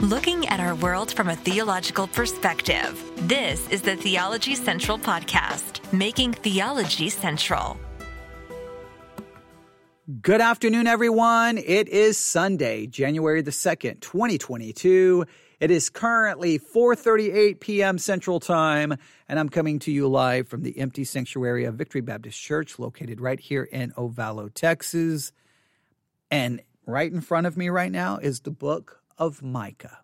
looking 0.00 0.46
at 0.48 0.60
our 0.60 0.74
world 0.74 1.10
from 1.14 1.28
a 1.28 1.36
theological 1.36 2.06
perspective. 2.06 3.02
This 3.16 3.66
is 3.70 3.80
the 3.80 3.96
Theology 3.96 4.54
Central 4.54 4.98
Podcast, 4.98 5.90
making 5.90 6.34
theology 6.34 7.08
central. 7.08 7.78
Good 10.20 10.42
afternoon, 10.42 10.86
everyone. 10.86 11.56
It 11.56 11.88
is 11.88 12.18
Sunday, 12.18 12.86
January 12.86 13.40
the 13.40 13.50
2nd, 13.50 14.00
2022. 14.00 15.24
It 15.60 15.70
is 15.70 15.88
currently 15.88 16.58
4:38 16.58 17.60
p.m. 17.60 17.96
Central 17.96 18.38
Time, 18.38 18.94
and 19.30 19.38
I'm 19.38 19.48
coming 19.48 19.78
to 19.80 19.90
you 19.90 20.08
live 20.08 20.46
from 20.46 20.62
the 20.62 20.78
empty 20.78 21.04
sanctuary 21.04 21.64
of 21.64 21.76
Victory 21.76 22.02
Baptist 22.02 22.38
Church 22.38 22.78
located 22.78 23.22
right 23.22 23.40
here 23.40 23.64
in 23.64 23.92
Ovalo, 23.92 24.52
Texas. 24.52 25.32
And 26.30 26.60
right 26.84 27.10
in 27.10 27.22
front 27.22 27.46
of 27.46 27.56
me 27.56 27.70
right 27.70 27.90
now 27.90 28.18
is 28.18 28.40
the 28.40 28.50
book 28.50 29.02
of 29.18 29.42
Micah. 29.42 29.98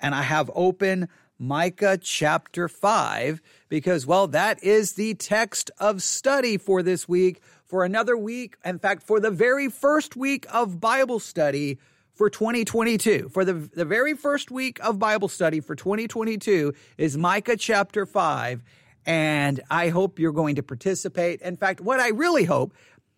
And 0.00 0.14
I 0.14 0.22
have 0.22 0.50
open 0.54 1.08
Micah 1.38 1.98
chapter 2.00 2.68
5 2.68 3.40
because, 3.68 4.06
well, 4.06 4.26
that 4.28 4.62
is 4.62 4.94
the 4.94 5.14
text 5.14 5.70
of 5.78 6.02
study 6.02 6.56
for 6.56 6.82
this 6.82 7.08
week, 7.08 7.40
for 7.64 7.84
another 7.84 8.16
week. 8.16 8.56
In 8.64 8.78
fact, 8.78 9.02
for 9.02 9.20
the 9.20 9.30
very 9.30 9.68
first 9.68 10.16
week 10.16 10.46
of 10.52 10.80
Bible 10.80 11.20
study 11.20 11.78
for 12.14 12.28
2022. 12.28 13.30
For 13.32 13.44
the, 13.44 13.52
the 13.52 13.84
very 13.84 14.14
first 14.14 14.50
week 14.50 14.80
of 14.82 14.98
Bible 14.98 15.28
study 15.28 15.60
for 15.60 15.76
2022 15.76 16.74
is 16.96 17.16
Micah 17.16 17.56
chapter 17.56 18.04
5. 18.04 18.62
And 19.06 19.60
I 19.70 19.88
hope 19.88 20.18
you're 20.18 20.32
going 20.32 20.56
to 20.56 20.62
participate. 20.62 21.40
In 21.40 21.56
fact, 21.56 21.80
what 21.80 22.00
I 22.00 22.08
really 22.08 22.44
hope 22.44 22.74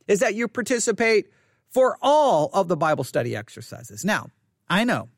is 0.06 0.20
that 0.20 0.34
you 0.34 0.46
participate 0.48 1.30
for 1.70 1.96
all 2.02 2.50
of 2.52 2.68
the 2.68 2.76
Bible 2.76 3.04
study 3.04 3.34
exercises. 3.34 4.04
Now, 4.04 4.28
I 4.70 4.84
know 4.84 5.08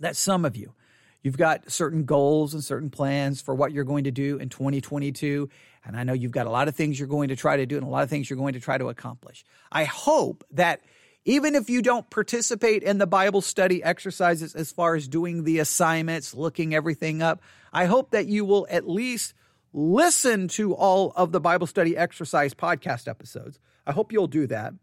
that 0.00 0.16
some 0.16 0.44
of 0.44 0.56
you, 0.56 0.74
you've 1.22 1.38
got 1.38 1.70
certain 1.70 2.04
goals 2.04 2.52
and 2.52 2.62
certain 2.62 2.90
plans 2.90 3.40
for 3.40 3.54
what 3.54 3.72
you're 3.72 3.84
going 3.84 4.04
to 4.04 4.10
do 4.10 4.36
in 4.38 4.48
2022. 4.48 5.48
And 5.86 5.96
I 5.96 6.02
know 6.02 6.12
you've 6.12 6.32
got 6.32 6.46
a 6.46 6.50
lot 6.50 6.66
of 6.66 6.74
things 6.74 6.98
you're 6.98 7.08
going 7.08 7.28
to 7.28 7.36
try 7.36 7.56
to 7.56 7.66
do 7.66 7.76
and 7.76 7.86
a 7.86 7.88
lot 7.88 8.02
of 8.02 8.10
things 8.10 8.28
you're 8.28 8.36
going 8.36 8.54
to 8.54 8.60
try 8.60 8.76
to 8.76 8.88
accomplish. 8.88 9.44
I 9.70 9.84
hope 9.84 10.44
that 10.50 10.80
even 11.24 11.54
if 11.54 11.70
you 11.70 11.80
don't 11.80 12.10
participate 12.10 12.82
in 12.82 12.98
the 12.98 13.06
Bible 13.06 13.40
study 13.40 13.82
exercises 13.82 14.54
as 14.54 14.72
far 14.72 14.94
as 14.94 15.08
doing 15.08 15.44
the 15.44 15.60
assignments, 15.60 16.34
looking 16.34 16.74
everything 16.74 17.22
up, 17.22 17.40
I 17.72 17.86
hope 17.86 18.10
that 18.10 18.26
you 18.26 18.44
will 18.44 18.66
at 18.68 18.88
least 18.88 19.34
listen 19.72 20.48
to 20.48 20.74
all 20.74 21.12
of 21.16 21.32
the 21.32 21.40
Bible 21.40 21.66
study 21.66 21.96
exercise 21.96 22.54
podcast 22.54 23.08
episodes. 23.08 23.58
I 23.86 23.92
hope 23.92 24.12
you'll 24.12 24.26
do 24.26 24.46
that. 24.48 24.74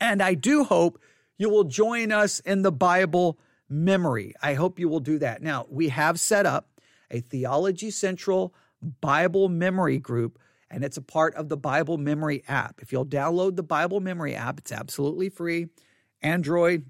And 0.00 0.22
I 0.22 0.34
do 0.34 0.64
hope 0.64 0.98
you 1.38 1.50
will 1.50 1.64
join 1.64 2.12
us 2.12 2.40
in 2.40 2.62
the 2.62 2.72
Bible 2.72 3.38
memory. 3.68 4.34
I 4.42 4.54
hope 4.54 4.78
you 4.78 4.88
will 4.88 5.00
do 5.00 5.18
that. 5.18 5.42
Now, 5.42 5.66
we 5.68 5.88
have 5.88 6.20
set 6.20 6.46
up 6.46 6.68
a 7.10 7.20
Theology 7.20 7.90
Central 7.90 8.54
Bible 9.00 9.48
memory 9.48 9.98
group, 9.98 10.38
and 10.70 10.84
it's 10.84 10.96
a 10.96 11.02
part 11.02 11.34
of 11.34 11.48
the 11.48 11.56
Bible 11.56 11.98
memory 11.98 12.44
app. 12.48 12.80
If 12.80 12.92
you'll 12.92 13.06
download 13.06 13.56
the 13.56 13.62
Bible 13.62 14.00
memory 14.00 14.34
app, 14.34 14.58
it's 14.58 14.72
absolutely 14.72 15.28
free. 15.28 15.68
Android, 16.22 16.86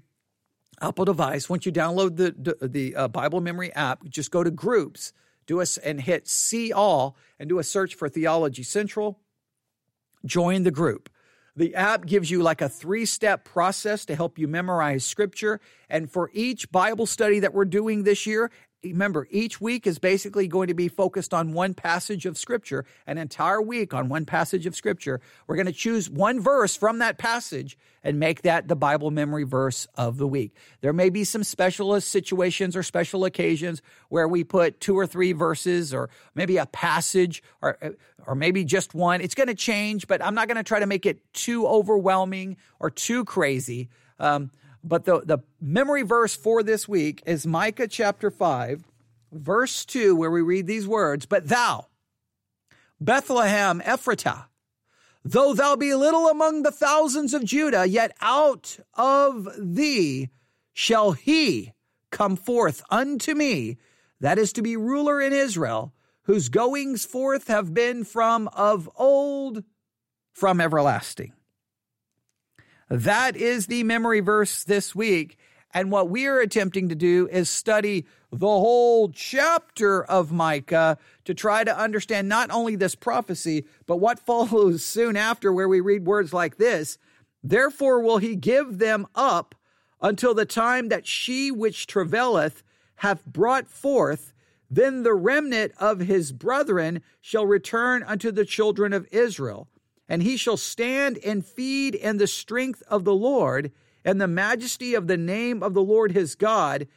Apple 0.81 1.05
device. 1.05 1.49
Once 1.49 1.65
you 1.65 1.71
download 1.71 2.17
the 2.17 2.67
the, 2.67 2.95
uh, 2.95 3.07
Bible 3.07 3.41
memory 3.41 3.73
app, 3.73 4.03
just 4.09 4.31
go 4.31 4.43
to 4.43 4.51
groups, 4.51 5.13
do 5.45 5.61
us 5.61 5.77
and 5.77 6.01
hit 6.01 6.27
see 6.27 6.73
all, 6.73 7.15
and 7.39 7.47
do 7.47 7.59
a 7.59 7.63
search 7.63 7.95
for 7.95 8.09
Theology 8.09 8.63
Central. 8.63 9.19
Join 10.25 10.63
the 10.63 10.71
group. 10.71 11.09
The 11.55 11.75
app 11.75 12.05
gives 12.05 12.29
you 12.29 12.43
like 12.43 12.61
a 12.61 12.67
three 12.67 13.05
step 13.05 13.45
process 13.45 14.05
to 14.05 14.15
help 14.15 14.37
you 14.37 14.47
memorize 14.47 15.05
scripture. 15.05 15.61
And 15.89 16.11
for 16.11 16.29
each 16.33 16.69
Bible 16.69 17.05
study 17.05 17.39
that 17.39 17.53
we're 17.53 17.65
doing 17.65 18.03
this 18.03 18.25
year, 18.25 18.51
remember, 18.91 19.27
each 19.29 19.59
week 19.59 19.87
is 19.87 19.99
basically 19.99 20.47
going 20.47 20.67
to 20.67 20.73
be 20.73 20.87
focused 20.87 21.33
on 21.33 21.53
one 21.53 21.73
passage 21.73 22.25
of 22.25 22.37
Scripture, 22.37 22.85
an 23.07 23.17
entire 23.17 23.61
week 23.61 23.93
on 23.93 24.09
one 24.09 24.25
passage 24.25 24.65
of 24.65 24.75
Scripture. 24.75 25.21
We're 25.47 25.55
going 25.55 25.65
to 25.65 25.73
choose 25.73 26.09
one 26.09 26.39
verse 26.41 26.75
from 26.75 26.99
that 26.99 27.17
passage 27.17 27.77
and 28.03 28.19
make 28.19 28.43
that 28.43 28.67
the 28.67 28.75
Bible 28.75 29.11
memory 29.11 29.43
verse 29.43 29.87
of 29.95 30.17
the 30.17 30.27
week. 30.27 30.55
There 30.81 30.93
may 30.93 31.09
be 31.09 31.23
some 31.23 31.43
specialist 31.43 32.09
situations 32.09 32.75
or 32.75 32.83
special 32.83 33.25
occasions 33.25 33.81
where 34.09 34.27
we 34.27 34.43
put 34.43 34.79
two 34.79 34.97
or 34.97 35.07
three 35.07 35.33
verses 35.33 35.93
or 35.93 36.09
maybe 36.35 36.57
a 36.57 36.67
passage 36.67 37.41
or, 37.61 37.77
or 38.27 38.35
maybe 38.35 38.63
just 38.63 38.93
one. 38.93 39.21
It's 39.21 39.35
going 39.35 39.47
to 39.47 39.55
change, 39.55 40.07
but 40.07 40.23
I'm 40.23 40.35
not 40.35 40.47
going 40.47 40.57
to 40.57 40.63
try 40.63 40.79
to 40.79 40.85
make 40.85 41.05
it 41.05 41.19
too 41.33 41.67
overwhelming 41.67 42.57
or 42.79 42.89
too 42.89 43.25
crazy. 43.25 43.89
Um, 44.19 44.51
but 44.85 45.05
the, 45.05 45.21
the 45.21 45.39
memory 45.59 46.03
verse 46.03 46.35
for 46.35 46.61
this 46.61 46.87
week 46.87 47.23
is 47.25 47.47
Micah 47.47 47.87
chapter 47.87 48.29
5, 48.29 48.83
verse 49.31 49.83
2, 49.83 50.15
where 50.15 50.29
we 50.29 50.41
read 50.41 50.67
these 50.67 50.87
words 50.87 51.25
But 51.25 51.49
thou, 51.49 51.87
Bethlehem 53.01 53.81
Ephratah, 53.81 54.45
though 55.23 55.53
thou 55.55 55.75
be 55.75 55.95
little 55.95 56.27
among 56.27 56.61
the 56.61 56.71
thousands 56.71 57.33
of 57.33 57.43
Judah, 57.43 57.85
yet 57.87 58.15
out 58.21 58.77
of 58.93 59.49
thee 59.57 60.29
shall 60.71 61.13
he 61.13 61.73
come 62.11 62.35
forth 62.35 62.83
unto 62.89 63.33
me, 63.33 63.77
that 64.21 64.37
is 64.37 64.53
to 64.53 64.61
be 64.61 64.77
ruler 64.77 65.19
in 65.19 65.33
Israel, 65.33 65.93
whose 66.23 66.49
goings 66.49 67.05
forth 67.05 67.47
have 67.47 67.73
been 67.73 68.03
from 68.03 68.47
of 68.49 68.89
old, 68.95 69.63
from 70.31 70.61
everlasting. 70.61 71.33
That 72.95 73.35
is 73.35 73.67
the 73.67 73.83
memory 73.83 74.21
verse 74.21 74.63
this 74.63 74.95
week. 74.95 75.37
And 75.73 75.91
what 75.91 76.09
we 76.09 76.27
are 76.27 76.39
attempting 76.39 76.87
to 76.87 76.95
do 76.95 77.27
is 77.29 77.49
study 77.49 78.05
the 78.31 78.47
whole 78.47 79.09
chapter 79.09 80.01
of 80.05 80.31
Micah 80.31 80.97
to 81.25 81.33
try 81.33 81.65
to 81.65 81.77
understand 81.77 82.29
not 82.29 82.51
only 82.51 82.77
this 82.77 82.95
prophecy, 82.95 83.65
but 83.85 83.97
what 83.97 84.19
follows 84.25 84.85
soon 84.85 85.17
after, 85.17 85.51
where 85.51 85.67
we 85.67 85.81
read 85.81 86.05
words 86.05 86.31
like 86.31 86.55
this 86.55 86.97
Therefore 87.43 87.99
will 87.99 88.19
he 88.19 88.37
give 88.37 88.77
them 88.77 89.07
up 89.13 89.55
until 90.01 90.33
the 90.33 90.45
time 90.45 90.87
that 90.87 91.05
she 91.05 91.51
which 91.51 91.87
travaileth 91.87 92.63
hath 92.97 93.25
brought 93.25 93.67
forth. 93.67 94.31
Then 94.71 95.03
the 95.03 95.13
remnant 95.13 95.73
of 95.79 95.99
his 95.99 96.31
brethren 96.31 97.01
shall 97.19 97.45
return 97.45 98.03
unto 98.03 98.31
the 98.31 98.45
children 98.45 98.93
of 98.93 99.05
Israel 99.11 99.67
and 100.07 100.21
he 100.21 100.37
shall 100.37 100.57
stand 100.57 101.17
and 101.25 101.45
feed 101.45 101.95
in 101.95 102.17
the 102.17 102.27
strength 102.27 102.83
of 102.87 103.03
the 103.03 103.13
Lord 103.13 103.71
and 104.03 104.21
the 104.21 104.27
majesty 104.27 104.93
of 104.93 105.07
the 105.07 105.17
name 105.17 105.63
of 105.63 105.73
the 105.73 105.83
Lord 105.83 106.11
his 106.11 106.35
God, 106.35 106.87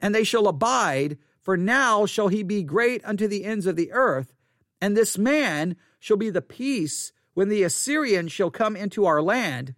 and 0.00 0.14
they 0.14 0.24
shall 0.24 0.46
abide, 0.46 1.16
for 1.40 1.56
now 1.56 2.04
shall 2.04 2.28
he 2.28 2.42
be 2.42 2.62
great 2.62 3.02
unto 3.04 3.26
the 3.26 3.44
ends 3.44 3.66
of 3.66 3.76
the 3.76 3.90
earth. 3.92 4.34
And 4.80 4.96
this 4.96 5.16
man 5.16 5.76
shall 5.98 6.18
be 6.18 6.30
the 6.30 6.42
peace 6.42 7.12
when 7.34 7.48
the 7.48 7.62
Assyrian 7.62 8.28
shall 8.28 8.50
come 8.50 8.76
into 8.76 9.06
our 9.06 9.22
land, 9.22 9.74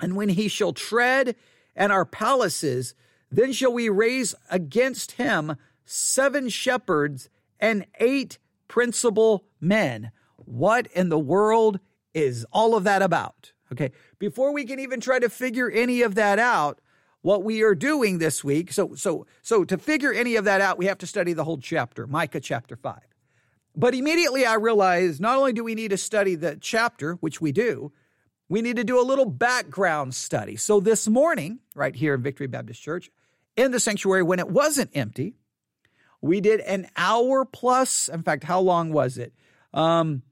and 0.00 0.16
when 0.16 0.28
he 0.28 0.48
shall 0.48 0.72
tread 0.72 1.34
and 1.74 1.90
our 1.90 2.04
palaces, 2.04 2.94
then 3.30 3.52
shall 3.52 3.72
we 3.72 3.88
raise 3.88 4.34
against 4.50 5.12
him 5.12 5.56
seven 5.84 6.48
shepherds 6.48 7.28
and 7.58 7.86
eight 7.98 8.38
principal 8.68 9.46
men. 9.60 10.12
What 10.36 10.86
in 10.88 11.08
the 11.08 11.18
world 11.18 11.80
is 12.14 12.46
all 12.52 12.74
of 12.74 12.84
that 12.84 13.02
about? 13.02 13.52
Okay. 13.72 13.92
Before 14.18 14.52
we 14.52 14.64
can 14.64 14.78
even 14.78 15.00
try 15.00 15.18
to 15.18 15.28
figure 15.28 15.70
any 15.70 16.02
of 16.02 16.14
that 16.14 16.38
out, 16.38 16.80
what 17.22 17.42
we 17.42 17.62
are 17.62 17.74
doing 17.74 18.18
this 18.18 18.44
week, 18.44 18.70
so 18.70 18.94
so 18.94 19.26
so 19.40 19.64
to 19.64 19.78
figure 19.78 20.12
any 20.12 20.36
of 20.36 20.44
that 20.44 20.60
out, 20.60 20.76
we 20.76 20.86
have 20.86 20.98
to 20.98 21.06
study 21.06 21.32
the 21.32 21.44
whole 21.44 21.56
chapter, 21.56 22.06
Micah 22.06 22.40
chapter 22.40 22.76
5. 22.76 23.00
But 23.74 23.94
immediately 23.94 24.44
I 24.44 24.54
realized 24.54 25.20
not 25.20 25.38
only 25.38 25.54
do 25.54 25.64
we 25.64 25.74
need 25.74 25.90
to 25.90 25.96
study 25.96 26.34
the 26.34 26.56
chapter, 26.60 27.14
which 27.14 27.40
we 27.40 27.50
do, 27.50 27.92
we 28.48 28.60
need 28.60 28.76
to 28.76 28.84
do 28.84 29.00
a 29.00 29.02
little 29.02 29.24
background 29.24 30.14
study. 30.14 30.56
So 30.56 30.80
this 30.80 31.08
morning, 31.08 31.60
right 31.74 31.96
here 31.96 32.14
in 32.14 32.22
Victory 32.22 32.46
Baptist 32.46 32.82
Church, 32.82 33.10
in 33.56 33.70
the 33.70 33.80
sanctuary 33.80 34.22
when 34.22 34.38
it 34.38 34.48
wasn't 34.48 34.90
empty, 34.94 35.34
we 36.20 36.40
did 36.40 36.60
an 36.60 36.88
hour 36.96 37.44
plus. 37.44 38.08
In 38.08 38.22
fact, 38.22 38.44
how 38.44 38.60
long 38.60 38.92
was 38.92 39.18
it? 39.18 39.32
Um, 39.72 40.22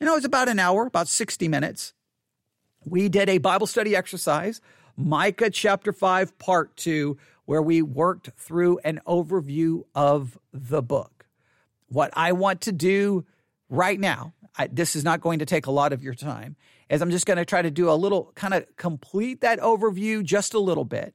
you 0.00 0.06
know, 0.06 0.12
it 0.12 0.18
was 0.18 0.24
about 0.24 0.48
an 0.48 0.58
hour, 0.58 0.86
about 0.86 1.08
60 1.08 1.48
minutes. 1.48 1.92
We 2.84 3.08
did 3.08 3.28
a 3.28 3.38
Bible 3.38 3.66
study 3.66 3.96
exercise, 3.96 4.60
Micah 4.96 5.50
chapter 5.50 5.92
5, 5.92 6.38
part 6.38 6.76
2, 6.76 7.16
where 7.44 7.62
we 7.62 7.82
worked 7.82 8.30
through 8.36 8.78
an 8.84 9.00
overview 9.06 9.84
of 9.94 10.38
the 10.52 10.82
book. 10.82 11.26
What 11.88 12.10
I 12.14 12.32
want 12.32 12.62
to 12.62 12.72
do 12.72 13.24
right 13.68 13.98
now, 13.98 14.34
I, 14.56 14.68
this 14.68 14.94
is 14.94 15.04
not 15.04 15.20
going 15.20 15.40
to 15.40 15.46
take 15.46 15.66
a 15.66 15.70
lot 15.70 15.92
of 15.92 16.02
your 16.02 16.14
time, 16.14 16.56
is 16.88 17.02
I'm 17.02 17.10
just 17.10 17.26
going 17.26 17.38
to 17.38 17.44
try 17.44 17.62
to 17.62 17.70
do 17.70 17.90
a 17.90 17.94
little 17.94 18.32
kind 18.34 18.54
of 18.54 18.66
complete 18.76 19.40
that 19.40 19.60
overview 19.60 20.22
just 20.22 20.54
a 20.54 20.58
little 20.58 20.84
bit 20.84 21.14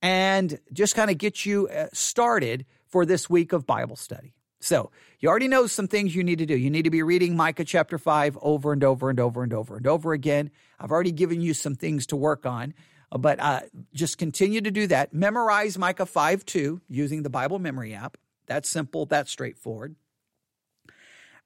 and 0.00 0.58
just 0.72 0.94
kind 0.94 1.10
of 1.10 1.18
get 1.18 1.44
you 1.44 1.68
uh, 1.68 1.88
started 1.92 2.64
for 2.86 3.04
this 3.04 3.28
week 3.28 3.52
of 3.52 3.66
Bible 3.66 3.96
study. 3.96 4.35
So 4.66 4.90
you 5.20 5.28
already 5.28 5.46
know 5.46 5.68
some 5.68 5.86
things 5.86 6.16
you 6.16 6.24
need 6.24 6.38
to 6.38 6.46
do. 6.46 6.56
You 6.56 6.70
need 6.70 6.82
to 6.82 6.90
be 6.90 7.04
reading 7.04 7.36
Micah 7.36 7.64
chapter 7.64 7.98
5 7.98 8.36
over 8.42 8.72
and 8.72 8.82
over 8.82 9.08
and 9.08 9.20
over 9.20 9.44
and 9.44 9.52
over 9.52 9.76
and 9.76 9.86
over 9.86 10.12
again. 10.12 10.50
I've 10.80 10.90
already 10.90 11.12
given 11.12 11.40
you 11.40 11.54
some 11.54 11.76
things 11.76 12.04
to 12.06 12.16
work 12.16 12.44
on. 12.44 12.74
But 13.12 13.38
uh, 13.38 13.60
just 13.94 14.18
continue 14.18 14.60
to 14.60 14.72
do 14.72 14.88
that. 14.88 15.14
Memorize 15.14 15.78
Micah 15.78 16.04
5 16.04 16.44
2 16.44 16.80
using 16.88 17.22
the 17.22 17.30
Bible 17.30 17.60
memory 17.60 17.94
app. 17.94 18.16
That's 18.46 18.68
simple, 18.68 19.06
that's 19.06 19.30
straightforward. 19.30 19.94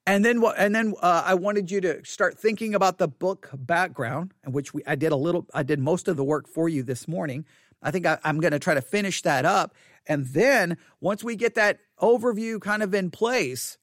And 0.06 0.24
then, 0.24 0.42
and 0.56 0.74
then 0.74 0.94
uh, 1.02 1.22
I 1.26 1.34
wanted 1.34 1.70
you 1.70 1.82
to 1.82 2.02
start 2.06 2.38
thinking 2.38 2.74
about 2.74 2.96
the 2.96 3.06
book 3.06 3.50
background, 3.52 4.32
which 4.46 4.72
we, 4.72 4.82
I 4.86 4.94
did 4.94 5.12
a 5.12 5.16
little, 5.16 5.46
I 5.52 5.62
did 5.62 5.78
most 5.78 6.08
of 6.08 6.16
the 6.16 6.24
work 6.24 6.48
for 6.48 6.70
you 6.70 6.82
this 6.82 7.06
morning. 7.06 7.44
I 7.82 7.90
think 7.90 8.06
I, 8.06 8.18
I'm 8.24 8.40
going 8.40 8.52
to 8.52 8.58
try 8.58 8.72
to 8.72 8.82
finish 8.82 9.20
that 9.22 9.44
up. 9.44 9.74
And 10.06 10.26
then 10.26 10.78
once 11.00 11.22
we 11.22 11.36
get 11.36 11.54
that 11.54 11.80
overview 12.00 12.60
kind 12.60 12.82
of 12.82 12.94
in 12.94 13.10
place, 13.10 13.78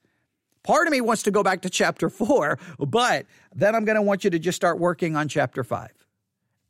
part 0.62 0.86
of 0.86 0.92
me 0.92 1.00
wants 1.00 1.22
to 1.24 1.30
go 1.30 1.42
back 1.42 1.62
to 1.62 1.70
chapter 1.70 2.08
four, 2.10 2.58
but 2.78 3.26
then 3.54 3.74
I'm 3.74 3.84
going 3.84 3.96
to 3.96 4.02
want 4.02 4.24
you 4.24 4.30
to 4.30 4.38
just 4.38 4.56
start 4.56 4.78
working 4.78 5.16
on 5.16 5.28
chapter 5.28 5.64
five 5.64 5.92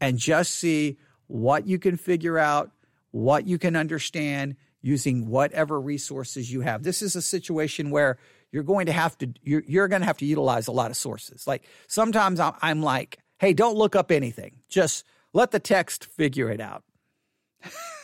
and 0.00 0.18
just 0.18 0.54
see 0.54 0.98
what 1.26 1.66
you 1.66 1.78
can 1.78 1.96
figure 1.96 2.38
out, 2.38 2.70
what 3.10 3.46
you 3.46 3.58
can 3.58 3.76
understand 3.76 4.56
using 4.80 5.26
whatever 5.26 5.80
resources 5.80 6.52
you 6.52 6.60
have. 6.60 6.82
This 6.82 7.02
is 7.02 7.16
a 7.16 7.22
situation 7.22 7.90
where 7.90 8.18
you're 8.52 8.62
going 8.62 8.86
to 8.86 8.92
have 8.92 9.18
to 9.18 9.28
you're, 9.42 9.62
you're 9.66 9.88
going 9.88 10.00
to 10.00 10.06
have 10.06 10.18
to 10.18 10.24
utilize 10.24 10.68
a 10.68 10.72
lot 10.72 10.90
of 10.90 10.96
sources. 10.96 11.46
Like 11.46 11.64
sometimes 11.86 12.40
I'm, 12.40 12.54
I'm 12.62 12.82
like, 12.82 13.18
hey, 13.38 13.52
don't 13.52 13.76
look 13.76 13.96
up 13.96 14.10
anything. 14.10 14.56
Just 14.68 15.04
let 15.32 15.50
the 15.50 15.60
text 15.60 16.06
figure 16.06 16.50
it 16.50 16.60
out. 16.60 16.84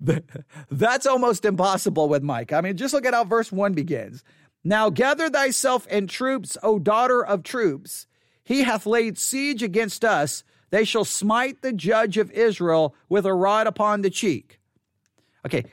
That's 0.70 1.06
almost 1.06 1.44
impossible 1.44 2.08
with 2.08 2.22
Micah. 2.22 2.56
I 2.56 2.60
mean, 2.60 2.76
just 2.76 2.94
look 2.94 3.06
at 3.06 3.14
how 3.14 3.24
verse 3.24 3.52
1 3.52 3.72
begins. 3.74 4.24
Now 4.64 4.90
gather 4.90 5.28
thyself 5.28 5.86
and 5.90 6.08
troops, 6.08 6.56
O 6.62 6.78
daughter 6.78 7.24
of 7.24 7.42
troops. 7.42 8.06
He 8.42 8.62
hath 8.62 8.86
laid 8.86 9.18
siege 9.18 9.62
against 9.62 10.04
us. 10.04 10.44
They 10.70 10.84
shall 10.84 11.04
smite 11.04 11.62
the 11.62 11.72
judge 11.72 12.16
of 12.18 12.30
Israel 12.32 12.94
with 13.08 13.26
a 13.26 13.34
rod 13.34 13.66
upon 13.66 14.02
the 14.02 14.10
cheek. 14.10 14.58
Okay, 15.46 15.64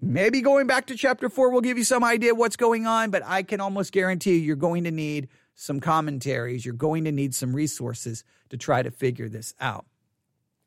maybe 0.00 0.40
going 0.40 0.66
back 0.66 0.86
to 0.86 0.96
chapter 0.96 1.28
4 1.28 1.50
will 1.50 1.60
give 1.60 1.78
you 1.78 1.84
some 1.84 2.04
idea 2.04 2.34
what's 2.34 2.56
going 2.56 2.86
on, 2.86 3.10
but 3.10 3.22
I 3.24 3.44
can 3.44 3.60
almost 3.60 3.92
guarantee 3.92 4.34
you 4.34 4.40
you're 4.40 4.56
going 4.56 4.84
to 4.84 4.90
need 4.90 5.28
some 5.54 5.80
commentaries. 5.80 6.64
You're 6.64 6.74
going 6.74 7.04
to 7.04 7.12
need 7.12 7.34
some 7.34 7.54
resources 7.54 8.24
to 8.50 8.56
try 8.56 8.82
to 8.82 8.90
figure 8.90 9.28
this 9.28 9.54
out. 9.60 9.86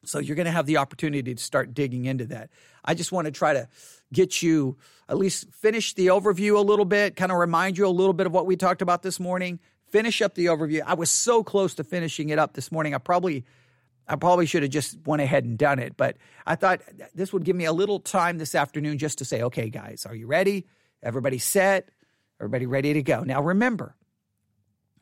So 0.07 0.19
you're 0.19 0.35
going 0.35 0.45
to 0.45 0.51
have 0.51 0.65
the 0.65 0.77
opportunity 0.77 1.33
to 1.33 1.41
start 1.41 1.73
digging 1.73 2.05
into 2.05 2.25
that. 2.27 2.49
I 2.83 2.93
just 2.93 3.11
want 3.11 3.25
to 3.25 3.31
try 3.31 3.53
to 3.53 3.67
get 4.13 4.41
you 4.41 4.77
at 5.09 5.17
least 5.17 5.53
finish 5.53 5.93
the 5.93 6.07
overview 6.07 6.55
a 6.55 6.61
little 6.61 6.85
bit, 6.85 7.15
kind 7.15 7.31
of 7.31 7.37
remind 7.37 7.77
you 7.77 7.87
a 7.87 7.89
little 7.89 8.13
bit 8.13 8.27
of 8.27 8.33
what 8.33 8.45
we 8.45 8.55
talked 8.55 8.81
about 8.81 9.03
this 9.03 9.19
morning, 9.19 9.59
finish 9.89 10.21
up 10.21 10.35
the 10.35 10.47
overview. 10.47 10.81
I 10.85 10.93
was 10.93 11.11
so 11.11 11.43
close 11.43 11.75
to 11.75 11.83
finishing 11.83 12.29
it 12.29 12.39
up 12.39 12.53
this 12.53 12.71
morning. 12.71 12.93
I 12.93 12.97
probably 12.97 13.45
I 14.07 14.15
probably 14.17 14.45
should 14.45 14.61
have 14.61 14.71
just 14.71 14.97
went 15.07 15.21
ahead 15.21 15.45
and 15.45 15.57
done 15.57 15.79
it, 15.79 15.97
but 15.97 16.17
I 16.45 16.55
thought 16.55 16.81
this 17.15 17.33
would 17.33 17.43
give 17.43 17.55
me 17.55 17.65
a 17.65 17.73
little 17.73 17.99
time 17.99 18.37
this 18.37 18.53
afternoon 18.53 18.99
just 18.99 19.17
to 19.17 19.25
say, 19.25 19.41
"Okay, 19.41 19.69
guys, 19.69 20.05
are 20.05 20.13
you 20.13 20.27
ready? 20.27 20.67
Everybody 21.01 21.39
set? 21.39 21.89
Everybody 22.39 22.67
ready 22.67 22.93
to 22.93 23.01
go?" 23.01 23.21
Now 23.21 23.41
remember, 23.41 23.95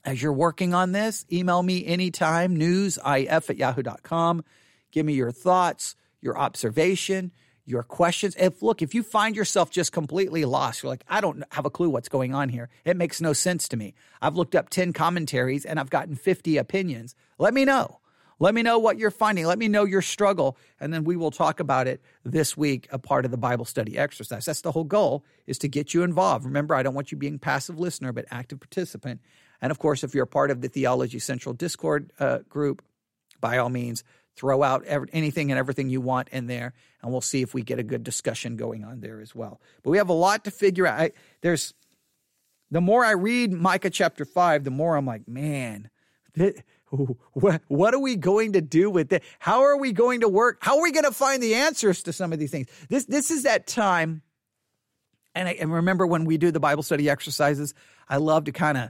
as 0.05 0.21
you're 0.21 0.31
working 0.31 0.73
on 0.73 0.93
this, 0.93 1.25
email 1.31 1.61
me 1.61 1.85
anytime, 1.85 2.57
newsif 2.57 3.49
at 3.49 3.57
yahoo.com. 3.57 4.43
Give 4.93 5.05
me 5.07 5.13
your 5.13 5.31
thoughts, 5.31 5.95
your 6.21 6.37
observation, 6.37 7.31
your 7.65 7.81
questions. 7.81 8.35
If 8.37 8.61
look, 8.61 8.83
if 8.83 8.93
you 8.93 9.01
find 9.01 9.35
yourself 9.35 9.71
just 9.71 9.91
completely 9.91 10.45
lost, 10.45 10.83
you're 10.83 10.91
like, 10.91 11.03
I 11.09 11.19
don't 11.19 11.43
have 11.51 11.65
a 11.65 11.71
clue 11.71 11.89
what's 11.89 12.09
going 12.09 12.35
on 12.35 12.49
here. 12.49 12.69
It 12.85 12.95
makes 12.95 13.19
no 13.19 13.33
sense 13.33 13.67
to 13.69 13.77
me. 13.77 13.95
I've 14.21 14.35
looked 14.35 14.53
up 14.53 14.69
10 14.69 14.93
commentaries 14.93 15.65
and 15.65 15.79
I've 15.79 15.89
gotten 15.89 16.15
50 16.15 16.57
opinions. 16.57 17.15
Let 17.39 17.55
me 17.55 17.65
know. 17.65 18.01
Let 18.39 18.53
me 18.53 18.61
know 18.61 18.77
what 18.77 18.99
you're 18.99 19.09
finding. 19.09 19.47
Let 19.47 19.57
me 19.57 19.67
know 19.67 19.85
your 19.85 20.01
struggle, 20.01 20.57
and 20.79 20.93
then 20.93 21.05
we 21.05 21.15
will 21.15 21.31
talk 21.31 21.59
about 21.59 21.87
it 21.87 22.01
this 22.25 22.57
week, 22.57 22.87
a 22.91 22.99
part 22.99 23.25
of 23.25 23.31
the 23.31 23.37
Bible 23.37 23.63
study 23.63 23.97
exercise. 23.97 24.45
That's 24.45 24.61
the 24.61 24.71
whole 24.71 24.83
goal 24.83 25.23
is 25.47 25.57
to 25.59 25.67
get 25.67 25.93
you 25.93 26.03
involved. 26.03 26.43
Remember, 26.43 26.75
I 26.75 26.83
don't 26.83 26.95
want 26.95 27.11
you 27.11 27.17
being 27.17 27.39
passive 27.39 27.79
listener, 27.79 28.11
but 28.11 28.25
active 28.31 28.59
participant. 28.59 29.21
And 29.61 29.71
of 29.71 29.79
course, 29.79 30.03
if 30.03 30.13
you're 30.13 30.25
a 30.25 30.27
part 30.27 30.51
of 30.51 30.61
the 30.61 30.67
Theology 30.67 31.19
Central 31.19 31.53
Discord 31.53 32.11
uh, 32.19 32.39
group, 32.49 32.83
by 33.39 33.57
all 33.59 33.69
means, 33.69 34.03
throw 34.35 34.63
out 34.63 34.83
anything 34.87 35.51
and 35.51 35.59
everything 35.59 35.89
you 35.89 36.01
want 36.01 36.29
in 36.29 36.47
there, 36.47 36.73
and 37.01 37.11
we'll 37.11 37.21
see 37.21 37.41
if 37.41 37.53
we 37.53 37.61
get 37.61 37.79
a 37.79 37.83
good 37.83 38.03
discussion 38.03 38.55
going 38.55 38.83
on 38.83 38.99
there 39.01 39.21
as 39.21 39.35
well. 39.35 39.61
But 39.83 39.91
we 39.91 39.97
have 39.97 40.09
a 40.09 40.13
lot 40.13 40.43
to 40.45 40.51
figure 40.51 40.87
out. 40.87 40.99
I, 40.99 41.11
there's 41.41 41.73
the 42.71 42.81
more 42.81 43.05
I 43.05 43.11
read 43.11 43.51
Micah 43.51 43.89
chapter 43.89 44.25
five, 44.25 44.63
the 44.63 44.71
more 44.71 44.95
I'm 44.95 45.05
like, 45.05 45.27
man, 45.27 45.89
what, 47.33 47.61
what 47.67 47.93
are 47.93 47.99
we 47.99 48.15
going 48.15 48.53
to 48.53 48.61
do 48.61 48.89
with 48.89 49.13
it? 49.13 49.23
How 49.39 49.61
are 49.61 49.77
we 49.77 49.91
going 49.91 50.21
to 50.21 50.29
work? 50.29 50.57
How 50.61 50.77
are 50.77 50.83
we 50.83 50.91
going 50.91 51.05
to 51.05 51.11
find 51.11 51.41
the 51.41 51.55
answers 51.55 52.03
to 52.03 52.13
some 52.13 52.33
of 52.33 52.39
these 52.39 52.51
things? 52.51 52.67
This 52.89 53.05
this 53.05 53.31
is 53.31 53.43
that 53.43 53.67
time. 53.67 54.21
And 55.35 55.47
I 55.47 55.51
and 55.53 55.71
remember 55.71 56.05
when 56.05 56.25
we 56.25 56.37
do 56.37 56.51
the 56.51 56.59
Bible 56.59 56.83
study 56.83 57.09
exercises, 57.09 57.73
I 58.09 58.17
love 58.17 58.45
to 58.45 58.51
kind 58.51 58.77
of 58.77 58.89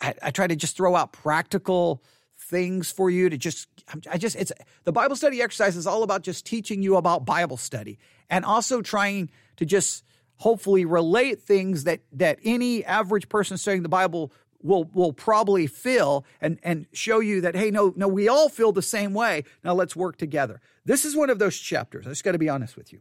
I, 0.00 0.14
I 0.22 0.30
try 0.30 0.46
to 0.46 0.56
just 0.56 0.76
throw 0.76 0.94
out 0.94 1.12
practical 1.12 2.02
things 2.48 2.90
for 2.90 3.10
you 3.10 3.28
to 3.28 3.36
just 3.36 3.68
I 4.10 4.16
just 4.16 4.34
it's 4.36 4.52
the 4.84 4.92
Bible 4.92 5.16
study 5.16 5.42
exercise 5.42 5.76
is 5.76 5.86
all 5.86 6.02
about 6.02 6.22
just 6.22 6.46
teaching 6.46 6.82
you 6.82 6.96
about 6.96 7.24
Bible 7.24 7.58
study 7.58 7.98
and 8.30 8.44
also 8.44 8.80
trying 8.80 9.30
to 9.56 9.66
just 9.66 10.02
hopefully 10.36 10.84
relate 10.84 11.42
things 11.42 11.84
that 11.84 12.00
that 12.12 12.38
any 12.42 12.84
average 12.84 13.28
person 13.28 13.58
studying 13.58 13.82
the 13.82 13.88
Bible 13.88 14.32
will 14.62 14.84
will 14.94 15.12
probably 15.12 15.66
feel 15.66 16.24
and 16.40 16.58
and 16.62 16.86
show 16.92 17.20
you 17.20 17.42
that 17.42 17.54
hey 17.54 17.70
no 17.70 17.92
no 17.96 18.08
we 18.08 18.28
all 18.28 18.48
feel 18.48 18.72
the 18.72 18.82
same 18.82 19.12
way. 19.12 19.44
Now 19.62 19.74
let's 19.74 19.94
work 19.94 20.16
together. 20.16 20.60
This 20.86 21.04
is 21.04 21.14
one 21.14 21.28
of 21.30 21.38
those 21.38 21.58
chapters. 21.58 22.06
I 22.06 22.10
just 22.10 22.24
got 22.24 22.32
to 22.32 22.38
be 22.38 22.48
honest 22.48 22.76
with 22.76 22.92
you. 22.92 23.00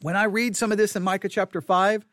When 0.00 0.16
i 0.16 0.24
read 0.24 0.56
some 0.56 0.72
of 0.72 0.78
this 0.78 0.96
in 0.96 1.02
micah 1.02 1.28
chapter 1.28 1.60
5 1.60 2.06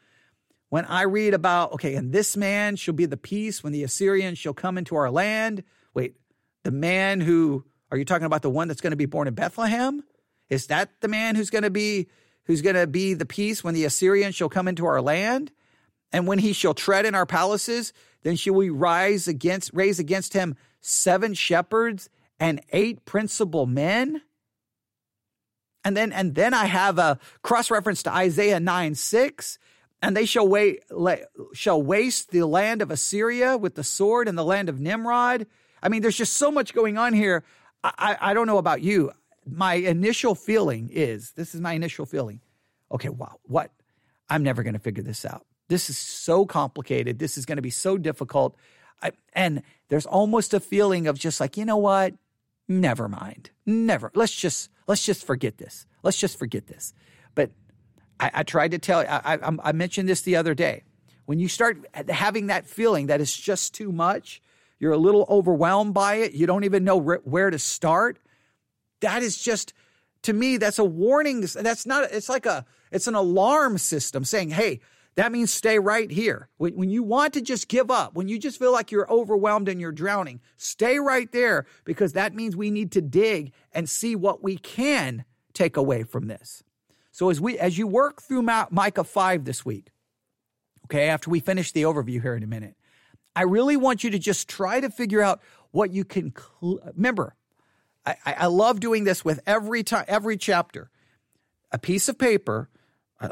when 0.69 0.85
i 0.85 1.03
read 1.03 1.33
about 1.33 1.73
okay 1.73 1.95
and 1.95 2.11
this 2.11 2.35
man 2.37 2.75
shall 2.75 2.93
be 2.93 3.05
the 3.05 3.17
peace 3.17 3.63
when 3.63 3.73
the 3.73 3.83
assyrians 3.83 4.37
shall 4.37 4.53
come 4.53 4.77
into 4.77 4.95
our 4.95 5.09
land. 5.09 5.63
Wait 5.93 6.15
the 6.63 6.71
man 6.71 7.21
who 7.21 7.63
are 7.91 7.97
you 7.97 8.05
talking 8.05 8.25
about 8.25 8.41
the 8.41 8.49
one 8.49 8.67
that's 8.67 8.81
going 8.81 8.91
to 8.91 8.97
be 8.97 9.05
born 9.05 9.27
in 9.27 9.33
bethlehem? 9.33 10.03
Is 10.49 10.67
that 10.67 10.89
the 11.01 11.07
man 11.07 11.35
who's 11.35 11.49
going 11.49 11.63
to 11.63 11.69
be 11.69 12.07
who's 12.45 12.61
going 12.61 12.75
to 12.75 12.87
be 12.87 13.13
the 13.13 13.25
peace 13.25 13.63
when 13.63 13.73
the 13.73 13.85
assyrians 13.85 14.35
shall 14.35 14.49
come 14.49 14.67
into 14.67 14.85
our 14.85 15.01
land? 15.01 15.51
And 16.13 16.25
when 16.25 16.39
he 16.39 16.53
shall 16.53 16.73
tread 16.73 17.05
in 17.05 17.15
our 17.15 17.25
palaces 17.25 17.93
then 18.23 18.35
shall 18.35 18.55
we 18.55 18.69
rise 18.69 19.27
against 19.27 19.71
raise 19.73 19.99
against 19.99 20.33
him 20.33 20.55
seven 20.81 21.33
shepherds 21.33 22.09
and 22.39 22.61
eight 22.71 23.05
principal 23.05 23.65
men? 23.65 24.21
And 25.83 25.95
then 25.95 26.11
and 26.11 26.35
then 26.35 26.53
i 26.53 26.65
have 26.65 26.97
a 26.97 27.19
cross 27.41 27.71
reference 27.71 28.03
to 28.03 28.13
isaiah 28.13 28.59
9 28.59 28.95
6 28.95 29.59
and 30.01 30.15
they 30.15 30.25
shall 30.25 30.47
wait 30.47 30.83
shall 31.53 31.81
waste 31.81 32.31
the 32.31 32.43
land 32.43 32.81
of 32.81 32.91
assyria 32.91 33.57
with 33.57 33.75
the 33.75 33.83
sword 33.83 34.27
and 34.27 34.37
the 34.37 34.45
land 34.45 34.69
of 34.69 34.79
nimrod 34.79 35.47
i 35.81 35.89
mean 35.89 36.01
there's 36.01 36.17
just 36.17 36.33
so 36.33 36.51
much 36.51 36.73
going 36.73 36.97
on 36.97 37.13
here 37.13 37.43
i 37.83 38.17
i 38.19 38.33
don't 38.33 38.47
know 38.47 38.57
about 38.57 38.81
you 38.81 39.11
my 39.45 39.75
initial 39.75 40.35
feeling 40.35 40.89
is 40.91 41.31
this 41.31 41.55
is 41.55 41.61
my 41.61 41.73
initial 41.73 42.05
feeling 42.05 42.41
okay 42.91 43.09
wow 43.09 43.39
what 43.43 43.71
i'm 44.29 44.43
never 44.43 44.63
going 44.63 44.73
to 44.73 44.79
figure 44.79 45.03
this 45.03 45.25
out 45.25 45.45
this 45.67 45.89
is 45.89 45.97
so 45.97 46.45
complicated. 46.45 47.19
This 47.19 47.37
is 47.37 47.45
going 47.45 47.57
to 47.57 47.61
be 47.61 47.69
so 47.69 47.97
difficult. 47.97 48.55
I, 49.01 49.11
and 49.33 49.63
there's 49.89 50.05
almost 50.05 50.53
a 50.53 50.59
feeling 50.59 51.07
of 51.07 51.19
just 51.19 51.39
like, 51.39 51.57
you 51.57 51.65
know 51.65 51.77
what? 51.77 52.13
Never 52.67 53.07
mind. 53.07 53.51
Never. 53.65 54.11
Let's 54.13 54.35
just 54.35 54.69
let's 54.87 55.05
just 55.05 55.25
forget 55.25 55.57
this. 55.57 55.85
Let's 56.03 56.17
just 56.17 56.37
forget 56.37 56.67
this. 56.67 56.93
I, 58.19 58.31
I 58.35 58.43
tried 58.43 58.71
to 58.71 58.79
tell. 58.79 58.99
I, 58.99 59.39
I, 59.41 59.51
I 59.63 59.71
mentioned 59.71 60.09
this 60.09 60.21
the 60.21 60.35
other 60.35 60.53
day. 60.53 60.83
When 61.25 61.39
you 61.39 61.47
start 61.47 61.85
having 62.09 62.47
that 62.47 62.65
feeling 62.65 63.07
that 63.07 63.19
it's 63.19 63.35
just 63.35 63.73
too 63.73 63.91
much, 63.91 64.41
you're 64.79 64.93
a 64.93 64.97
little 64.97 65.25
overwhelmed 65.29 65.93
by 65.93 66.15
it. 66.15 66.33
You 66.33 66.47
don't 66.47 66.63
even 66.63 66.83
know 66.83 66.97
where 66.97 67.49
to 67.49 67.59
start. 67.59 68.19
That 69.01 69.23
is 69.23 69.37
just 69.37 69.73
to 70.23 70.33
me. 70.33 70.57
That's 70.57 70.79
a 70.79 70.85
warning. 70.85 71.41
That's 71.41 71.85
not. 71.85 72.11
It's 72.11 72.29
like 72.29 72.45
a. 72.45 72.65
It's 72.91 73.07
an 73.07 73.15
alarm 73.15 73.77
system 73.77 74.23
saying, 74.23 74.51
"Hey, 74.51 74.79
that 75.17 75.31
means 75.31 75.51
stay 75.51 75.79
right 75.79 76.11
here. 76.11 76.47
When 76.57 76.91
you 76.91 77.01
want 77.01 77.33
to 77.33 77.41
just 77.41 77.67
give 77.67 77.89
up, 77.89 78.13
when 78.13 78.27
you 78.27 78.37
just 78.37 78.59
feel 78.59 78.71
like 78.71 78.91
you're 78.91 79.11
overwhelmed 79.11 79.67
and 79.67 79.81
you're 79.81 79.91
drowning, 79.91 80.41
stay 80.57 80.99
right 80.99 81.29
there 81.31 81.65
because 81.85 82.13
that 82.13 82.35
means 82.35 82.55
we 82.55 82.69
need 82.69 82.91
to 82.91 83.01
dig 83.01 83.51
and 83.73 83.89
see 83.89 84.15
what 84.15 84.43
we 84.43 84.57
can 84.57 85.25
take 85.53 85.75
away 85.75 86.03
from 86.03 86.27
this. 86.27 86.63
So 87.17 87.31
as 87.31 87.41
we 87.41 87.57
as 87.57 87.79
you 87.79 87.87
work 87.87 88.21
through 88.21 88.43
Micah 88.43 89.03
5 89.03 89.43
this 89.43 89.65
week, 89.65 89.89
okay, 90.85 91.07
after 91.07 91.31
we 91.31 91.39
finish 91.39 91.71
the 91.71 91.81
overview 91.81 92.21
here 92.21 92.35
in 92.35 92.43
a 92.43 92.47
minute, 92.47 92.75
I 93.35 93.41
really 93.41 93.75
want 93.75 94.03
you 94.03 94.11
to 94.11 94.19
just 94.19 94.47
try 94.47 94.79
to 94.79 94.91
figure 94.91 95.23
out 95.23 95.41
what 95.71 95.91
you 95.91 96.05
can 96.05 96.31
cl- 96.31 96.79
remember. 96.95 97.33
I, 98.05 98.17
I 98.23 98.45
love 98.45 98.79
doing 98.79 99.03
this 99.03 99.25
with 99.25 99.39
every 99.47 99.81
time 99.81 100.05
every 100.07 100.37
chapter. 100.37 100.91
A 101.71 101.79
piece 101.79 102.07
of 102.07 102.19
paper 102.19 102.69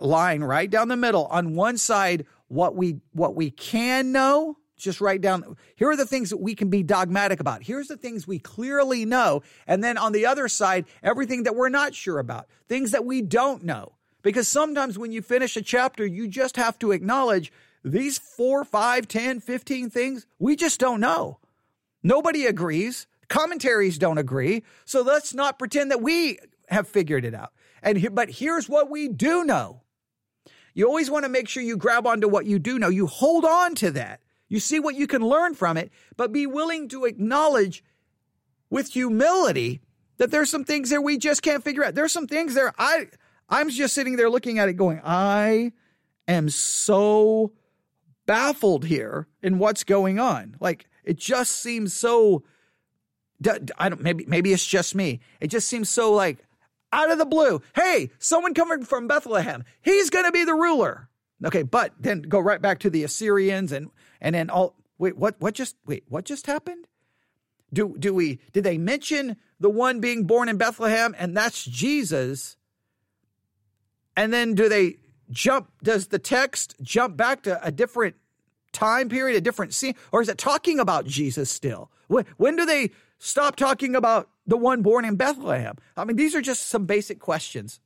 line 0.01 0.41
right 0.41 0.71
down 0.71 0.87
the 0.87 0.97
middle. 0.97 1.27
On 1.27 1.53
one 1.53 1.77
side, 1.77 2.25
what 2.47 2.75
we 2.75 3.01
what 3.11 3.35
we 3.35 3.51
can 3.51 4.11
know, 4.11 4.57
just 4.77 5.01
write 5.01 5.21
down 5.21 5.55
here 5.75 5.89
are 5.89 5.95
the 5.95 6.05
things 6.05 6.29
that 6.29 6.41
we 6.41 6.55
can 6.55 6.69
be 6.69 6.83
dogmatic 6.83 7.39
about. 7.39 7.63
Here's 7.63 7.87
the 7.87 7.97
things 7.97 8.27
we 8.27 8.39
clearly 8.39 9.05
know. 9.05 9.41
And 9.67 9.83
then 9.83 9.97
on 9.97 10.11
the 10.11 10.25
other 10.25 10.47
side, 10.47 10.85
everything 11.01 11.43
that 11.43 11.55
we're 11.55 11.69
not 11.69 11.95
sure 11.95 12.19
about, 12.19 12.47
things 12.67 12.91
that 12.91 13.05
we 13.05 13.21
don't 13.21 13.63
know. 13.63 13.93
Because 14.21 14.47
sometimes 14.47 14.97
when 14.97 15.11
you 15.11 15.21
finish 15.21 15.55
a 15.55 15.61
chapter, 15.61 16.05
you 16.05 16.27
just 16.27 16.55
have 16.57 16.79
to 16.79 16.91
acknowledge 16.91 17.51
these 17.83 18.17
four, 18.17 18.63
five, 18.65 19.07
ten, 19.07 19.39
fifteen 19.39 19.89
things, 19.91 20.25
we 20.39 20.55
just 20.55 20.79
don't 20.79 20.99
know. 20.99 21.39
Nobody 22.01 22.45
agrees. 22.45 23.05
Commentaries 23.27 23.99
don't 23.99 24.17
agree. 24.17 24.63
So 24.85 25.01
let's 25.01 25.33
not 25.33 25.59
pretend 25.59 25.91
that 25.91 26.01
we 26.01 26.39
have 26.69 26.87
figured 26.87 27.25
it 27.25 27.35
out. 27.35 27.51
And 27.83 28.13
but 28.15 28.29
here's 28.29 28.67
what 28.67 28.89
we 28.89 29.07
do 29.07 29.43
know. 29.43 29.81
You 30.73 30.87
always 30.87 31.09
want 31.09 31.23
to 31.23 31.29
make 31.29 31.47
sure 31.47 31.63
you 31.63 31.77
grab 31.77 32.05
onto 32.05 32.27
what 32.27 32.45
you 32.45 32.59
do 32.59 32.79
know. 32.79 32.89
You 32.89 33.07
hold 33.07 33.45
on 33.45 33.75
to 33.75 33.91
that. 33.91 34.19
You 34.47 34.59
see 34.59 34.79
what 34.79 34.95
you 34.95 35.07
can 35.07 35.21
learn 35.21 35.55
from 35.55 35.77
it, 35.77 35.91
but 36.17 36.31
be 36.31 36.45
willing 36.45 36.87
to 36.89 37.05
acknowledge 37.05 37.83
with 38.69 38.93
humility 38.93 39.81
that 40.17 40.31
there's 40.31 40.49
some 40.49 40.63
things 40.63 40.89
there 40.89 41.01
we 41.01 41.17
just 41.17 41.41
can't 41.41 41.63
figure 41.63 41.83
out. 41.83 41.95
There's 41.95 42.11
some 42.11 42.27
things 42.27 42.53
there 42.53 42.73
I 42.77 43.07
I'm 43.49 43.69
just 43.69 43.93
sitting 43.93 44.15
there 44.15 44.29
looking 44.29 44.59
at 44.59 44.69
it 44.69 44.73
going, 44.73 45.01
I 45.03 45.71
am 46.27 46.49
so 46.49 47.53
baffled 48.25 48.85
here 48.85 49.27
in 49.43 49.59
what's 49.59 49.83
going 49.83 50.19
on. 50.19 50.55
Like 50.59 50.87
it 51.03 51.17
just 51.17 51.51
seems 51.57 51.93
so 51.93 52.43
I 53.77 53.89
don't 53.89 54.01
maybe 54.01 54.25
maybe 54.27 54.53
it's 54.53 54.65
just 54.65 54.95
me. 54.95 55.19
It 55.39 55.47
just 55.47 55.67
seems 55.67 55.89
so 55.89 56.13
like 56.13 56.39
out 56.91 57.11
of 57.11 57.17
the 57.17 57.25
blue. 57.25 57.61
Hey, 57.75 58.09
someone 58.19 58.53
coming 58.53 58.83
from 58.83 59.07
Bethlehem. 59.07 59.63
He's 59.81 60.09
going 60.09 60.25
to 60.25 60.31
be 60.31 60.45
the 60.45 60.53
ruler. 60.53 61.09
Okay, 61.43 61.63
but 61.63 61.93
then 61.99 62.21
go 62.21 62.39
right 62.39 62.61
back 62.61 62.79
to 62.79 62.89
the 62.89 63.03
Assyrians 63.03 63.73
and 63.73 63.89
and 64.25 64.33
then 64.33 64.49
all 64.49 64.75
wait, 64.97 65.15
what 65.15 65.35
what 65.39 65.53
just 65.53 65.75
wait, 65.85 66.03
what 66.09 66.25
just 66.25 66.47
happened? 66.47 66.87
Do 67.71 67.95
do 67.97 68.11
we 68.11 68.39
did 68.53 68.63
they 68.63 68.79
mention 68.79 69.37
the 69.59 69.69
one 69.69 69.99
being 69.99 70.25
born 70.25 70.49
in 70.49 70.57
Bethlehem 70.57 71.15
and 71.19 71.37
that's 71.37 71.63
Jesus? 71.63 72.57
And 74.17 74.33
then 74.33 74.55
do 74.55 74.67
they 74.67 74.97
jump 75.29 75.69
does 75.83 76.07
the 76.07 76.17
text 76.17 76.75
jump 76.81 77.15
back 77.15 77.43
to 77.43 77.63
a 77.63 77.71
different 77.71 78.15
time 78.71 79.09
period, 79.09 79.37
a 79.37 79.41
different 79.41 79.75
scene 79.75 79.93
or 80.11 80.23
is 80.23 80.27
it 80.27 80.39
talking 80.39 80.79
about 80.79 81.05
Jesus 81.05 81.51
still? 81.51 81.91
When, 82.07 82.25
when 82.37 82.55
do 82.55 82.65
they 82.65 82.89
stop 83.19 83.55
talking 83.55 83.95
about 83.95 84.27
the 84.47 84.57
one 84.57 84.81
born 84.81 85.05
in 85.05 85.17
Bethlehem? 85.17 85.75
I 85.95 86.03
mean, 86.03 86.15
these 86.15 86.33
are 86.33 86.41
just 86.41 86.65
some 86.65 86.87
basic 86.87 87.19
questions 87.19 87.79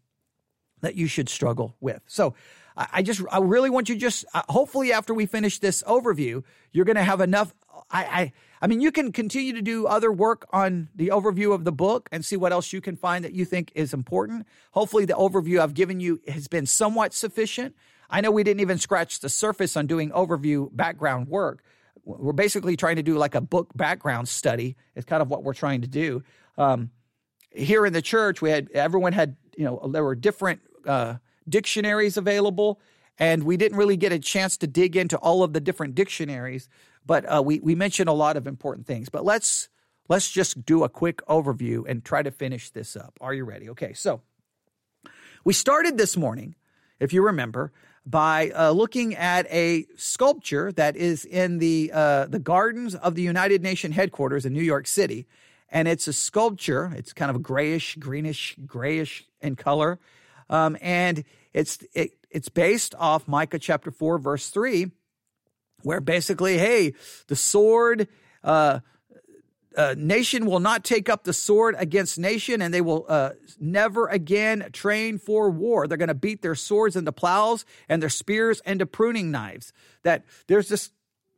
that 0.80 0.96
you 0.96 1.08
should 1.08 1.28
struggle 1.28 1.76
with. 1.82 2.02
So, 2.08 2.34
I 2.92 3.02
just, 3.02 3.22
I 3.32 3.40
really 3.40 3.70
want 3.70 3.90
you 3.90 3.96
just, 3.96 4.26
uh, 4.34 4.42
hopefully, 4.48 4.94
after 4.94 5.14
we 5.14 5.26
finish 5.26 5.60
this 5.60 5.84
overview, 5.84 6.44
you're 6.72 6.86
going 6.86 6.96
to 6.96 7.04
have 7.04 7.20
enough. 7.20 7.54
I, 7.92 8.04
I, 8.04 8.34
I 8.62 8.68
mean, 8.68 8.80
you 8.80 8.92
can 8.92 9.12
continue 9.12 9.54
to 9.54 9.62
do 9.62 9.86
other 9.86 10.12
work 10.12 10.48
on 10.52 10.90
the 10.96 11.10
overview 11.10 11.54
of 11.54 11.66
the 11.66 11.72
book 11.72 12.08
and 12.12 12.24
see 12.24 12.38
what 12.38 12.52
else 12.52 12.72
you 12.72 12.82
can 12.82 12.96
find 12.96 13.26
that 13.26 13.34
you 13.34 13.44
think 13.44 13.72
is 13.76 13.94
important. 13.94 14.48
Hopefully, 14.72 15.06
the 15.06 15.14
overview 15.14 15.60
I've 15.60 15.74
given 15.74 16.00
you 16.00 16.22
has 16.28 16.48
been 16.48 16.66
somewhat 16.66 17.14
sufficient. 17.14 17.76
I 18.10 18.22
know 18.22 18.32
we 18.32 18.44
didn't 18.44 18.62
even 18.62 18.78
scratch 18.78 19.20
the 19.20 19.30
surface 19.30 19.76
on 19.76 19.86
doing 19.86 20.12
overview 20.12 20.70
background 20.76 21.28
work, 21.28 21.64
we're 22.18 22.34
basically 22.34 22.76
trying 22.76 22.96
to 22.96 23.04
do 23.04 23.18
like 23.18 23.36
a 23.36 23.42
book 23.42 23.70
background 23.76 24.28
study. 24.28 24.76
It's 24.96 25.06
kind 25.06 25.22
of 25.22 25.30
what 25.30 25.44
we're 25.44 25.54
trying 25.54 25.82
to 25.82 25.88
do. 25.88 26.24
Um, 26.58 26.92
here 27.52 27.86
in 27.86 27.94
the 27.94 28.02
church, 28.02 28.42
we 28.42 28.50
had 28.50 28.70
everyone 28.74 29.14
had 29.14 29.36
you 29.56 29.66
know 29.66 29.90
there 29.92 30.04
were 30.04 30.16
different 30.16 30.62
uh, 30.86 31.16
dictionaries 31.50 32.18
available, 32.18 32.80
and 33.18 33.44
we 33.44 33.58
didn't 33.58 33.78
really 33.78 33.98
get 33.98 34.12
a 34.12 34.20
chance 34.20 34.58
to 34.58 34.68
dig 34.68 34.96
into 34.96 35.18
all 35.18 35.44
of 35.44 35.54
the 35.54 35.60
different 35.60 35.96
dictionaries. 35.96 36.70
But 37.06 37.26
uh, 37.26 37.42
we 37.44 37.60
we 37.60 37.76
mentioned 37.76 38.10
a 38.10 38.14
lot 38.14 38.38
of 38.38 38.48
important 38.48 38.88
things. 38.88 39.10
But 39.10 39.26
let's 39.26 39.70
let's 40.08 40.30
just 40.30 40.66
do 40.66 40.84
a 40.84 40.90
quick 40.90 41.26
overview 41.28 41.84
and 41.88 42.04
try 42.04 42.24
to 42.24 42.32
finish 42.32 42.70
this 42.72 42.96
up. 42.96 43.18
Are 43.22 43.34
you 43.34 43.46
ready? 43.46 43.70
Okay, 43.70 43.94
so 43.94 44.22
we 45.44 45.54
started 45.54 45.98
this 45.98 46.18
morning, 46.18 46.56
if 47.00 47.14
you 47.14 47.24
remember, 47.24 47.72
by 48.06 48.52
uh, 48.52 48.72
looking 48.72 49.16
at 49.16 49.46
a 49.52 49.86
sculpture 49.96 50.72
that 50.74 50.96
is 50.96 51.26
in 51.26 51.60
the 51.60 51.92
uh, 51.94 52.26
the 52.26 52.40
gardens 52.40 52.96
of 52.96 53.16
the 53.16 53.22
United 53.22 53.62
Nations 53.62 53.96
headquarters 53.96 54.46
in 54.46 54.54
New 54.54 54.64
York 54.64 54.88
City, 54.88 55.28
and 55.70 55.88
it's 55.88 56.08
a 56.08 56.14
sculpture. 56.14 56.92
It's 56.96 57.14
kind 57.14 57.30
of 57.30 57.42
grayish, 57.44 57.96
greenish, 57.96 58.56
grayish 58.66 59.26
in 59.42 59.56
color, 59.56 60.00
um, 60.50 60.78
and 60.82 61.24
it's 61.54 61.80
it, 61.94 62.12
it's 62.30 62.50
based 62.50 62.96
off 62.98 63.28
Micah 63.28 63.60
chapter 63.60 63.92
four 63.92 64.18
verse 64.18 64.50
three, 64.50 64.92
where 65.84 66.02
basically, 66.02 66.58
hey, 66.58 66.94
the 67.28 67.36
sword. 67.36 68.08
Uh, 68.44 68.80
uh, 69.78 69.94
nation 69.98 70.46
will 70.46 70.60
not 70.60 70.84
take 70.84 71.10
up 71.10 71.24
the 71.24 71.32
sword 71.32 71.76
against 71.78 72.18
nation, 72.18 72.62
and 72.62 72.74
they 72.74 72.82
will 72.82 73.06
uh, 73.08 73.32
never 73.60 74.08
again 74.08 74.68
train 74.74 75.18
for 75.18 75.50
war. 75.50 75.88
They're 75.88 75.98
going 75.98 76.08
to 76.08 76.16
beat 76.16 76.42
their 76.42 76.56
swords 76.56 76.96
into 76.96 77.12
plows 77.12 77.66
and 77.88 78.02
their 78.02 78.10
spears 78.10 78.62
into 78.66 78.86
pruning 78.86 79.32
knives. 79.32 79.72
That 80.04 80.26
there's 80.48 80.70
this 80.70 80.90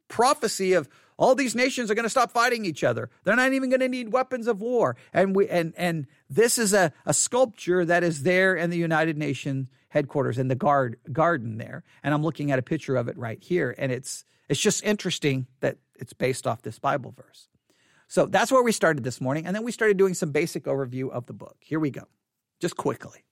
prophecy 0.08 0.74
of 0.74 0.88
all 1.18 1.36
these 1.36 1.56
nations 1.56 1.91
are 1.91 1.96
going 1.96 2.03
to 2.03 2.10
stop 2.10 2.32
fighting 2.32 2.65
each 2.65 2.84
other. 2.84 3.10
They're 3.24 3.36
not 3.36 3.53
even 3.53 3.70
going 3.70 3.82
to 3.82 3.89
need 3.89 4.12
weapons 4.12 4.48
of 4.48 4.62
war. 4.62 4.96
And 5.13 5.36
we 5.36 5.48
and 5.48 5.74
and 5.77 6.08
this 6.30 6.58
is 6.58 6.74
a, 6.74 6.94
a 7.06 7.13
sculpture 7.13 7.86
that 7.86 8.03
is 8.03 8.24
there 8.24 8.56
in 8.56 8.70
the 8.70 8.77
United 8.77 9.18
Nations 9.18 9.68
headquarters 9.91 10.38
in 10.38 10.48
the 10.48 10.55
guard 10.55 10.98
garden 11.12 11.57
there. 11.57 11.83
And 12.01 12.13
I'm 12.13 12.24
looking 12.24 12.51
at 12.51 12.60
a 12.60 12.63
picture 12.63 12.95
of 12.95 13.07
it 13.07 13.17
right 13.17 13.41
here, 13.43 13.75
and 13.77 13.91
it's 13.91 14.25
it's 14.50 14.60
just 14.60 14.83
interesting 14.83 15.48
that 15.60 15.77
it's 15.95 16.13
based 16.13 16.48
off 16.48 16.62
this 16.62 16.79
Bible 16.79 17.12
verse. 17.15 17.48
So 18.07 18.25
that's 18.25 18.51
where 18.51 18.63
we 18.63 18.71
started 18.71 19.03
this 19.03 19.21
morning. 19.21 19.45
And 19.45 19.55
then 19.55 19.63
we 19.63 19.71
started 19.71 19.98
doing 19.98 20.13
some 20.13 20.31
basic 20.31 20.65
overview 20.65 21.10
of 21.10 21.27
the 21.27 21.33
book. 21.33 21.55
Here 21.60 21.79
we 21.79 21.91
go, 21.91 22.03
just 22.60 22.75
quickly. 22.75 23.24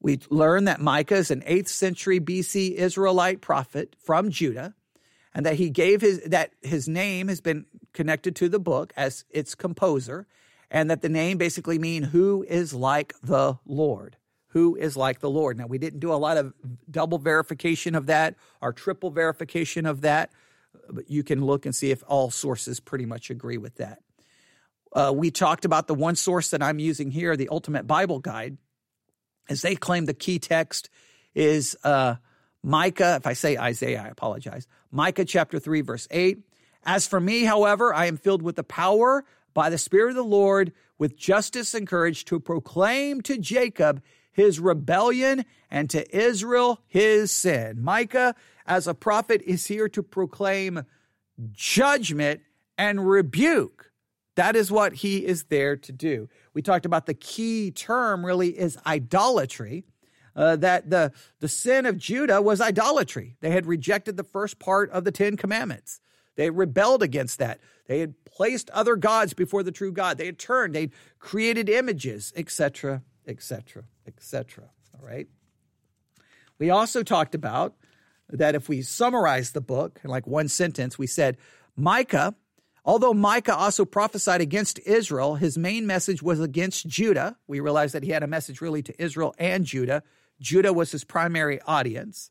We 0.00 0.20
learned 0.28 0.68
that 0.68 0.80
Micah 0.80 1.16
is 1.16 1.30
an 1.30 1.40
8th 1.42 1.68
century 1.68 2.20
BC 2.20 2.72
Israelite 2.72 3.40
prophet 3.40 3.96
from 3.98 4.30
Judah, 4.30 4.74
and 5.34 5.46
that 5.46 5.56
he 5.56 5.70
gave 5.70 6.00
his 6.00 6.22
that 6.22 6.50
his 6.62 6.88
name 6.88 7.28
has 7.28 7.40
been 7.40 7.66
connected 7.92 8.36
to 8.36 8.48
the 8.48 8.58
book 8.58 8.92
as 8.96 9.24
its 9.30 9.54
composer, 9.54 10.26
and 10.70 10.90
that 10.90 11.02
the 11.02 11.08
name 11.10 11.36
basically 11.36 11.78
mean 11.78 12.02
who 12.04 12.44
is 12.48 12.72
like 12.72 13.14
the 13.22 13.58
Lord. 13.66 14.16
Who 14.54 14.74
is 14.76 14.96
like 14.96 15.20
the 15.20 15.30
Lord. 15.30 15.58
Now 15.58 15.66
we 15.66 15.78
didn't 15.78 16.00
do 16.00 16.12
a 16.12 16.16
lot 16.16 16.38
of 16.38 16.54
double 16.90 17.18
verification 17.18 17.94
of 17.94 18.06
that 18.06 18.34
or 18.62 18.72
triple 18.72 19.10
verification 19.10 19.84
of 19.84 20.00
that 20.00 20.30
but 20.90 21.10
you 21.10 21.22
can 21.22 21.44
look 21.44 21.66
and 21.66 21.74
see 21.74 21.90
if 21.90 22.02
all 22.06 22.30
sources 22.30 22.80
pretty 22.80 23.06
much 23.06 23.30
agree 23.30 23.58
with 23.58 23.76
that. 23.76 24.00
Uh, 24.92 25.12
we 25.14 25.30
talked 25.30 25.64
about 25.64 25.86
the 25.86 25.94
one 25.94 26.16
source 26.16 26.50
that 26.50 26.62
I'm 26.62 26.78
using 26.78 27.10
here, 27.10 27.36
the 27.36 27.48
Ultimate 27.48 27.86
Bible 27.86 28.20
Guide, 28.20 28.58
as 29.48 29.62
they 29.62 29.74
claim 29.74 30.04
the 30.04 30.14
key 30.14 30.38
text 30.38 30.88
is 31.34 31.76
uh, 31.82 32.14
Micah. 32.62 33.16
If 33.16 33.26
I 33.26 33.32
say 33.32 33.58
Isaiah, 33.58 34.02
I 34.06 34.08
apologize. 34.08 34.66
Micah 34.90 35.24
chapter 35.24 35.58
3, 35.58 35.80
verse 35.80 36.06
8. 36.10 36.38
As 36.84 37.06
for 37.06 37.18
me, 37.18 37.44
however, 37.44 37.92
I 37.92 38.06
am 38.06 38.16
filled 38.16 38.42
with 38.42 38.56
the 38.56 38.64
power 38.64 39.24
by 39.52 39.68
the 39.68 39.78
Spirit 39.78 40.10
of 40.10 40.16
the 40.16 40.24
Lord 40.24 40.72
with 40.98 41.16
justice 41.16 41.74
and 41.74 41.88
courage 41.88 42.24
to 42.26 42.38
proclaim 42.38 43.20
to 43.22 43.36
Jacob 43.36 44.02
his 44.34 44.60
rebellion 44.60 45.46
and 45.70 45.88
to 45.90 46.16
Israel 46.16 46.80
his 46.86 47.30
sin. 47.30 47.82
Micah 47.82 48.34
as 48.66 48.86
a 48.86 48.94
prophet 48.94 49.40
is 49.46 49.66
here 49.66 49.88
to 49.88 50.02
proclaim 50.02 50.84
judgment 51.52 52.42
and 52.76 53.08
rebuke. 53.08 53.92
That 54.34 54.56
is 54.56 54.70
what 54.70 54.94
he 54.94 55.24
is 55.24 55.44
there 55.44 55.76
to 55.76 55.92
do. 55.92 56.28
We 56.52 56.62
talked 56.62 56.84
about 56.84 57.06
the 57.06 57.14
key 57.14 57.70
term 57.70 58.26
really 58.26 58.58
is 58.58 58.76
idolatry. 58.84 59.84
Uh, 60.36 60.56
that 60.56 60.90
the, 60.90 61.12
the 61.38 61.46
sin 61.46 61.86
of 61.86 61.96
Judah 61.96 62.42
was 62.42 62.60
idolatry. 62.60 63.36
They 63.40 63.50
had 63.50 63.66
rejected 63.66 64.16
the 64.16 64.24
first 64.24 64.58
part 64.58 64.90
of 64.90 65.04
the 65.04 65.12
Ten 65.12 65.36
Commandments. 65.36 66.00
They 66.34 66.50
rebelled 66.50 67.04
against 67.04 67.38
that. 67.38 67.60
They 67.86 68.00
had 68.00 68.24
placed 68.24 68.68
other 68.70 68.96
gods 68.96 69.32
before 69.32 69.62
the 69.62 69.70
true 69.70 69.92
God. 69.92 70.18
They 70.18 70.26
had 70.26 70.38
turned, 70.40 70.74
they 70.74 70.90
created 71.20 71.68
images, 71.68 72.32
etc., 72.34 73.02
etc., 73.26 73.84
etc. 74.06 74.64
All 74.94 75.06
right. 75.06 75.28
We 76.58 76.70
also 76.70 77.02
talked 77.02 77.34
about 77.34 77.74
that 78.28 78.54
if 78.54 78.68
we 78.68 78.82
summarize 78.82 79.52
the 79.52 79.60
book 79.60 80.00
in 80.02 80.10
like 80.10 80.26
one 80.26 80.48
sentence, 80.48 80.98
we 80.98 81.06
said 81.06 81.36
Micah, 81.76 82.34
although 82.84 83.14
Micah 83.14 83.56
also 83.56 83.84
prophesied 83.84 84.40
against 84.40 84.78
Israel, 84.80 85.34
his 85.34 85.58
main 85.58 85.86
message 85.86 86.22
was 86.22 86.40
against 86.40 86.86
Judah. 86.86 87.36
We 87.46 87.60
realized 87.60 87.94
that 87.94 88.02
he 88.02 88.10
had 88.10 88.22
a 88.22 88.28
message 88.28 88.60
really 88.60 88.82
to 88.82 89.02
Israel 89.02 89.34
and 89.38 89.64
Judah. 89.64 90.02
Judah 90.40 90.72
was 90.72 90.92
his 90.92 91.04
primary 91.04 91.60
audience. 91.62 92.30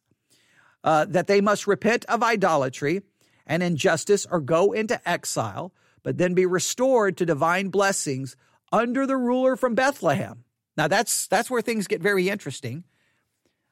Uh, 0.83 1.05
that 1.05 1.27
they 1.27 1.39
must 1.39 1.65
repent 1.65 2.03
of 2.05 2.21
idolatry 2.21 3.03
and 3.47 3.63
injustice 3.63 4.25
or 4.29 4.41
go 4.41 4.73
into 4.73 4.99
exile, 5.09 5.73
but 6.03 6.17
then 6.17 6.33
be 6.33 6.45
restored 6.45 7.15
to 7.15 7.25
divine 7.25 7.69
blessings 7.69 8.35
under 8.71 9.07
the 9.07 9.15
ruler 9.15 9.55
from 9.55 9.75
Bethlehem. 9.75 10.43
Now 10.77 10.87
that's 10.87 11.27
that's 11.27 11.49
where 11.49 11.61
things 11.61 11.87
get 11.87 12.01
very 12.01 12.29
interesting. 12.29 12.83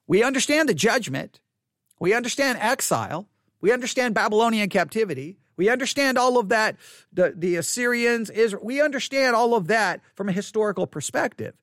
We 0.08 0.24
understand 0.24 0.70
the 0.70 0.74
judgment. 0.74 1.40
We 2.00 2.14
understand 2.14 2.58
exile. 2.62 3.28
We 3.62 3.72
understand 3.72 4.16
Babylonian 4.16 4.70
captivity. 4.70 5.38
We 5.56 5.70
understand 5.70 6.18
all 6.18 6.40
of 6.40 6.50
that, 6.50 6.78
the, 7.14 7.34
the 7.36 7.56
Assyrians, 7.58 8.30
Israel. 8.30 8.64
We 8.66 8.82
understand 8.82 9.36
all 9.36 9.54
of 9.54 9.68
that 9.68 10.02
from 10.16 10.28
a 10.28 10.32
historical 10.32 10.88
perspective. 10.88 11.54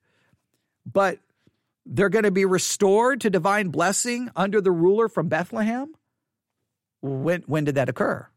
But 0.85 1.19
they're 1.85 2.09
going 2.09 2.23
to 2.23 2.31
be 2.31 2.45
restored 2.45 3.19
to 3.21 3.29
divine 3.29 3.69
blessing 3.69 4.29
under 4.35 4.61
the 4.61 4.71
ruler 4.71 5.09
from 5.09 5.27
Bethlehem? 5.27 5.93
When, 7.01 7.41
when 7.41 7.65
did 7.65 7.75
that 7.75 7.89
occur? 7.89 8.27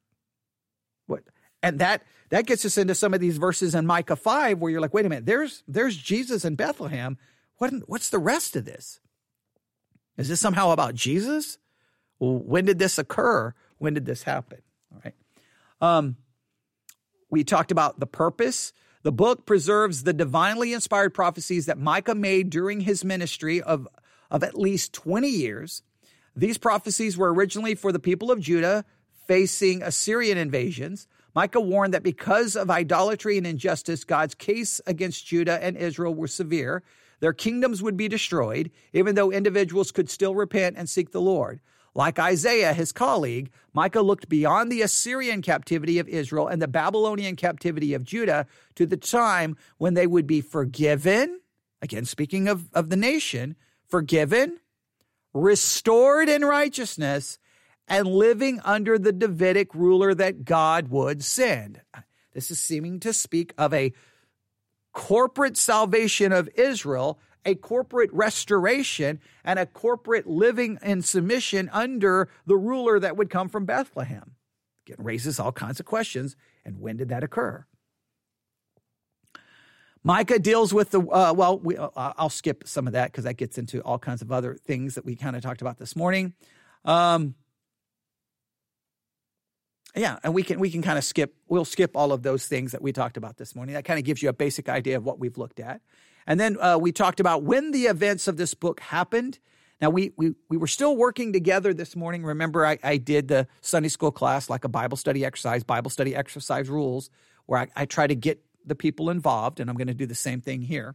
And 1.62 1.78
that 1.78 2.02
that 2.30 2.46
gets 2.46 2.64
us 2.64 2.78
into 2.78 2.94
some 2.94 3.14
of 3.14 3.20
these 3.20 3.36
verses 3.36 3.74
in 3.74 3.86
Micah 3.86 4.16
5 4.16 4.58
where 4.58 4.70
you're 4.70 4.80
like, 4.80 4.94
wait 4.94 5.06
a 5.06 5.08
minute, 5.08 5.26
there's 5.26 5.62
there's 5.68 5.96
Jesus 5.96 6.44
in 6.44 6.54
Bethlehem. 6.56 7.18
What 7.58 7.72
what's 7.86 8.10
the 8.10 8.18
rest 8.18 8.56
of 8.56 8.64
this? 8.64 9.00
Is 10.16 10.28
this 10.28 10.40
somehow 10.40 10.70
about 10.70 10.94
Jesus? 10.94 11.58
Well, 12.18 12.38
when 12.38 12.64
did 12.64 12.78
this 12.78 12.98
occur? 12.98 13.54
When 13.78 13.94
did 13.94 14.06
this 14.06 14.22
happen? 14.22 14.60
All 14.92 15.00
right. 15.04 15.14
Um, 15.80 16.16
we 17.30 17.44
talked 17.44 17.72
about 17.72 17.98
the 17.98 18.06
purpose. 18.06 18.72
The 19.02 19.12
book 19.12 19.46
preserves 19.46 20.04
the 20.04 20.12
divinely 20.12 20.72
inspired 20.72 21.14
prophecies 21.14 21.66
that 21.66 21.78
Micah 21.78 22.14
made 22.14 22.50
during 22.50 22.82
his 22.82 23.04
ministry 23.04 23.60
of, 23.60 23.88
of 24.30 24.44
at 24.44 24.56
least 24.56 24.92
20 24.92 25.28
years. 25.28 25.82
These 26.36 26.58
prophecies 26.58 27.16
were 27.16 27.32
originally 27.32 27.74
for 27.74 27.90
the 27.90 27.98
people 27.98 28.30
of 28.30 28.38
Judah 28.38 28.84
facing 29.26 29.82
Assyrian 29.82 30.38
invasions. 30.38 31.08
Micah 31.34 31.60
warned 31.60 31.94
that 31.94 32.02
because 32.02 32.56
of 32.56 32.70
idolatry 32.70 33.38
and 33.38 33.46
injustice, 33.46 34.04
God's 34.04 34.34
case 34.34 34.80
against 34.86 35.26
Judah 35.26 35.62
and 35.62 35.76
Israel 35.76 36.14
were 36.14 36.26
severe. 36.26 36.82
Their 37.20 37.32
kingdoms 37.32 37.82
would 37.82 37.96
be 37.96 38.08
destroyed, 38.08 38.70
even 38.92 39.14
though 39.14 39.30
individuals 39.30 39.92
could 39.92 40.10
still 40.10 40.34
repent 40.34 40.76
and 40.76 40.88
seek 40.88 41.12
the 41.12 41.20
Lord. 41.20 41.60
Like 41.94 42.18
Isaiah, 42.18 42.72
his 42.72 42.90
colleague, 42.90 43.50
Micah 43.74 44.00
looked 44.00 44.28
beyond 44.28 44.72
the 44.72 44.82
Assyrian 44.82 45.42
captivity 45.42 45.98
of 45.98 46.08
Israel 46.08 46.48
and 46.48 46.60
the 46.60 46.68
Babylonian 46.68 47.36
captivity 47.36 47.92
of 47.92 48.04
Judah 48.04 48.46
to 48.76 48.86
the 48.86 48.96
time 48.96 49.56
when 49.78 49.94
they 49.94 50.06
would 50.06 50.26
be 50.26 50.40
forgiven. 50.40 51.40
Again, 51.82 52.04
speaking 52.04 52.48
of, 52.48 52.72
of 52.72 52.88
the 52.88 52.96
nation, 52.96 53.56
forgiven, 53.88 54.58
restored 55.34 56.28
in 56.28 56.44
righteousness, 56.44 57.38
and 57.92 58.08
living 58.08 58.58
under 58.64 58.98
the 58.98 59.12
Davidic 59.12 59.74
ruler 59.74 60.14
that 60.14 60.46
God 60.46 60.88
would 60.88 61.22
send. 61.22 61.82
This 62.32 62.50
is 62.50 62.58
seeming 62.58 63.00
to 63.00 63.12
speak 63.12 63.52
of 63.58 63.74
a 63.74 63.92
corporate 64.94 65.58
salvation 65.58 66.32
of 66.32 66.48
Israel, 66.54 67.18
a 67.44 67.54
corporate 67.54 68.10
restoration, 68.10 69.20
and 69.44 69.58
a 69.58 69.66
corporate 69.66 70.26
living 70.26 70.78
in 70.82 71.02
submission 71.02 71.68
under 71.70 72.30
the 72.46 72.56
ruler 72.56 72.98
that 72.98 73.18
would 73.18 73.28
come 73.28 73.50
from 73.50 73.66
Bethlehem. 73.66 74.36
It 74.88 74.96
raises 74.98 75.38
all 75.38 75.52
kinds 75.52 75.78
of 75.78 75.84
questions. 75.84 76.34
And 76.64 76.80
when 76.80 76.96
did 76.96 77.10
that 77.10 77.22
occur? 77.22 77.66
Micah 80.02 80.38
deals 80.38 80.72
with 80.72 80.92
the, 80.92 81.00
uh, 81.02 81.34
well, 81.36 81.58
we, 81.58 81.76
uh, 81.76 81.90
I'll 81.94 82.30
skip 82.30 82.66
some 82.66 82.86
of 82.86 82.94
that 82.94 83.12
because 83.12 83.24
that 83.24 83.36
gets 83.36 83.58
into 83.58 83.82
all 83.82 83.98
kinds 83.98 84.22
of 84.22 84.32
other 84.32 84.54
things 84.54 84.94
that 84.94 85.04
we 85.04 85.14
kind 85.14 85.36
of 85.36 85.42
talked 85.42 85.60
about 85.60 85.78
this 85.78 85.94
morning. 85.94 86.32
Um, 86.86 87.34
yeah, 89.94 90.18
and 90.22 90.32
we 90.34 90.42
can 90.42 90.58
we 90.58 90.70
can 90.70 90.82
kind 90.82 90.98
of 90.98 91.04
skip 91.04 91.34
we'll 91.48 91.64
skip 91.64 91.96
all 91.96 92.12
of 92.12 92.22
those 92.22 92.46
things 92.46 92.72
that 92.72 92.80
we 92.80 92.92
talked 92.92 93.16
about 93.16 93.36
this 93.36 93.54
morning. 93.54 93.74
That 93.74 93.84
kind 93.84 93.98
of 93.98 94.04
gives 94.04 94.22
you 94.22 94.28
a 94.28 94.32
basic 94.32 94.68
idea 94.68 94.96
of 94.96 95.04
what 95.04 95.18
we've 95.18 95.36
looked 95.36 95.60
at. 95.60 95.82
And 96.26 96.38
then 96.38 96.58
uh, 96.60 96.78
we 96.78 96.92
talked 96.92 97.20
about 97.20 97.42
when 97.42 97.72
the 97.72 97.84
events 97.84 98.28
of 98.28 98.36
this 98.36 98.54
book 98.54 98.80
happened. 98.80 99.38
Now 99.80 99.90
we 99.90 100.12
we 100.16 100.34
we 100.48 100.56
were 100.56 100.66
still 100.66 100.96
working 100.96 101.32
together 101.32 101.74
this 101.74 101.94
morning. 101.94 102.24
Remember, 102.24 102.64
I, 102.64 102.78
I 102.82 102.96
did 102.96 103.28
the 103.28 103.48
Sunday 103.60 103.88
school 103.88 104.12
class 104.12 104.48
like 104.48 104.64
a 104.64 104.68
Bible 104.68 104.96
study 104.96 105.24
exercise, 105.24 105.62
Bible 105.64 105.90
study 105.90 106.14
exercise 106.14 106.70
rules, 106.70 107.10
where 107.46 107.60
I, 107.60 107.68
I 107.76 107.84
try 107.84 108.06
to 108.06 108.14
get 108.14 108.42
the 108.64 108.74
people 108.74 109.10
involved, 109.10 109.60
and 109.60 109.68
I'm 109.68 109.76
going 109.76 109.88
to 109.88 109.94
do 109.94 110.06
the 110.06 110.14
same 110.14 110.40
thing 110.40 110.62
here. 110.62 110.94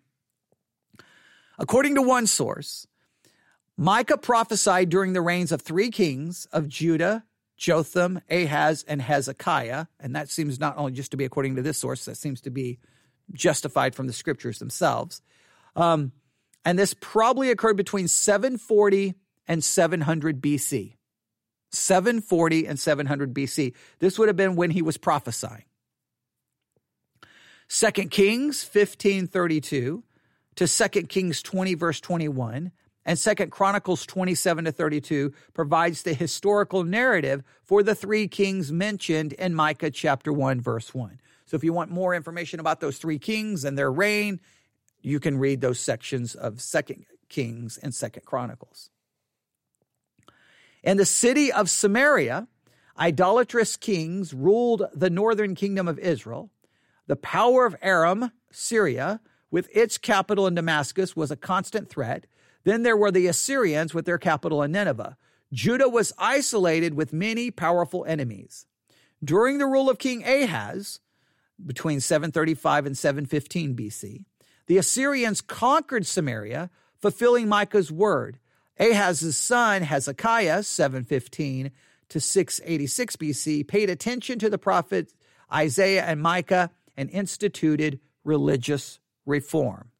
According 1.59 1.95
to 1.95 2.01
one 2.01 2.27
source, 2.27 2.87
Micah 3.75 4.17
prophesied 4.17 4.89
during 4.89 5.13
the 5.13 5.21
reigns 5.21 5.51
of 5.51 5.61
three 5.61 5.91
kings 5.91 6.47
of 6.51 6.67
Judah, 6.67 7.25
Jotham, 7.57 8.21
Ahaz, 8.29 8.85
and 8.87 9.01
Hezekiah. 9.01 9.87
And 9.99 10.15
that 10.15 10.29
seems 10.29 10.59
not 10.59 10.77
only 10.77 10.91
just 10.91 11.11
to 11.11 11.17
be 11.17 11.25
according 11.25 11.55
to 11.55 11.61
this 11.61 11.77
source, 11.77 12.05
that 12.05 12.15
seems 12.15 12.39
to 12.41 12.49
be 12.49 12.79
justified 13.33 13.95
from 13.95 14.07
the 14.07 14.13
scriptures 14.13 14.59
themselves. 14.59 15.21
Um, 15.75 16.11
and 16.63 16.77
this 16.77 16.93
probably 16.93 17.49
occurred 17.49 17.77
between 17.77 18.07
740 18.07 19.15
and 19.47 19.63
700 19.63 20.41
BC. 20.41 20.93
740 21.71 22.67
and 22.67 22.79
700 22.79 23.33
BC. 23.33 23.73
This 23.99 24.17
would 24.17 24.29
have 24.29 24.37
been 24.37 24.55
when 24.55 24.71
he 24.71 24.81
was 24.81 24.97
prophesying. 24.97 25.63
Second 27.67 28.11
Kings 28.11 28.63
1532 28.63 30.03
to 30.55 30.67
Second 30.67 31.09
Kings 31.09 31.41
20 31.41 31.73
verse 31.73 31.99
21 31.99 32.71
and 33.07 33.17
Second 33.17 33.51
Chronicles 33.51 34.05
27 34.05 34.65
to 34.65 34.71
32 34.73 35.33
provides 35.53 36.03
the 36.03 36.13
historical 36.13 36.83
narrative 36.83 37.41
for 37.63 37.81
the 37.81 37.95
three 37.95 38.27
kings 38.27 38.69
mentioned 38.69 39.31
in 39.33 39.55
Micah 39.55 39.89
chapter 39.89 40.33
1 40.33 40.59
verse 40.59 40.93
1. 40.93 41.21
So 41.45 41.55
if 41.55 41.63
you 41.63 41.71
want 41.71 41.89
more 41.89 42.13
information 42.13 42.59
about 42.59 42.81
those 42.81 42.97
three 42.97 43.17
kings 43.17 43.63
and 43.63 43.77
their 43.77 43.89
reign, 43.89 44.41
you 45.01 45.21
can 45.21 45.37
read 45.37 45.61
those 45.61 45.79
sections 45.79 46.35
of 46.35 46.59
Second 46.59 47.05
Kings 47.29 47.77
and 47.77 47.95
Second 47.95 48.25
Chronicles. 48.25 48.89
In 50.83 50.97
the 50.97 51.05
city 51.05 51.49
of 51.49 51.69
Samaria, 51.69 52.45
idolatrous 52.99 53.77
kings 53.77 54.33
ruled 54.33 54.83
the 54.93 55.09
northern 55.09 55.55
kingdom 55.55 55.87
of 55.87 55.97
Israel. 55.97 56.49
The 57.07 57.15
power 57.15 57.65
of 57.65 57.77
Aram, 57.81 58.31
Syria, 58.51 59.21
with 59.49 59.69
its 59.73 59.97
capital 59.97 60.45
in 60.45 60.55
Damascus, 60.55 61.15
was 61.15 61.31
a 61.31 61.37
constant 61.37 61.89
threat. 61.89 62.25
Then 62.67 62.83
there 62.83 62.97
were 62.97 63.11
the 63.11 63.27
Assyrians 63.27 63.93
with 63.93 64.05
their 64.05 64.17
capital 64.17 64.61
in 64.61 64.73
Nineveh. 64.73 65.15
Judah 65.53 65.87
was 65.87 66.11
isolated 66.17 66.95
with 66.95 67.13
many 67.13 67.49
powerful 67.49 68.03
enemies. 68.03 68.65
During 69.23 69.57
the 69.57 69.65
rule 69.65 69.89
of 69.89 69.99
King 69.99 70.27
Ahaz, 70.27 70.99
between 71.65 72.01
735 72.01 72.85
and 72.85 72.97
715 72.97 73.73
BC, 73.73 74.25
the 74.65 74.77
Assyrians 74.77 75.39
conquered 75.39 76.05
Samaria, 76.05 76.69
fulfilling 76.99 77.47
Micah's 77.47 77.89
word. 77.89 78.37
Ahaz's 78.77 79.37
son 79.37 79.83
Hezekiah, 79.83 80.63
715 80.63 81.71
to 82.09 82.19
686 82.19 83.15
BC, 83.15 83.65
paid 83.65 83.89
attention 83.89 84.39
to 84.39 84.49
the 84.49 84.57
prophets 84.57 85.13
Isaiah 85.53 86.03
and 86.03 86.21
Micah 86.21 86.71
and 86.97 87.09
instituted 87.11 88.01
religious 88.25 88.99
reform. 89.25 89.91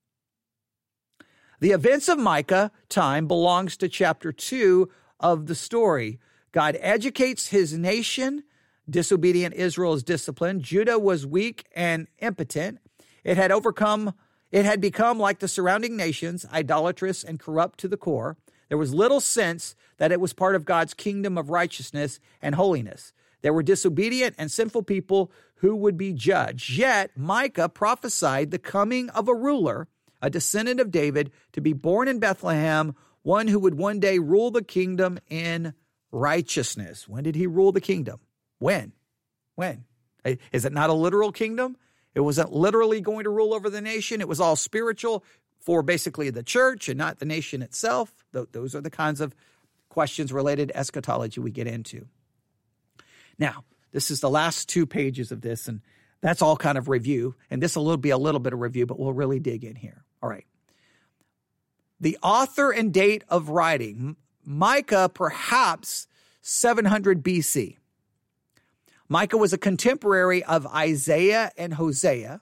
The 1.60 1.72
events 1.72 2.08
of 2.08 2.20
Micah 2.20 2.72
time 2.88 3.28
belongs 3.28 3.78
to 3.78 3.90
chapter 3.90 4.32
2 4.32 4.90
of 5.20 5.48
the 5.48 5.56
story. 5.56 6.20
God 6.52 6.78
educates 6.80 7.48
his 7.48 7.74
nation. 7.76 8.44
Disobedient 8.88 9.56
Israel 9.56 9.94
is 9.94 10.04
disciplined. 10.04 10.62
Judah 10.62 11.00
was 11.00 11.26
weak 11.26 11.66
and 11.76 12.08
impotent. 12.20 12.78
It 13.24 13.38
had 13.38 13.52
overcome, 13.52 14.14
it 14.52 14.66
had 14.66 14.80
become 14.80 15.18
like 15.18 15.40
the 15.40 15.48
surrounding 15.48 15.98
nations, 15.98 16.46
idolatrous 16.54 17.24
and 17.24 17.40
corrupt 17.40 17.80
to 17.80 17.88
the 17.88 17.98
core. 17.98 18.38
There 18.70 18.78
was 18.78 18.94
little 18.94 19.20
sense 19.20 19.76
that 19.98 20.12
it 20.12 20.22
was 20.22 20.34
part 20.34 20.54
of 20.54 20.64
God's 20.64 20.94
kingdom 20.94 21.40
of 21.40 21.50
righteousness 21.50 22.20
and 22.40 22.54
holiness. 22.54 23.14
There 23.42 23.54
were 23.54 23.64
disobedient 23.64 24.36
and 24.38 24.52
sinful 24.52 24.84
people 24.84 25.32
who 25.56 25.76
would 25.76 25.98
be 25.98 26.14
judged. 26.14 26.78
Yet 26.78 27.18
Micah 27.18 27.68
prophesied 27.68 28.52
the 28.52 28.60
coming 28.60 29.10
of 29.10 29.28
a 29.28 29.34
ruler 29.34 29.88
a 30.22 30.30
descendant 30.30 30.80
of 30.80 30.92
David, 30.92 31.32
to 31.54 31.62
be 31.62 31.74
born 31.74 32.08
in 32.08 32.20
Bethlehem, 32.20 32.96
one 33.24 33.48
who 33.48 33.60
would 33.60 33.76
one 33.76 34.00
day 34.00 34.20
rule 34.20 34.52
the 34.52 34.64
kingdom 34.64 35.20
in 35.30 35.74
righteousness. 36.12 37.08
When 37.08 37.24
did 37.24 37.36
he 37.36 37.48
rule 37.48 37.72
the 37.72 37.82
kingdom? 37.82 38.20
When? 38.60 38.94
When? 39.56 39.86
Eh, 40.26 40.36
is 40.52 40.66
it 40.66 40.74
not 40.74 40.90
a 40.90 40.94
literal 40.94 41.32
kingdom? 41.32 41.78
It 42.16 42.22
wasn't 42.22 42.52
literally 42.52 43.02
going 43.02 43.26
to 43.26 43.30
rule 43.30 43.54
over 43.54 43.70
the 43.70 43.82
nation. 43.82 44.22
It 44.22 44.28
was 44.28 44.40
all 44.40 44.56
spiritual 44.56 45.24
for 45.60 45.84
basically 45.84 46.30
the 46.30 46.44
church 46.44 46.90
and 46.90 46.98
not 46.98 47.20
the 47.20 47.26
nation 47.26 47.62
itself. 47.62 48.14
Those 48.32 48.74
are 48.74 48.82
the 48.82 48.90
kinds 48.90 49.22
of 49.22 49.36
questions 49.90 50.32
related 50.34 50.70
to 50.70 50.78
eschatology 50.78 51.42
we 51.42 51.52
get 51.52 51.68
into. 51.68 52.08
Now, 53.38 53.66
this 53.92 54.10
is 54.10 54.20
the 54.20 54.30
last 54.30 54.70
two 54.70 54.86
pages 54.86 55.32
of 55.32 55.42
this, 55.42 55.68
and 55.68 55.82
that's 56.22 56.42
all 56.42 56.58
kind 56.58 56.78
of 56.78 56.88
review. 56.90 57.36
And 57.50 57.62
this 57.62 57.76
will 57.76 57.98
be 57.98 58.10
a 58.10 58.18
little 58.18 58.40
bit 58.40 58.54
of 58.54 58.60
review, 58.60 58.86
but 58.86 59.00
we'll 59.00 59.14
really 59.14 59.40
dig 59.40 59.64
in 59.64 59.76
here. 59.76 60.04
All 60.22 60.30
right. 60.30 60.46
The 62.00 62.18
author 62.22 62.72
and 62.72 62.94
date 62.94 63.24
of 63.30 63.50
writing, 63.50 64.18
Micah, 64.46 65.10
perhaps 65.14 66.08
700 66.42 67.24
BC. 67.24 67.78
Micah 69.10 69.38
was 69.38 69.54
a 69.54 69.58
contemporary 69.58 70.44
of 70.44 70.68
Isaiah 70.68 71.52
and 71.58 71.76
Hosea. 71.76 72.42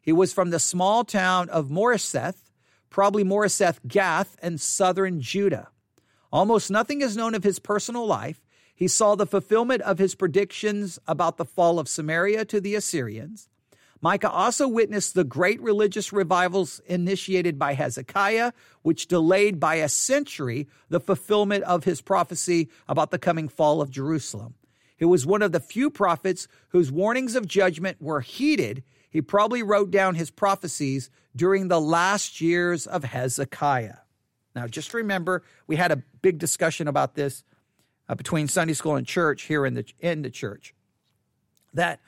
He 0.00 0.12
was 0.12 0.32
from 0.32 0.50
the 0.50 0.58
small 0.58 1.04
town 1.04 1.48
of 1.50 1.68
Moresheth, 1.68 2.50
probably 2.88 3.22
Moresheth 3.22 3.80
Gath 3.86 4.36
in 4.42 4.58
southern 4.58 5.20
Judah. 5.20 5.68
Almost 6.32 6.70
nothing 6.70 7.00
is 7.00 7.16
known 7.16 7.34
of 7.34 7.44
his 7.44 7.58
personal 7.58 8.06
life. 8.06 8.40
He 8.74 8.88
saw 8.88 9.14
the 9.14 9.26
fulfillment 9.26 9.82
of 9.82 9.98
his 9.98 10.14
predictions 10.14 10.98
about 11.06 11.36
the 11.36 11.44
fall 11.44 11.78
of 11.78 11.88
Samaria 11.88 12.44
to 12.46 12.60
the 12.60 12.74
Assyrians. 12.74 13.49
Micah 14.02 14.30
also 14.30 14.66
witnessed 14.66 15.14
the 15.14 15.24
great 15.24 15.60
religious 15.60 16.12
revivals 16.12 16.80
initiated 16.86 17.58
by 17.58 17.74
Hezekiah, 17.74 18.52
which 18.82 19.06
delayed 19.06 19.60
by 19.60 19.76
a 19.76 19.88
century 19.88 20.68
the 20.88 21.00
fulfillment 21.00 21.64
of 21.64 21.84
his 21.84 22.00
prophecy 22.00 22.70
about 22.88 23.10
the 23.10 23.18
coming 23.18 23.48
fall 23.48 23.82
of 23.82 23.90
Jerusalem. 23.90 24.54
He 24.96 25.04
was 25.04 25.26
one 25.26 25.42
of 25.42 25.52
the 25.52 25.60
few 25.60 25.90
prophets 25.90 26.48
whose 26.68 26.90
warnings 26.92 27.34
of 27.34 27.46
judgment 27.46 28.00
were 28.00 28.20
heeded. 28.20 28.82
He 29.10 29.20
probably 29.20 29.62
wrote 29.62 29.90
down 29.90 30.14
his 30.14 30.30
prophecies 30.30 31.10
during 31.36 31.68
the 31.68 31.80
last 31.80 32.40
years 32.40 32.86
of 32.86 33.04
Hezekiah. 33.04 33.96
Now, 34.54 34.66
just 34.66 34.94
remember, 34.94 35.42
we 35.66 35.76
had 35.76 35.92
a 35.92 36.02
big 36.22 36.38
discussion 36.38 36.88
about 36.88 37.14
this 37.14 37.44
uh, 38.08 38.14
between 38.14 38.48
Sunday 38.48 38.74
school 38.74 38.96
and 38.96 39.06
church 39.06 39.42
here 39.42 39.64
in 39.64 39.74
the 39.74 39.84
in 40.00 40.22
the 40.22 40.30
church. 40.30 40.74
That 41.72 42.00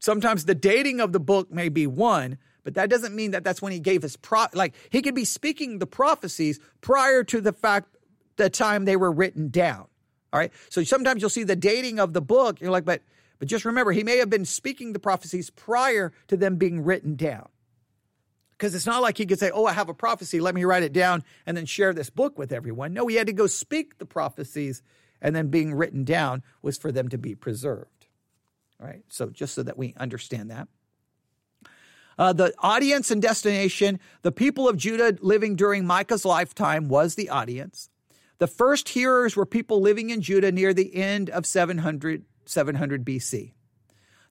sometimes 0.00 0.44
the 0.44 0.54
dating 0.54 1.00
of 1.00 1.12
the 1.12 1.20
book 1.20 1.52
may 1.52 1.68
be 1.68 1.86
one, 1.86 2.38
but 2.64 2.74
that 2.74 2.90
doesn't 2.90 3.14
mean 3.14 3.30
that 3.30 3.44
that's 3.44 3.62
when 3.62 3.72
he 3.72 3.80
gave 3.80 4.02
his 4.02 4.16
pro. 4.16 4.46
Like 4.52 4.74
he 4.90 5.02
could 5.02 5.14
be 5.14 5.24
speaking 5.24 5.78
the 5.78 5.86
prophecies 5.86 6.58
prior 6.80 7.22
to 7.24 7.40
the 7.40 7.52
fact 7.52 7.96
the 8.36 8.50
time 8.50 8.84
they 8.84 8.96
were 8.96 9.12
written 9.12 9.48
down. 9.48 9.86
All 10.32 10.40
right. 10.40 10.52
So 10.68 10.82
sometimes 10.84 11.20
you'll 11.20 11.30
see 11.30 11.44
the 11.44 11.56
dating 11.56 12.00
of 12.00 12.12
the 12.12 12.20
book. 12.20 12.60
You're 12.60 12.70
like, 12.70 12.84
but 12.84 13.02
but 13.38 13.48
just 13.48 13.64
remember, 13.64 13.90
he 13.90 14.04
may 14.04 14.18
have 14.18 14.30
been 14.30 14.44
speaking 14.44 14.92
the 14.92 14.98
prophecies 14.98 15.50
prior 15.50 16.12
to 16.28 16.36
them 16.36 16.56
being 16.56 16.84
written 16.84 17.16
down. 17.16 17.48
Because 18.52 18.74
it's 18.74 18.86
not 18.86 19.00
like 19.00 19.16
he 19.16 19.24
could 19.24 19.38
say, 19.38 19.50
Oh, 19.50 19.64
I 19.64 19.72
have 19.72 19.88
a 19.88 19.94
prophecy, 19.94 20.40
let 20.40 20.54
me 20.54 20.64
write 20.64 20.82
it 20.82 20.92
down 20.92 21.24
and 21.46 21.56
then 21.56 21.64
share 21.64 21.94
this 21.94 22.10
book 22.10 22.38
with 22.38 22.52
everyone. 22.52 22.92
No, 22.92 23.06
he 23.06 23.16
had 23.16 23.26
to 23.26 23.32
go 23.32 23.46
speak 23.46 23.96
the 23.98 24.04
prophecies 24.04 24.82
and 25.22 25.34
then 25.34 25.48
being 25.48 25.74
written 25.74 26.04
down 26.04 26.42
was 26.60 26.76
for 26.76 26.92
them 26.92 27.08
to 27.08 27.18
be 27.18 27.34
preserved. 27.34 27.99
Right, 28.80 29.02
so 29.08 29.28
just 29.28 29.54
so 29.54 29.62
that 29.62 29.76
we 29.76 29.94
understand 29.98 30.50
that. 30.50 30.68
Uh, 32.18 32.32
the 32.32 32.52
audience 32.58 33.10
and 33.10 33.20
destination, 33.20 34.00
the 34.22 34.32
people 34.32 34.68
of 34.68 34.76
Judah 34.76 35.16
living 35.20 35.54
during 35.54 35.86
Micah's 35.86 36.24
lifetime 36.24 36.88
was 36.88 37.14
the 37.14 37.28
audience. 37.28 37.90
The 38.38 38.46
first 38.46 38.90
hearers 38.90 39.36
were 39.36 39.46
people 39.46 39.80
living 39.80 40.10
in 40.10 40.22
Judah 40.22 40.50
near 40.50 40.72
the 40.72 40.94
end 40.94 41.28
of 41.28 41.44
700, 41.44 42.24
700 42.46 43.04
BC. 43.04 43.52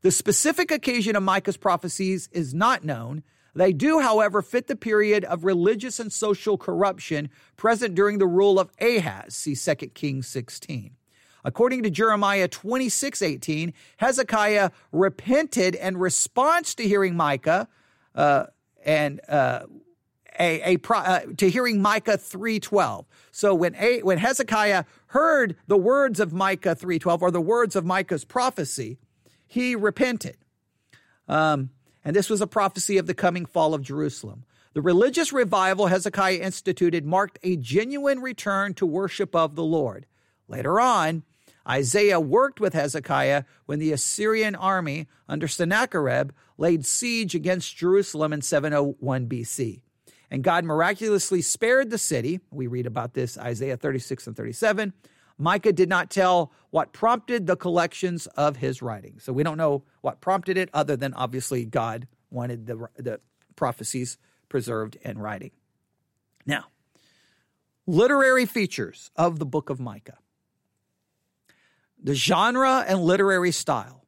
The 0.01 0.11
specific 0.11 0.71
occasion 0.71 1.15
of 1.15 1.23
Micah's 1.23 1.57
prophecies 1.57 2.29
is 2.31 2.53
not 2.53 2.83
known. 2.83 3.23
They 3.53 3.73
do, 3.73 3.99
however, 3.99 4.41
fit 4.41 4.67
the 4.67 4.75
period 4.75 5.25
of 5.25 5.43
religious 5.43 5.99
and 5.99 6.11
social 6.11 6.57
corruption 6.57 7.29
present 7.57 7.95
during 7.95 8.17
the 8.17 8.27
rule 8.27 8.59
of 8.59 8.71
Ahaz. 8.79 9.35
See 9.35 9.55
2 9.55 9.75
Kings 9.87 10.27
16. 10.27 10.95
According 11.43 11.83
to 11.83 11.89
Jeremiah 11.89 12.47
26 12.47 13.21
18, 13.21 13.73
Hezekiah 13.97 14.71
repented 14.91 15.75
in 15.75 15.97
response 15.97 16.75
to 16.75 16.87
hearing 16.87 17.15
Micah 17.15 17.67
uh, 18.15 18.45
and 18.85 19.21
uh, 19.29 19.65
a, 20.39 20.75
a 20.75 20.93
uh, 20.93 21.19
to 21.37 21.49
hearing 21.49 21.81
Micah 21.81 22.17
3:12. 22.17 23.05
So 23.31 23.53
when 23.53 23.75
a, 23.75 24.01
when 24.01 24.17
Hezekiah 24.17 24.85
heard 25.07 25.55
the 25.67 25.77
words 25.77 26.19
of 26.19 26.33
Micah 26.33 26.75
3:12 26.75 27.21
or 27.21 27.31
the 27.31 27.41
words 27.41 27.75
of 27.75 27.85
Micah's 27.85 28.25
prophecy, 28.25 28.97
he 29.45 29.75
repented. 29.75 30.37
Um, 31.27 31.71
and 32.03 32.15
this 32.15 32.29
was 32.29 32.41
a 32.41 32.47
prophecy 32.47 32.97
of 32.97 33.07
the 33.07 33.13
coming 33.13 33.45
fall 33.45 33.73
of 33.73 33.81
Jerusalem. 33.81 34.45
The 34.73 34.81
religious 34.81 35.33
revival 35.33 35.87
Hezekiah 35.87 36.37
instituted 36.37 37.05
marked 37.05 37.39
a 37.43 37.55
genuine 37.55 38.19
return 38.19 38.73
to 38.75 38.85
worship 38.85 39.35
of 39.35 39.55
the 39.55 39.63
Lord. 39.63 40.05
Later 40.47 40.79
on, 40.79 41.23
Isaiah 41.69 42.19
worked 42.19 42.59
with 42.59 42.73
Hezekiah 42.73 43.43
when 43.65 43.79
the 43.79 43.91
Assyrian 43.91 44.55
army 44.55 45.07
under 45.27 45.47
Sennacherib 45.47 46.31
laid 46.57 46.85
siege 46.85 47.35
against 47.35 47.77
Jerusalem 47.77 48.33
in 48.33 48.41
701 48.41 49.27
BC. 49.27 49.81
And 50.31 50.43
God 50.43 50.65
miraculously 50.65 51.41
spared 51.41 51.89
the 51.89 51.97
city. 51.97 52.39
We 52.51 52.67
read 52.67 52.85
about 52.85 53.13
this 53.13 53.37
Isaiah 53.37 53.77
36 53.77 54.27
and 54.27 54.35
37. 54.35 54.93
Micah 55.37 55.71
did 55.71 55.89
not 55.89 56.09
tell 56.09 56.51
what 56.69 56.91
prompted 56.91 57.47
the 57.47 57.55
collections 57.55 58.27
of 58.27 58.57
his 58.57 58.81
writings. 58.81 59.23
So 59.23 59.31
we 59.31 59.43
don't 59.43 59.57
know 59.57 59.83
what 60.01 60.21
prompted 60.21 60.57
it, 60.57 60.69
other 60.73 60.97
than 60.97 61.13
obviously 61.13 61.65
God 61.65 62.07
wanted 62.29 62.67
the, 62.67 62.87
the 62.97 63.19
prophecies 63.55 64.17
preserved 64.49 64.97
in 65.01 65.17
writing. 65.17 65.51
Now, 66.45 66.65
literary 67.87 68.45
features 68.45 69.11
of 69.15 69.39
the 69.39 69.45
book 69.45 69.69
of 69.69 69.79
Micah 69.79 70.17
the 72.01 72.15
genre 72.15 72.85
and 72.87 73.01
literary 73.01 73.51
style. 73.51 74.05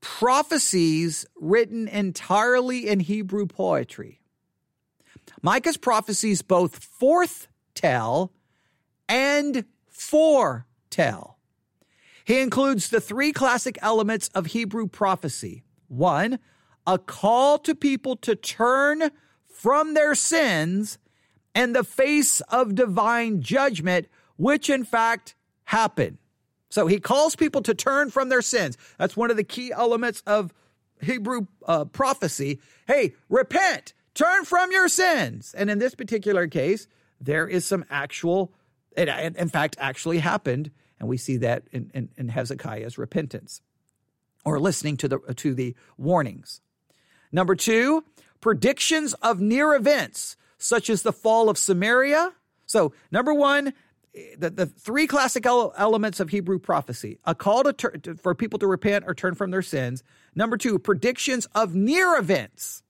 Prophecies 0.00 1.26
written 1.36 1.88
entirely 1.88 2.88
in 2.88 3.00
Hebrew 3.00 3.46
poetry. 3.46 4.20
Micah's 5.42 5.76
prophecies 5.76 6.42
both 6.42 6.80
forthtell 6.80 8.30
and 9.08 9.64
foretell. 9.88 11.38
He 12.24 12.40
includes 12.40 12.88
the 12.88 13.00
three 13.00 13.32
classic 13.32 13.78
elements 13.82 14.28
of 14.34 14.46
Hebrew 14.46 14.86
prophecy. 14.86 15.62
One, 15.88 16.38
a 16.86 16.98
call 16.98 17.58
to 17.60 17.74
people 17.74 18.16
to 18.16 18.34
turn 18.34 19.10
from 19.46 19.94
their 19.94 20.14
sins 20.14 20.98
and 21.54 21.74
the 21.74 21.84
face 21.84 22.40
of 22.42 22.74
divine 22.74 23.40
judgment, 23.40 24.08
which 24.36 24.68
in 24.68 24.84
fact 24.84 25.34
happened. 25.64 26.18
So 26.74 26.88
he 26.88 26.98
calls 26.98 27.36
people 27.36 27.62
to 27.62 27.72
turn 27.72 28.10
from 28.10 28.30
their 28.30 28.42
sins. 28.42 28.76
That's 28.98 29.16
one 29.16 29.30
of 29.30 29.36
the 29.36 29.44
key 29.44 29.70
elements 29.70 30.24
of 30.26 30.52
Hebrew 31.00 31.46
uh, 31.64 31.84
prophecy. 31.84 32.58
Hey, 32.88 33.14
repent, 33.28 33.94
turn 34.12 34.44
from 34.44 34.72
your 34.72 34.88
sins. 34.88 35.54
And 35.56 35.70
in 35.70 35.78
this 35.78 35.94
particular 35.94 36.48
case, 36.48 36.88
there 37.20 37.46
is 37.46 37.64
some 37.64 37.84
actual 37.90 38.52
it, 38.96 39.08
in 39.08 39.48
fact, 39.50 39.76
actually 39.78 40.18
happened, 40.18 40.72
and 40.98 41.08
we 41.08 41.16
see 41.16 41.36
that 41.36 41.62
in, 41.70 41.92
in, 41.94 42.08
in 42.16 42.28
Hezekiah's 42.28 42.98
repentance 42.98 43.60
or 44.44 44.58
listening 44.58 44.96
to 44.96 45.06
the 45.06 45.18
to 45.36 45.54
the 45.54 45.76
warnings. 45.96 46.60
Number 47.30 47.54
two, 47.54 48.02
predictions 48.40 49.14
of 49.22 49.40
near 49.40 49.76
events 49.76 50.36
such 50.58 50.90
as 50.90 51.02
the 51.02 51.12
fall 51.12 51.48
of 51.48 51.56
Samaria. 51.56 52.32
So, 52.66 52.94
number 53.12 53.32
one, 53.32 53.74
the, 54.38 54.50
the 54.50 54.66
three 54.66 55.06
classic 55.06 55.44
elements 55.46 56.20
of 56.20 56.30
Hebrew 56.30 56.58
prophecy: 56.58 57.18
a 57.24 57.34
call 57.34 57.64
to, 57.64 57.72
tur- 57.72 57.90
to 57.90 58.14
for 58.14 58.34
people 58.34 58.58
to 58.60 58.66
repent 58.66 59.04
or 59.06 59.14
turn 59.14 59.34
from 59.34 59.50
their 59.50 59.62
sins. 59.62 60.02
Number 60.34 60.56
two, 60.56 60.78
predictions 60.78 61.46
of 61.54 61.74
near 61.74 62.16
events. 62.16 62.82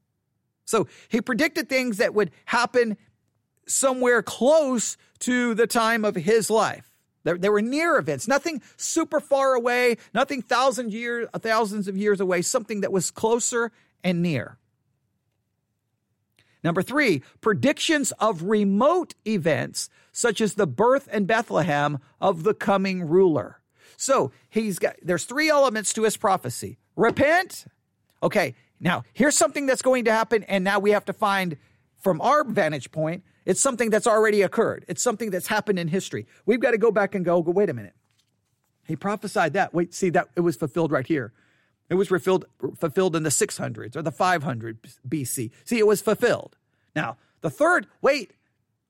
So 0.64 0.86
he 1.08 1.20
predicted 1.20 1.68
things 1.68 1.98
that 1.98 2.14
would 2.14 2.30
happen 2.46 2.96
somewhere 3.66 4.22
close 4.22 4.96
to 5.20 5.54
the 5.54 5.66
time 5.66 6.04
of 6.04 6.14
his 6.14 6.50
life. 6.50 6.90
There 7.24 7.52
were 7.52 7.62
near 7.62 7.96
events, 7.96 8.28
nothing 8.28 8.60
super 8.76 9.18
far 9.18 9.54
away, 9.54 9.96
nothing 10.12 10.42
thousand 10.42 10.92
years, 10.92 11.26
thousands 11.38 11.88
of 11.88 11.96
years 11.96 12.20
away, 12.20 12.42
something 12.42 12.82
that 12.82 12.92
was 12.92 13.10
closer 13.10 13.72
and 14.02 14.20
near. 14.20 14.58
Number 16.62 16.82
three, 16.82 17.22
predictions 17.40 18.12
of 18.12 18.42
remote 18.42 19.14
events, 19.26 19.88
such 20.14 20.40
as 20.40 20.54
the 20.54 20.66
birth 20.66 21.08
in 21.12 21.26
Bethlehem 21.26 21.98
of 22.20 22.44
the 22.44 22.54
coming 22.54 23.02
ruler. 23.02 23.60
So 23.96 24.30
he's 24.48 24.78
got, 24.78 24.94
there's 25.02 25.24
three 25.24 25.50
elements 25.50 25.92
to 25.94 26.04
his 26.04 26.16
prophecy. 26.16 26.78
Repent. 26.96 27.66
Okay. 28.22 28.54
Now 28.80 29.04
here's 29.12 29.36
something 29.36 29.66
that's 29.66 29.82
going 29.82 30.04
to 30.04 30.12
happen. 30.12 30.44
And 30.44 30.62
now 30.62 30.78
we 30.78 30.92
have 30.92 31.04
to 31.06 31.12
find 31.12 31.58
from 32.00 32.20
our 32.20 32.44
vantage 32.44 32.92
point, 32.92 33.24
it's 33.44 33.60
something 33.60 33.90
that's 33.90 34.06
already 34.06 34.42
occurred. 34.42 34.84
It's 34.88 35.02
something 35.02 35.30
that's 35.30 35.48
happened 35.48 35.78
in 35.78 35.88
history. 35.88 36.26
We've 36.46 36.60
got 36.60 36.70
to 36.70 36.78
go 36.78 36.90
back 36.90 37.14
and 37.14 37.24
go, 37.24 37.42
go, 37.42 37.50
wait 37.50 37.68
a 37.68 37.74
minute. 37.74 37.94
He 38.86 38.96
prophesied 38.96 39.52
that. 39.54 39.74
Wait, 39.74 39.94
see 39.94 40.10
that 40.10 40.28
it 40.36 40.40
was 40.40 40.56
fulfilled 40.56 40.92
right 40.92 41.06
here. 41.06 41.32
It 41.90 41.94
was 41.94 42.08
fulfilled 42.08 42.46
fulfilled 42.78 43.16
in 43.16 43.24
the 43.24 43.30
600s 43.30 43.96
or 43.96 44.02
the 44.02 44.12
500 44.12 44.82
BC. 45.08 45.50
See, 45.64 45.78
it 45.78 45.86
was 45.86 46.00
fulfilled. 46.00 46.56
Now, 46.94 47.16
the 47.40 47.50
third, 47.50 47.88
wait, 48.00 48.32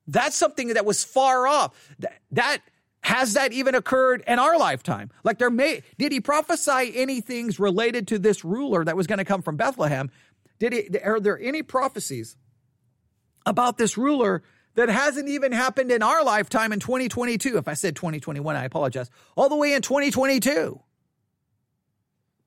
that's 0.07 0.37
something 0.37 0.69
that 0.69 0.85
was 0.85 1.05
far 1.05 1.47
off. 1.47 1.75
That, 1.99 2.19
that 2.33 2.59
has 3.03 3.35
that 3.35 3.53
even 3.53 3.75
occurred 3.75 4.23
in 4.27 4.39
our 4.39 4.59
lifetime? 4.59 5.11
Like 5.25 5.39
there 5.39 5.51
may 5.51 5.83
did 5.99 6.13
he 6.13 6.21
prophesy 6.21 6.93
any 6.95 7.21
things 7.21 7.59
related 7.59 8.09
to 8.09 8.19
this 8.19 8.45
ruler 8.45 8.85
that 8.85 8.97
was 8.97 9.07
going 9.07 9.19
to 9.19 9.25
come 9.25 9.43
from 9.43 9.57
Bethlehem? 9.57 10.11
Did 10.59 10.73
he 10.73 10.99
are 10.99 11.21
there 11.21 11.39
any 11.39 11.63
prophecies 11.63 12.37
about 13.47 13.77
this 13.77 13.99
ruler 13.99 14.43
that 14.75 14.89
hasn't 14.89 15.29
even 15.29 15.53
happened 15.53 15.91
in 15.91 16.03
our 16.03 16.25
lifetime 16.25 16.73
in 16.73 16.81
2022. 16.81 17.57
If 17.57 17.69
I 17.69 17.75
said 17.75 17.97
2021, 17.97 18.57
I 18.57 18.65
apologize. 18.65 19.11
All 19.37 19.49
the 19.49 19.57
way 19.57 19.73
in 19.73 19.83
2022. 19.83 20.81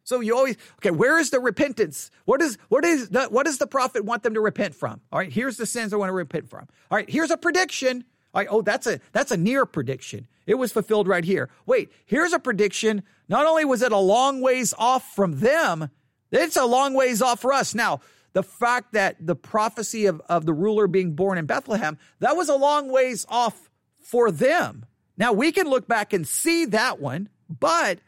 So 0.08 0.22
you 0.22 0.38
always 0.38 0.56
okay. 0.76 0.91
Where 0.91 1.20
is 1.20 1.32
the 1.32 1.41
repentance? 1.41 2.12
What 2.24 2.41
is 2.41 2.58
what 2.70 2.86
is 2.86 3.10
the, 3.10 3.26
what 3.26 3.46
does 3.46 3.58
the 3.58 3.67
prophet 3.67 4.06
want 4.06 4.24
them 4.24 4.36
to 4.36 4.39
repent 4.39 4.74
from? 4.74 5.02
All 5.12 5.20
right, 5.20 5.32
here's 5.32 5.58
the 5.58 5.65
sins 5.65 5.91
I 5.91 5.98
want 5.98 6.08
to 6.08 6.13
repent 6.13 6.50
from. 6.50 6.65
All 6.89 6.96
right, 6.96 7.10
here's 7.10 7.30
a 7.30 7.36
prediction. 7.36 8.06
Like, 8.34 8.48
oh, 8.50 8.62
that's 8.62 8.88
a 8.88 9.02
that's 9.12 9.32
a 9.34 9.38
near 9.38 9.65
prediction. 9.65 10.26
It 10.46 10.56
was 10.56 10.72
fulfilled 10.72 11.10
right 11.10 11.26
here. 11.26 11.50
Wait, 11.65 11.91
here's 12.06 12.32
a 12.32 12.39
prediction. 12.39 13.04
Not 13.28 13.46
only 13.46 13.65
was 13.65 13.82
it 13.82 13.91
a 13.91 13.98
long 13.98 14.39
ways 14.39 14.74
off 14.78 15.13
from 15.13 15.41
them, 15.41 15.89
it's 16.32 16.56
a 16.56 16.65
long 16.65 16.93
ways 16.93 17.22
off 17.22 17.41
for 17.41 17.52
us. 17.52 17.76
Now, 17.76 18.00
the 18.32 18.43
fact 18.43 18.93
that 18.93 19.17
the 19.20 19.36
prophecy 19.36 20.06
of, 20.06 20.22
of 20.30 20.46
the 20.46 20.54
ruler 20.54 20.88
being 20.88 21.15
born 21.15 21.38
in 21.38 21.48
Bethlehem, 21.48 21.98
that 22.22 22.38
was 22.38 22.48
a 22.48 22.56
long 22.56 22.89
ways 22.89 23.26
off 23.28 23.70
for 24.00 24.32
them. 24.32 24.86
Now 25.17 25.34
we 25.34 25.52
can 25.52 25.67
look 25.67 25.86
back 25.86 26.13
and 26.13 26.26
see 26.26 26.63
that 26.63 27.02
one, 27.02 27.28
but 27.50 28.00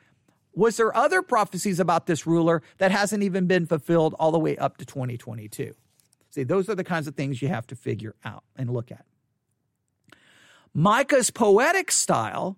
was 0.53 0.77
there 0.77 0.95
other 0.95 1.21
prophecies 1.21 1.79
about 1.79 2.05
this 2.05 2.25
ruler 2.25 2.61
that 2.77 2.91
hasn't 2.91 3.23
even 3.23 3.45
been 3.45 3.65
fulfilled 3.65 4.15
all 4.19 4.31
the 4.31 4.39
way 4.39 4.57
up 4.57 4.77
to 4.77 4.85
2022? 4.85 5.73
See, 6.31 6.43
those 6.43 6.69
are 6.69 6.75
the 6.75 6.83
kinds 6.83 7.07
of 7.07 7.15
things 7.15 7.41
you 7.41 7.47
have 7.47 7.67
to 7.67 7.75
figure 7.75 8.15
out 8.23 8.43
and 8.55 8.69
look 8.69 8.91
at. 8.91 9.05
Micah's 10.73 11.31
poetic 11.31 11.91
style 11.91 12.57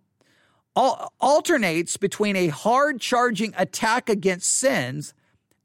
alternates 0.76 1.98
between 1.98 2.36
a 2.36 2.48
hard 2.48 3.00
charging 3.02 3.54
attack 3.58 4.10
against 4.10 4.50
sins 4.50 5.14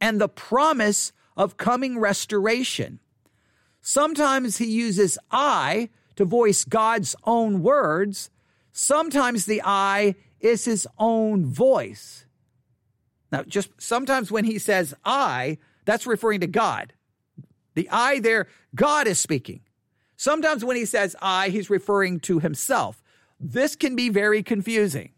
and 0.00 0.20
the 0.20 0.28
promise 0.28 1.12
of 1.36 1.56
coming 1.56 1.98
restoration. 1.98 3.00
Sometimes 3.80 4.58
he 4.58 4.66
uses 4.66 5.18
I 5.30 5.90
to 6.16 6.24
voice 6.24 6.64
God's 6.64 7.14
own 7.24 7.62
words. 7.62 8.30
Sometimes 8.72 9.46
the 9.46 9.62
I 9.64 10.16
is 10.40 10.64
his 10.64 10.87
own 10.99 11.46
voice. 11.46 12.27
Now, 13.33 13.42
just 13.42 13.70
sometimes 13.79 14.31
when 14.31 14.44
he 14.44 14.59
says 14.59 14.94
I, 15.05 15.59
that's 15.85 16.07
referring 16.07 16.40
to 16.40 16.46
God. 16.46 16.92
The 17.75 17.88
I 17.90 18.20
there, 18.20 18.49
God 18.75 19.07
is 19.07 19.18
speaking. 19.18 19.61
Sometimes 20.16 20.64
when 20.64 20.77
he 20.77 20.85
says 20.85 21.14
I, 21.20 21.49
he's 21.49 21.68
referring 21.68 22.20
to 22.20 22.38
himself. 22.38 23.03
This 23.38 23.77
can 23.77 23.96
be 23.96 24.09
very 24.09 24.42
confusing. 24.42 25.11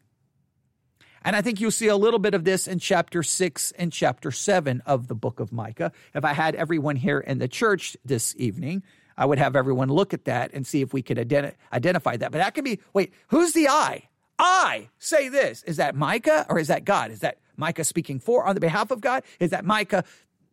And 1.23 1.37
I 1.37 1.43
think 1.43 1.61
you'll 1.61 1.71
see 1.71 1.89
a 1.89 1.97
little 1.97 2.19
bit 2.19 2.35
of 2.35 2.45
this 2.45 2.67
in 2.67 2.79
chapter 2.79 3.23
six 3.23 3.73
and 3.73 3.93
chapter 3.93 4.31
seven 4.31 4.83
of 4.87 5.09
the 5.09 5.15
book 5.15 5.41
of 5.41 5.53
Micah. 5.53 5.93
If 6.15 6.25
I 6.25 6.33
had 6.33 6.55
everyone 6.55 6.97
here 6.97 7.21
in 7.21 7.39
the 7.39 7.49
church 7.49 7.97
this 8.05 8.35
evening, 8.39 8.83
I 9.17 9.27
would 9.27 9.39
have 9.39 9.57
everyone 9.57 9.89
look 9.89 10.15
at 10.15 10.25
that 10.27 10.53
and 10.55 10.67
see 10.67 10.81
if 10.81 10.93
we 10.93 11.03
could 11.03 11.17
identi- 11.17 11.55
identify 11.73 12.17
that. 12.17 12.33
But 12.33 12.39
that 12.39 12.55
could 12.55 12.65
be 12.65 12.81
wait, 12.93 13.13
who's 13.29 13.53
the 13.53 13.69
I? 13.69 14.09
I 14.39 14.89
say 14.99 15.29
this. 15.29 15.63
Is 15.65 15.79
that 15.79 15.95
Micah 15.95 16.47
or 16.49 16.59
is 16.59 16.69
that 16.69 16.85
God? 16.85 17.11
Is 17.11 17.21
that 17.21 17.39
Micah 17.57 17.85
speaking 17.85 18.21
for 18.21 18.45
on 18.45 18.55
the 18.55 18.61
behalf 18.61 18.91
of 18.91 19.01
God? 19.01 19.25
Is 19.41 19.51
that 19.51 19.65
Micah? 19.65 20.05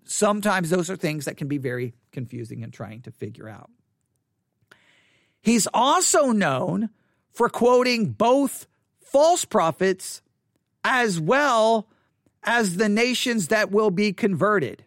Sometimes 0.05 0.69
those 0.69 0.89
are 0.89 0.95
things 0.95 1.25
that 1.25 1.37
can 1.37 1.47
be 1.47 1.57
very 1.57 1.93
confusing 2.11 2.63
and 2.63 2.73
trying 2.73 3.01
to 3.03 3.11
figure 3.11 3.49
out. 3.49 3.69
He's 5.41 5.67
also 5.73 6.31
known 6.31 6.89
for 7.31 7.49
quoting 7.49 8.11
both 8.11 8.65
false 8.99 9.45
prophets 9.45 10.21
as 10.83 11.19
well 11.19 11.87
as 12.43 12.77
the 12.77 12.89
nations 12.89 13.49
that 13.49 13.71
will 13.71 13.91
be 13.91 14.13
converted. 14.13 14.83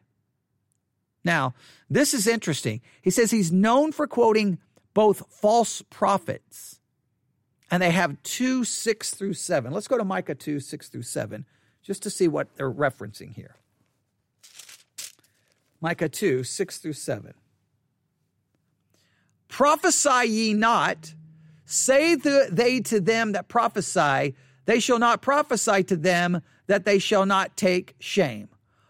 Now, 1.24 1.54
this 1.90 2.14
is 2.14 2.26
interesting. 2.26 2.80
He 3.02 3.10
says 3.10 3.30
he's 3.30 3.52
known 3.52 3.92
for 3.92 4.06
quoting 4.06 4.58
both 4.94 5.22
false 5.30 5.82
prophets, 5.90 6.77
and 7.70 7.82
they 7.82 7.90
have 7.90 8.22
2 8.22 8.64
6 8.64 9.10
through 9.10 9.34
7. 9.34 9.72
Let's 9.72 9.88
go 9.88 9.98
to 9.98 10.04
Micah 10.04 10.34
2 10.34 10.60
6 10.60 10.88
through 10.88 11.02
7 11.02 11.44
just 11.82 12.02
to 12.02 12.10
see 12.10 12.28
what 12.28 12.48
they're 12.56 12.70
referencing 12.70 13.34
here. 13.34 13.56
Micah 15.80 16.08
2 16.08 16.44
6 16.44 16.78
through 16.78 16.92
7. 16.92 17.34
Prophesy 19.48 20.28
ye 20.28 20.54
not, 20.54 21.14
say 21.64 22.14
the, 22.14 22.48
they 22.50 22.80
to 22.80 23.00
them 23.00 23.32
that 23.32 23.48
prophesy, 23.48 24.34
they 24.66 24.80
shall 24.80 24.98
not 24.98 25.22
prophesy 25.22 25.82
to 25.84 25.96
them 25.96 26.42
that 26.66 26.84
they 26.84 26.98
shall 26.98 27.24
not 27.24 27.56
take 27.56 27.94
shame. 27.98 28.48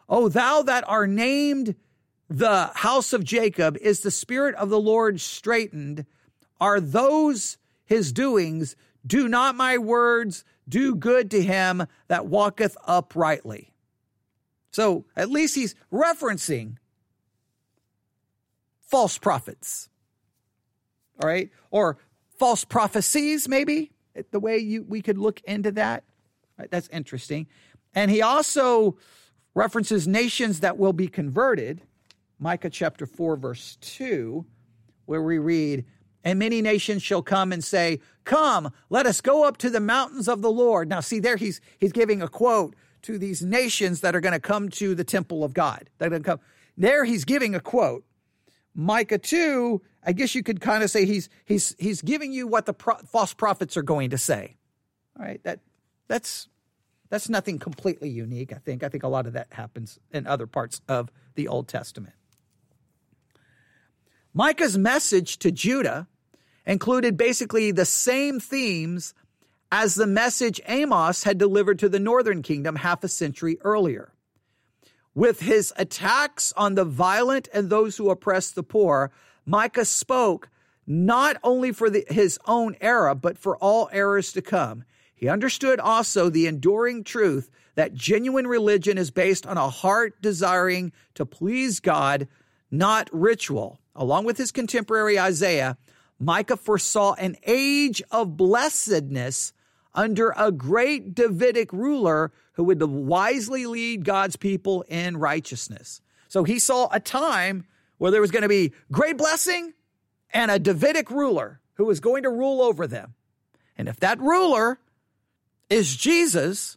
O 0.08 0.28
thou 0.28 0.62
that 0.62 0.86
are 0.88 1.06
named 1.06 1.76
the 2.28 2.70
house 2.74 3.12
of 3.12 3.24
Jacob, 3.24 3.78
is 3.80 4.00
the 4.00 4.10
spirit 4.10 4.54
of 4.56 4.68
the 4.68 4.80
Lord 4.80 5.20
straitened? 5.20 6.04
Are 6.60 6.80
those 6.80 7.56
his 7.88 8.12
doings? 8.12 8.76
Do 9.06 9.28
not 9.28 9.54
my 9.54 9.78
words 9.78 10.44
do 10.68 10.94
good 10.94 11.30
to 11.30 11.42
him 11.42 11.86
that 12.08 12.26
walketh 12.26 12.76
uprightly? 12.84 13.72
So 14.70 15.06
at 15.16 15.30
least 15.30 15.54
he's 15.54 15.74
referencing 15.90 16.76
false 18.82 19.16
prophets. 19.16 19.88
All 21.20 21.28
right. 21.28 21.50
Or 21.70 21.96
false 22.38 22.64
prophecies, 22.64 23.48
maybe 23.48 23.90
the 24.30 24.38
way 24.38 24.58
you, 24.58 24.82
we 24.82 25.00
could 25.00 25.18
look 25.18 25.40
into 25.44 25.72
that. 25.72 26.04
Right, 26.58 26.70
that's 26.70 26.88
interesting. 26.88 27.46
And 27.94 28.10
he 28.10 28.20
also 28.20 28.98
references 29.54 30.06
nations 30.06 30.60
that 30.60 30.76
will 30.76 30.92
be 30.92 31.08
converted. 31.08 31.82
Micah 32.38 32.70
chapter 32.70 33.06
4, 33.06 33.36
verse 33.36 33.78
2, 33.80 34.44
where 35.06 35.22
we 35.22 35.38
read, 35.38 35.84
And 36.24 36.38
many 36.38 36.60
nations 36.60 37.02
shall 37.02 37.22
come 37.22 37.52
and 37.52 37.62
say, 37.62 38.00
Come, 38.24 38.72
let 38.90 39.06
us 39.06 39.20
go 39.20 39.44
up 39.44 39.56
to 39.58 39.70
the 39.70 39.80
mountains 39.80 40.28
of 40.28 40.42
the 40.42 40.50
Lord. 40.50 40.88
Now, 40.88 41.00
see, 41.00 41.18
there 41.18 41.36
he's, 41.36 41.60
he's 41.78 41.92
giving 41.92 42.20
a 42.20 42.28
quote 42.28 42.76
to 43.02 43.18
these 43.18 43.42
nations 43.42 44.00
that 44.00 44.14
are 44.14 44.20
going 44.20 44.34
to 44.34 44.40
come 44.40 44.68
to 44.70 44.94
the 44.94 45.04
temple 45.04 45.44
of 45.44 45.54
God. 45.54 45.88
That 45.98 46.06
are 46.06 46.10
going 46.10 46.22
to 46.22 46.28
come. 46.28 46.40
There 46.76 47.04
he's 47.04 47.24
giving 47.24 47.54
a 47.54 47.60
quote. 47.60 48.04
Micah 48.74 49.18
2, 49.18 49.80
I 50.04 50.12
guess 50.12 50.34
you 50.34 50.42
could 50.42 50.60
kind 50.60 50.84
of 50.84 50.90
say 50.90 51.04
he's 51.04 51.28
he's 51.44 51.74
he's 51.78 52.00
giving 52.00 52.32
you 52.32 52.46
what 52.46 52.66
the 52.66 52.72
pro- 52.72 52.98
false 52.98 53.34
prophets 53.34 53.76
are 53.76 53.82
going 53.82 54.10
to 54.10 54.18
say. 54.18 54.56
All 55.18 55.24
right, 55.24 55.42
that 55.42 55.60
that's 56.06 56.48
that's 57.10 57.28
nothing 57.28 57.58
completely 57.58 58.08
unique, 58.08 58.52
I 58.52 58.58
think. 58.58 58.82
I 58.82 58.88
think 58.88 59.02
a 59.02 59.08
lot 59.08 59.26
of 59.26 59.32
that 59.32 59.48
happens 59.50 59.98
in 60.12 60.26
other 60.26 60.46
parts 60.46 60.80
of 60.88 61.10
the 61.34 61.48
Old 61.48 61.66
Testament. 61.66 62.14
Micah's 64.38 64.78
message 64.78 65.40
to 65.40 65.50
Judah 65.50 66.06
included 66.64 67.16
basically 67.16 67.72
the 67.72 67.84
same 67.84 68.38
themes 68.38 69.12
as 69.72 69.96
the 69.96 70.06
message 70.06 70.60
Amos 70.68 71.24
had 71.24 71.38
delivered 71.38 71.80
to 71.80 71.88
the 71.88 71.98
northern 71.98 72.42
kingdom 72.42 72.76
half 72.76 73.02
a 73.02 73.08
century 73.08 73.58
earlier. 73.62 74.12
With 75.12 75.40
his 75.40 75.72
attacks 75.76 76.52
on 76.56 76.76
the 76.76 76.84
violent 76.84 77.48
and 77.52 77.68
those 77.68 77.96
who 77.96 78.10
oppress 78.10 78.52
the 78.52 78.62
poor, 78.62 79.10
Micah 79.44 79.84
spoke 79.84 80.50
not 80.86 81.36
only 81.42 81.72
for 81.72 81.90
the, 81.90 82.04
his 82.08 82.38
own 82.46 82.76
era, 82.80 83.16
but 83.16 83.38
for 83.38 83.56
all 83.56 83.90
eras 83.92 84.32
to 84.34 84.40
come. 84.40 84.84
He 85.16 85.28
understood 85.28 85.80
also 85.80 86.30
the 86.30 86.46
enduring 86.46 87.02
truth 87.02 87.50
that 87.74 87.92
genuine 87.92 88.46
religion 88.46 88.98
is 88.98 89.10
based 89.10 89.48
on 89.48 89.58
a 89.58 89.68
heart 89.68 90.22
desiring 90.22 90.92
to 91.14 91.26
please 91.26 91.80
God, 91.80 92.28
not 92.70 93.10
ritual. 93.12 93.80
Along 93.98 94.24
with 94.24 94.38
his 94.38 94.52
contemporary 94.52 95.18
Isaiah, 95.18 95.76
Micah 96.20 96.56
foresaw 96.56 97.14
an 97.14 97.36
age 97.44 98.00
of 98.12 98.36
blessedness 98.36 99.52
under 99.92 100.32
a 100.36 100.52
great 100.52 101.16
Davidic 101.16 101.72
ruler 101.72 102.30
who 102.52 102.62
would 102.64 102.80
wisely 102.80 103.66
lead 103.66 104.04
God's 104.04 104.36
people 104.36 104.82
in 104.82 105.16
righteousness. 105.16 106.00
So 106.28 106.44
he 106.44 106.60
saw 106.60 106.88
a 106.92 107.00
time 107.00 107.66
where 107.98 108.12
there 108.12 108.20
was 108.20 108.30
going 108.30 108.42
to 108.42 108.48
be 108.48 108.72
great 108.92 109.18
blessing 109.18 109.74
and 110.30 110.50
a 110.50 110.60
Davidic 110.60 111.10
ruler 111.10 111.60
who 111.74 111.84
was 111.84 111.98
going 111.98 112.22
to 112.22 112.30
rule 112.30 112.62
over 112.62 112.86
them. 112.86 113.14
And 113.76 113.88
if 113.88 113.98
that 113.98 114.20
ruler 114.20 114.78
is 115.68 115.96
Jesus, 115.96 116.76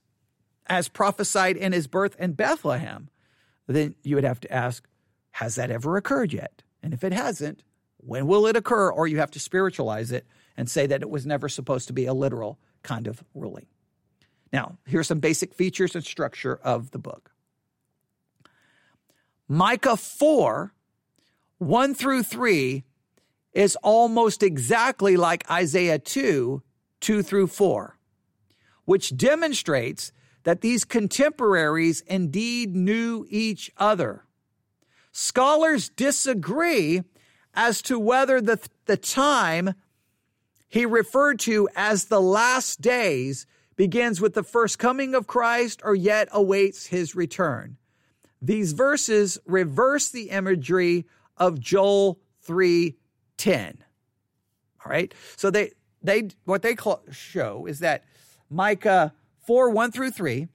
as 0.65 0.87
prophesied 0.87 1.55
in 1.55 1.71
his 1.71 1.85
birth 1.85 2.15
in 2.19 2.33
Bethlehem, 2.33 3.09
then 3.67 3.93
you 4.01 4.15
would 4.15 4.23
have 4.23 4.39
to 4.39 4.51
ask, 4.51 4.87
has 5.31 5.53
that 5.55 5.69
ever 5.69 5.97
occurred 5.97 6.33
yet? 6.33 6.63
And 6.83 6.93
if 6.93 7.03
it 7.03 7.13
hasn't, 7.13 7.63
when 7.97 8.27
will 8.27 8.47
it 8.47 8.55
occur? 8.55 8.91
Or 8.91 9.07
you 9.07 9.19
have 9.19 9.31
to 9.31 9.39
spiritualize 9.39 10.11
it 10.11 10.25
and 10.57 10.69
say 10.69 10.87
that 10.87 11.01
it 11.01 11.09
was 11.09 11.25
never 11.25 11.47
supposed 11.47 11.87
to 11.87 11.93
be 11.93 12.05
a 12.05 12.13
literal 12.13 12.59
kind 12.83 13.07
of 13.07 13.23
ruling. 13.33 13.67
Now, 14.51 14.77
here 14.85 14.99
are 14.99 15.03
some 15.03 15.19
basic 15.19 15.53
features 15.53 15.95
and 15.95 16.03
structure 16.03 16.59
of 16.63 16.91
the 16.91 16.99
book. 16.99 17.31
Micah 19.47 19.97
4, 19.97 20.73
1 21.57 21.93
through 21.93 22.23
3, 22.23 22.83
is 23.53 23.77
almost 23.83 24.43
exactly 24.43 25.17
like 25.17 25.49
Isaiah 25.49 25.99
2, 25.99 26.61
2 27.01 27.23
through 27.23 27.47
4, 27.47 27.97
which 28.85 29.15
demonstrates 29.15 30.11
that 30.43 30.61
these 30.61 30.85
contemporaries 30.85 32.01
indeed 32.07 32.75
knew 32.75 33.25
each 33.29 33.71
other. 33.77 34.25
Scholars 35.11 35.89
disagree 35.89 37.03
as 37.53 37.81
to 37.83 37.99
whether 37.99 38.39
the, 38.39 38.59
the 38.85 38.97
time 38.97 39.73
he 40.67 40.85
referred 40.85 41.39
to 41.39 41.67
as 41.75 42.05
the 42.05 42.21
last 42.21 42.79
days 42.81 43.45
begins 43.75 44.21
with 44.21 44.33
the 44.33 44.43
first 44.43 44.79
coming 44.79 45.13
of 45.13 45.27
Christ 45.27 45.81
or 45.83 45.95
yet 45.95 46.29
awaits 46.31 46.87
his 46.87 47.15
return. 47.15 47.77
These 48.41 48.73
verses 48.73 49.37
reverse 49.45 50.09
the 50.09 50.29
imagery 50.29 51.05
of 51.37 51.59
Joel 51.59 52.19
3:10. 52.47 53.77
All 54.83 54.91
right. 54.91 55.13
So 55.35 55.51
they, 55.51 55.71
they, 56.01 56.29
what 56.45 56.61
they 56.61 56.75
call, 56.75 57.01
show 57.11 57.65
is 57.65 57.79
that 57.79 58.03
Micah 58.49 59.13
4, 59.45 59.69
1 59.69 59.91
through 59.91 60.11
3 60.11 60.47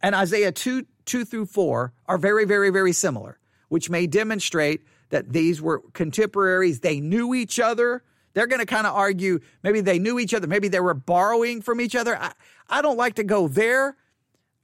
and 0.00 0.14
Isaiah 0.14 0.52
2, 0.52 0.86
2 1.04 1.24
through 1.24 1.46
4 1.46 1.92
are 2.06 2.18
very, 2.18 2.44
very, 2.44 2.70
very 2.70 2.92
similar, 2.92 3.38
which 3.72 3.88
may 3.88 4.06
demonstrate 4.06 4.82
that 5.08 5.32
these 5.32 5.62
were 5.62 5.82
contemporaries. 5.94 6.80
They 6.80 7.00
knew 7.00 7.32
each 7.32 7.58
other. 7.58 8.02
They're 8.34 8.46
going 8.46 8.60
to 8.60 8.66
kind 8.66 8.86
of 8.86 8.94
argue 8.94 9.40
maybe 9.62 9.80
they 9.80 9.98
knew 9.98 10.18
each 10.18 10.34
other, 10.34 10.46
maybe 10.46 10.68
they 10.68 10.78
were 10.78 10.92
borrowing 10.92 11.62
from 11.62 11.80
each 11.80 11.96
other. 11.96 12.14
I, 12.14 12.32
I 12.68 12.82
don't 12.82 12.98
like 12.98 13.14
to 13.14 13.24
go 13.24 13.48
there. 13.48 13.96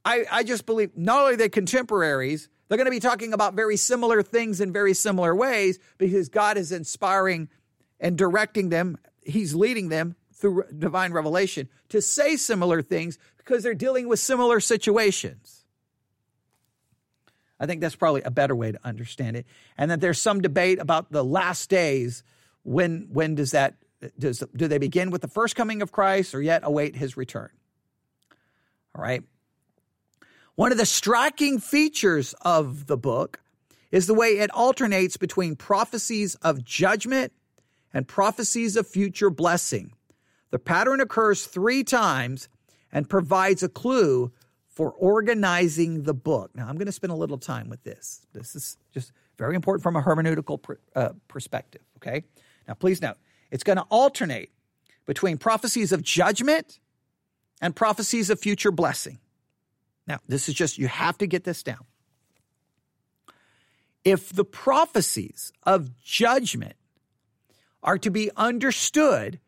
I, 0.05 0.25
I 0.31 0.43
just 0.43 0.67
believe 0.67 0.95
not 0.95 1.21
only 1.21 1.33
are 1.33 1.37
they 1.37 1.49
contemporaries, 1.49 2.49
they're 2.67 2.77
going 2.77 2.85
to 2.85 2.91
be 2.91 2.99
talking 2.99 3.33
about 3.33 3.55
very 3.55 3.77
similar 3.77 4.21
things 4.21 4.61
in 4.61 4.71
very 4.71 4.93
similar 4.93 5.35
ways 5.35 5.79
because 5.97 6.29
God 6.29 6.55
is 6.55 6.71
inspiring 6.71 7.49
and 7.99 8.15
directing 8.15 8.69
them. 8.69 8.95
He's 9.23 9.55
leading 9.55 9.89
them 9.89 10.17
through 10.35 10.65
divine 10.77 11.13
revelation 11.13 11.67
to 11.89 11.99
say 11.99 12.35
similar 12.35 12.83
things 12.83 13.17
because 13.37 13.63
they're 13.63 13.73
dealing 13.73 14.07
with 14.07 14.19
similar 14.19 14.59
situations. 14.59 15.58
I 17.59 17.65
think 17.65 17.81
that's 17.81 17.95
probably 17.95 18.21
a 18.21 18.31
better 18.31 18.55
way 18.55 18.71
to 18.71 18.79
understand 18.83 19.35
it. 19.35 19.45
And 19.77 19.91
that 19.91 20.01
there's 20.01 20.21
some 20.21 20.41
debate 20.41 20.79
about 20.79 21.11
the 21.11 21.23
last 21.23 21.69
days. 21.69 22.23
When 22.63 23.07
when 23.11 23.35
does 23.35 23.51
that 23.51 23.75
does 24.17 24.43
do 24.55 24.67
they 24.67 24.77
begin 24.77 25.11
with 25.11 25.21
the 25.21 25.27
first 25.27 25.55
coming 25.55 25.81
of 25.81 25.91
Christ 25.91 26.33
or 26.33 26.41
yet 26.41 26.61
await 26.63 26.95
his 26.95 27.17
return? 27.17 27.49
All 28.95 29.01
right. 29.01 29.23
One 30.55 30.71
of 30.71 30.77
the 30.77 30.85
striking 30.85 31.59
features 31.59 32.33
of 32.41 32.87
the 32.87 32.97
book 32.97 33.41
is 33.91 34.07
the 34.07 34.13
way 34.13 34.39
it 34.39 34.51
alternates 34.51 35.17
between 35.17 35.55
prophecies 35.55 36.35
of 36.35 36.63
judgment 36.63 37.33
and 37.93 38.07
prophecies 38.07 38.75
of 38.75 38.87
future 38.87 39.29
blessing. 39.29 39.93
The 40.51 40.59
pattern 40.59 41.01
occurs 41.01 41.45
three 41.45 41.83
times 41.83 42.49
and 42.91 43.09
provides 43.09 43.63
a 43.63 43.69
clue 43.69 44.31
for 44.79 44.91
organizing 44.91 46.03
the 46.03 46.13
book. 46.13 46.51
Now, 46.55 46.65
I'm 46.69 46.75
going 46.75 46.85
to 46.85 46.93
spend 46.93 47.11
a 47.11 47.15
little 47.17 47.37
time 47.37 47.67
with 47.67 47.83
this. 47.83 48.25
This 48.31 48.55
is 48.55 48.77
just 48.93 49.11
very 49.37 49.53
important 49.53 49.83
from 49.83 49.97
a 49.97 50.01
hermeneutical 50.01 50.61
pr- 50.61 50.75
uh, 50.95 51.09
perspective, 51.27 51.81
okay? 51.97 52.23
Now, 52.65 52.75
please 52.75 53.01
note, 53.01 53.17
it's 53.51 53.65
going 53.65 53.75
to 53.75 53.83
alternate 53.89 54.51
between 55.05 55.37
prophecies 55.37 55.91
of 55.91 56.01
judgment 56.01 56.79
and 57.59 57.75
prophecies 57.75 58.29
of 58.29 58.39
future 58.39 58.71
blessing. 58.71 59.19
Now, 60.07 60.19
this 60.29 60.47
is 60.47 60.55
just, 60.55 60.77
you 60.77 60.87
have 60.87 61.17
to 61.17 61.27
get 61.27 61.43
this 61.43 61.61
down. 61.61 61.83
If 64.05 64.29
the 64.29 64.45
prophecies 64.45 65.51
of 65.63 66.01
judgment 66.01 66.77
are 67.83 67.97
to 67.97 68.09
be 68.09 68.31
understood 68.37 69.41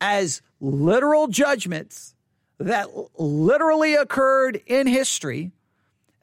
as 0.00 0.40
literal 0.62 1.28
judgments 1.28 2.14
that 2.58 2.88
literally 3.18 3.94
occurred 3.94 4.60
in 4.66 4.86
history. 4.86 5.52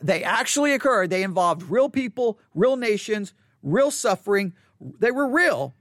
They 0.02 0.24
actually 0.24 0.74
occurred. 0.74 1.10
They 1.10 1.24
involved 1.24 1.64
real 1.64 1.90
people, 1.90 2.40
real 2.54 2.76
nations, 2.76 3.34
real 3.64 3.92
suffering. 3.92 4.54
They 4.80 5.12
were 5.12 5.28
real. 5.28 5.74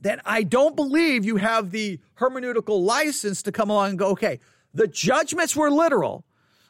Then 0.00 0.20
I 0.24 0.42
don't 0.42 0.74
believe 0.74 1.24
you 1.24 1.36
have 1.36 1.70
the 1.70 2.00
hermeneutical 2.18 2.84
license 2.84 3.42
to 3.42 3.52
come 3.52 3.70
along 3.70 3.90
and 3.90 3.98
go, 3.98 4.08
okay, 4.08 4.40
the 4.74 4.88
judgments 4.88 5.54
were 5.54 5.70
literal, 5.70 6.24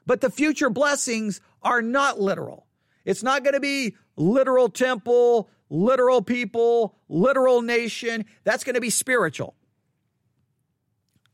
but 0.07 0.21
the 0.21 0.31
future 0.31 0.69
blessings 0.69 1.41
are 1.63 1.81
not 1.81 2.21
literal. 2.21 2.67
It's 3.05 3.23
not 3.23 3.43
going 3.43 3.55
to 3.55 3.61
be 3.61 3.97
literal 4.17 4.69
temple, 4.69 5.49
literal 5.71 6.21
people, 6.21 6.95
literal 7.09 7.63
nation. 7.63 8.27
That's 8.45 8.65
going 8.65 8.75
to 8.75 8.81
be 8.81 8.91
spiritual. 8.91 9.55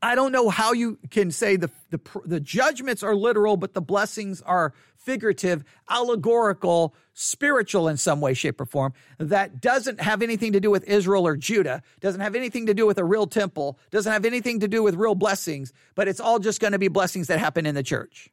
I 0.01 0.15
don't 0.15 0.31
know 0.31 0.49
how 0.49 0.71
you 0.71 0.97
can 1.09 1.31
say 1.31 1.57
the, 1.57 1.69
the, 1.89 1.99
the 2.25 2.39
judgments 2.39 3.03
are 3.03 3.15
literal, 3.15 3.57
but 3.57 3.73
the 3.73 3.81
blessings 3.81 4.41
are 4.41 4.73
figurative, 4.95 5.63
allegorical, 5.89 6.95
spiritual 7.13 7.87
in 7.87 7.97
some 7.97 8.21
way, 8.21 8.33
shape, 8.33 8.61
or 8.61 8.65
form. 8.65 8.93
That 9.17 9.61
doesn't 9.61 9.99
have 9.99 10.21
anything 10.21 10.53
to 10.53 10.59
do 10.59 10.69
with 10.69 10.85
Israel 10.85 11.27
or 11.27 11.35
Judah, 11.35 11.81
doesn't 11.99 12.21
have 12.21 12.35
anything 12.35 12.67
to 12.67 12.73
do 12.73 12.85
with 12.85 12.97
a 12.97 13.03
real 13.03 13.27
temple, 13.27 13.77
doesn't 13.91 14.11
have 14.11 14.25
anything 14.25 14.61
to 14.61 14.67
do 14.67 14.83
with 14.83 14.95
real 14.95 15.15
blessings, 15.15 15.73
but 15.95 16.07
it's 16.07 16.19
all 16.19 16.39
just 16.39 16.61
going 16.61 16.73
to 16.73 16.79
be 16.79 16.87
blessings 16.87 17.27
that 17.27 17.39
happen 17.39 17.65
in 17.65 17.75
the 17.75 17.83
church. 17.83 18.29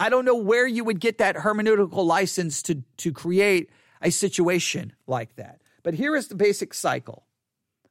I 0.00 0.10
don't 0.10 0.24
know 0.24 0.36
where 0.36 0.66
you 0.66 0.84
would 0.84 1.00
get 1.00 1.18
that 1.18 1.36
hermeneutical 1.36 2.04
license 2.04 2.62
to, 2.64 2.82
to 2.98 3.12
create 3.12 3.70
a 4.00 4.10
situation 4.10 4.92
like 5.08 5.34
that. 5.36 5.60
But 5.82 5.94
here 5.94 6.14
is 6.14 6.28
the 6.28 6.36
basic 6.36 6.72
cycle. 6.72 7.24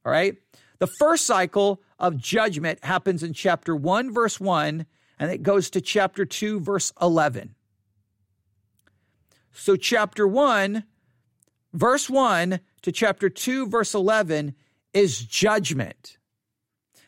All 0.05 0.11
right. 0.11 0.37
The 0.79 0.87
first 0.87 1.25
cycle 1.25 1.81
of 1.97 2.17
judgment 2.17 2.83
happens 2.83 3.23
in 3.23 3.33
chapter 3.33 3.75
1, 3.75 4.13
verse 4.13 4.39
1, 4.39 4.85
and 5.19 5.31
it 5.31 5.43
goes 5.43 5.69
to 5.71 5.81
chapter 5.81 6.25
2, 6.25 6.59
verse 6.59 6.93
11. 7.01 7.55
So, 9.51 9.75
chapter 9.75 10.27
1, 10.27 10.83
verse 11.73 12.09
1 12.09 12.59
to 12.83 12.91
chapter 12.91 13.29
2, 13.29 13.67
verse 13.67 13.95
11 13.95 14.53
is 14.93 15.19
judgment. 15.19 16.17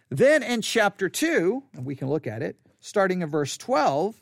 Then 0.10 0.42
in 0.42 0.62
chapter 0.62 1.08
2, 1.08 1.64
and 1.74 1.86
we 1.86 1.96
can 1.96 2.10
look 2.10 2.26
at 2.26 2.42
it, 2.42 2.58
starting 2.80 3.22
in 3.22 3.30
verse 3.30 3.58
12, 3.58 4.16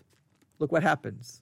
look 0.60 0.72
what 0.72 0.84
happens. 0.84 1.42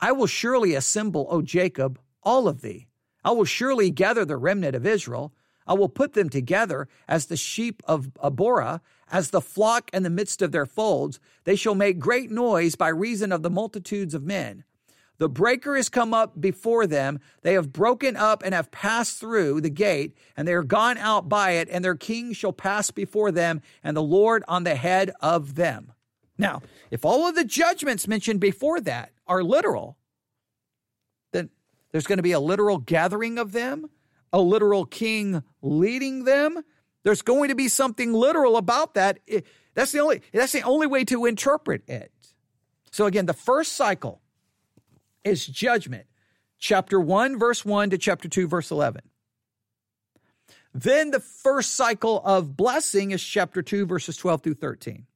I 0.00 0.12
will 0.12 0.26
surely 0.26 0.74
assemble, 0.74 1.26
O 1.28 1.42
Jacob, 1.42 1.98
all 2.22 2.48
of 2.48 2.62
thee. 2.62 2.86
I 3.24 3.32
will 3.32 3.44
surely 3.44 3.90
gather 3.90 4.24
the 4.24 4.36
remnant 4.36 4.74
of 4.74 4.86
Israel. 4.86 5.34
I 5.68 5.74
will 5.74 5.90
put 5.90 6.14
them 6.14 6.30
together 6.30 6.88
as 7.06 7.26
the 7.26 7.36
sheep 7.36 7.82
of 7.86 8.14
Bozrah, 8.14 8.80
as 9.12 9.30
the 9.30 9.42
flock 9.42 9.90
in 9.92 10.02
the 10.02 10.10
midst 10.10 10.42
of 10.42 10.50
their 10.50 10.66
folds. 10.66 11.20
They 11.44 11.54
shall 11.54 11.74
make 11.74 11.98
great 11.98 12.30
noise 12.30 12.74
by 12.74 12.88
reason 12.88 13.30
of 13.30 13.42
the 13.42 13.50
multitudes 13.50 14.14
of 14.14 14.24
men. 14.24 14.64
The 15.18 15.28
breaker 15.28 15.76
is 15.76 15.88
come 15.88 16.14
up 16.14 16.40
before 16.40 16.86
them. 16.86 17.18
They 17.42 17.54
have 17.54 17.72
broken 17.72 18.16
up 18.16 18.42
and 18.44 18.54
have 18.54 18.70
passed 18.70 19.18
through 19.18 19.60
the 19.60 19.70
gate, 19.70 20.16
and 20.36 20.46
they 20.46 20.54
are 20.54 20.62
gone 20.62 20.96
out 20.96 21.28
by 21.28 21.52
it, 21.52 21.68
and 21.70 21.84
their 21.84 21.96
king 21.96 22.32
shall 22.32 22.52
pass 22.52 22.90
before 22.90 23.32
them, 23.32 23.60
and 23.82 23.96
the 23.96 24.02
Lord 24.02 24.44
on 24.48 24.64
the 24.64 24.76
head 24.76 25.10
of 25.20 25.56
them. 25.56 25.92
Now, 26.38 26.62
if 26.92 27.04
all 27.04 27.26
of 27.26 27.34
the 27.34 27.44
judgments 27.44 28.06
mentioned 28.06 28.38
before 28.38 28.80
that 28.82 29.10
are 29.26 29.42
literal, 29.42 29.98
then 31.32 31.50
there's 31.90 32.06
going 32.06 32.18
to 32.18 32.22
be 32.22 32.32
a 32.32 32.40
literal 32.40 32.78
gathering 32.78 33.38
of 33.38 33.50
them 33.50 33.90
a 34.32 34.40
literal 34.40 34.84
king 34.84 35.42
leading 35.62 36.24
them. 36.24 36.62
There's 37.04 37.22
going 37.22 37.48
to 37.48 37.54
be 37.54 37.68
something 37.68 38.12
literal 38.12 38.56
about 38.56 38.94
that. 38.94 39.18
That's 39.74 39.92
the 39.92 40.00
only 40.00 40.22
that's 40.32 40.52
the 40.52 40.62
only 40.62 40.86
way 40.86 41.04
to 41.06 41.26
interpret 41.26 41.88
it. 41.88 42.12
So 42.90 43.06
again, 43.06 43.26
the 43.26 43.34
first 43.34 43.72
cycle 43.72 44.20
is 45.24 45.46
judgment. 45.46 46.06
Chapter 46.58 46.98
1 47.00 47.38
verse 47.38 47.64
1 47.64 47.90
to 47.90 47.98
chapter 47.98 48.28
2 48.28 48.48
verse 48.48 48.70
11. 48.70 49.02
Then 50.74 51.10
the 51.10 51.20
first 51.20 51.74
cycle 51.74 52.20
of 52.24 52.56
blessing 52.56 53.12
is 53.12 53.22
chapter 53.22 53.62
2 53.62 53.86
verses 53.86 54.16
12 54.16 54.42
through 54.42 54.54
13. 54.54 55.06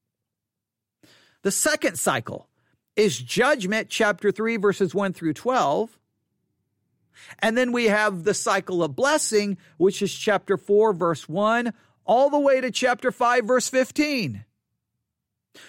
The 1.42 1.50
second 1.50 1.98
cycle 1.98 2.48
is 2.96 3.18
judgment 3.18 3.88
chapter 3.88 4.30
3 4.30 4.56
verses 4.56 4.94
1 4.94 5.12
through 5.12 5.34
12. 5.34 5.98
And 7.38 7.56
then 7.56 7.72
we 7.72 7.86
have 7.86 8.24
the 8.24 8.34
cycle 8.34 8.82
of 8.82 8.96
blessing, 8.96 9.58
which 9.76 10.02
is 10.02 10.12
chapter 10.12 10.56
4, 10.56 10.92
verse 10.92 11.28
1, 11.28 11.72
all 12.04 12.30
the 12.30 12.38
way 12.38 12.60
to 12.60 12.70
chapter 12.70 13.12
5, 13.12 13.44
verse 13.44 13.68
15. 13.68 14.44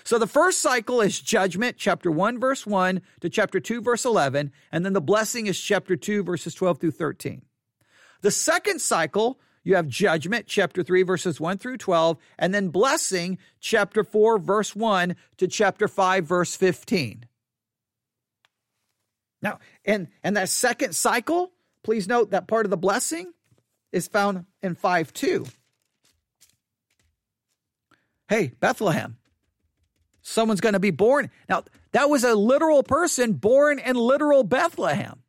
So 0.04 0.18
the 0.18 0.28
first 0.28 0.62
cycle 0.62 1.02
is 1.02 1.20
judgment, 1.20 1.76
chapter 1.78 2.10
1, 2.10 2.40
verse 2.40 2.66
1 2.66 3.02
to 3.22 3.30
chapter 3.30 3.60
2, 3.60 3.82
verse 3.82 4.06
11. 4.06 4.52
And 4.72 4.86
then 4.86 4.94
the 4.94 5.02
blessing 5.02 5.48
is 5.48 5.60
chapter 5.60 5.96
2, 5.96 6.24
verses 6.24 6.54
12 6.56 6.80
through 6.80 6.92
13. 6.92 7.42
The 8.22 8.32
second 8.32 8.80
cycle, 8.80 9.40
you 9.64 9.76
have 9.76 9.88
judgment, 9.88 10.48
chapter 10.48 10.84
3, 10.84 11.04
verses 11.04 11.40
1 11.40 11.58
through 11.58 11.78
12, 11.78 12.18
and 12.40 12.54
then 12.54 12.70
blessing, 12.70 13.38
chapter 13.60 14.04
4, 14.04 14.40
verse 14.40 14.76
1 14.76 15.16
to 15.38 15.48
chapter 15.48 15.88
5, 15.88 16.26
verse 16.26 16.56
15. 16.56 17.26
Now, 19.44 19.60
and, 19.84 20.08
and 20.24 20.38
that 20.38 20.50
second 20.50 20.96
cycle, 20.96 21.52
please 21.84 22.08
note 22.08 22.32
that 22.32 22.48
part 22.48 22.66
of 22.66 22.70
the 22.70 22.78
blessing 22.78 23.32
is 23.92 24.08
found 24.08 24.46
in 24.64 24.74
5 24.74 25.14
2. 25.14 25.46
Hey, 28.30 28.54
Bethlehem, 28.60 29.18
someone's 30.22 30.62
going 30.62 30.74
to 30.74 30.80
be 30.80 30.92
born. 30.92 31.30
Now, 31.50 31.66
that 31.92 32.10
was 32.10 32.24
a 32.24 32.34
literal 32.34 32.82
person 32.82 33.34
born 33.34 33.80
in 33.80 33.98
literal 33.98 34.44
Bethlehem. 34.44 35.22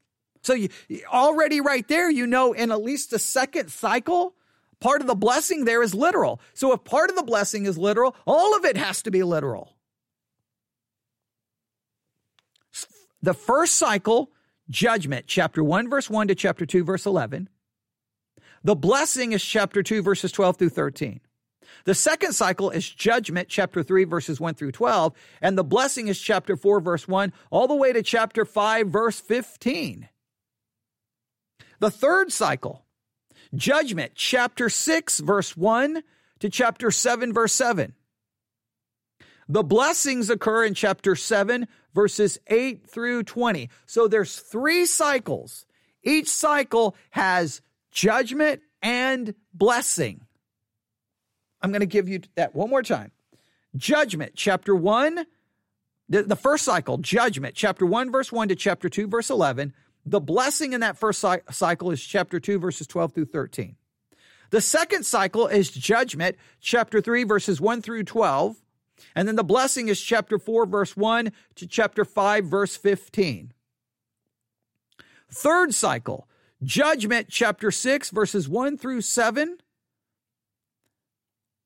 So 0.43 0.55
you 0.55 0.69
already 1.13 1.61
right 1.61 1.87
there, 1.89 2.09
you 2.09 2.27
know, 2.27 2.53
in 2.53 2.71
at 2.71 2.83
least 2.83 3.11
the 3.11 3.19
second 3.19 3.71
cycle, 3.71 4.35
part 4.79 5.01
of 5.01 5.07
the 5.07 5.15
blessing 5.15 5.65
there 5.65 5.83
is 5.83 5.95
literal. 5.95 6.41
So 6.53 6.73
if 6.73 6.85
part 6.85 7.11
of 7.11 7.17
the 7.17 7.23
blessing 7.23 7.67
is 7.67 7.77
literal, 7.77 8.15
all 8.27 8.57
of 8.57 8.65
it 8.65 8.77
has 8.77 9.03
to 9.03 9.11
be 9.11 9.23
literal. 9.23 9.74
The 13.25 13.33
first 13.33 13.77
cycle, 13.77 14.33
judgment, 14.69 15.25
chapter 15.27 15.65
1, 15.65 15.89
verse 15.89 16.11
1 16.11 16.29
to 16.29 16.35
chapter 16.35 16.67
2, 16.67 16.85
verse 16.85 17.07
11. 17.07 17.49
The 18.63 18.77
blessing 18.77 19.33
is 19.33 19.43
chapter 19.43 19.83
2, 19.83 20.03
verses 20.03 20.31
12 20.31 20.59
through 20.59 20.69
13. 20.69 21.21
The 21.87 21.95
second 21.95 22.35
cycle 22.35 22.69
is 22.69 22.87
judgment, 22.87 23.49
chapter 23.49 23.83
3, 23.83 24.05
verses 24.05 24.41
1 24.41 24.57
through 24.57 24.73
12. 24.73 25.15
And 25.41 25.57
the 25.57 25.65
blessing 25.65 26.09
is 26.09 26.21
chapter 26.21 26.55
4, 26.55 26.81
verse 26.81 27.09
1, 27.09 27.33
all 27.51 27.67
the 27.67 27.75
way 27.75 27.95
to 27.95 28.03
chapter 28.03 28.45
5, 28.45 28.89
verse 28.89 29.19
15. 29.21 30.11
The 31.79 31.91
third 31.91 32.31
cycle, 32.31 32.85
judgment, 33.55 34.13
chapter 34.17 34.69
6, 34.69 35.21
verse 35.21 35.57
1 35.57 36.03
to 36.41 36.51
chapter 36.51 36.91
7, 36.91 37.33
verse 37.33 37.55
7. 37.55 37.95
The 39.49 39.63
blessings 39.63 40.31
occur 40.31 40.65
in 40.65 40.75
chapter 40.75 41.15
7, 41.15 41.69
verses 41.95 42.39
8 42.49 42.87
through 42.89 43.23
20. 43.23 43.71
So 43.87 44.09
there's 44.09 44.37
three 44.37 44.85
cycles. 44.87 45.65
Each 46.03 46.29
cycle 46.29 46.97
has 47.11 47.63
judgment 47.91 48.61
and 48.83 49.35
blessing. 49.53 50.21
I'm 51.63 51.71
going 51.71 51.81
to 51.81 51.87
give 51.87 52.09
you 52.09 52.21
that 52.35 52.55
one 52.55 52.69
more 52.69 52.83
time. 52.83 53.11
Judgment, 53.77 54.33
chapter 54.37 54.75
1, 54.75 55.25
the, 56.09 56.23
the 56.23 56.37
first 56.37 56.65
cycle, 56.65 56.99
judgment, 56.99 57.55
chapter 57.55 57.87
1, 57.87 58.13
verse 58.13 58.31
1 58.31 58.49
to 58.49 58.55
chapter 58.55 58.89
2, 58.89 59.09
verse 59.09 59.31
11. 59.31 59.73
The 60.05 60.21
blessing 60.21 60.75
in 60.75 60.83
that 60.83 60.99
first 60.99 61.25
cycle 61.51 61.91
is 61.91 62.03
chapter 62.03 62.39
2, 62.39 62.59
verses 62.59 62.87
12 62.87 63.15
through 63.15 63.25
13. 63.27 63.77
The 64.51 64.61
second 64.61 65.05
cycle 65.05 65.47
is 65.47 65.71
judgment, 65.71 66.37
chapter 66.61 67.01
3, 67.01 67.25
verses 67.25 67.61
1 67.61 67.81
through 67.81 68.05
12. 68.05 68.57
And 69.15 69.29
then 69.29 69.37
the 69.37 69.45
blessing 69.45 69.89
is 69.89 70.01
chapter 70.01 70.39
4, 70.39 70.67
verse 70.67 70.97
1 70.97 71.33
to 71.57 71.67
chapter 71.67 72.05
5, 72.05 72.45
verse 72.45 72.77
15. 72.77 73.53
Third 75.31 75.75
cycle, 75.75 76.29
judgment, 76.63 77.29
chapter 77.29 77.71
6, 77.71 78.11
verses 78.11 78.49
1 78.49 78.79
through 78.79 79.01
7. 79.01 79.59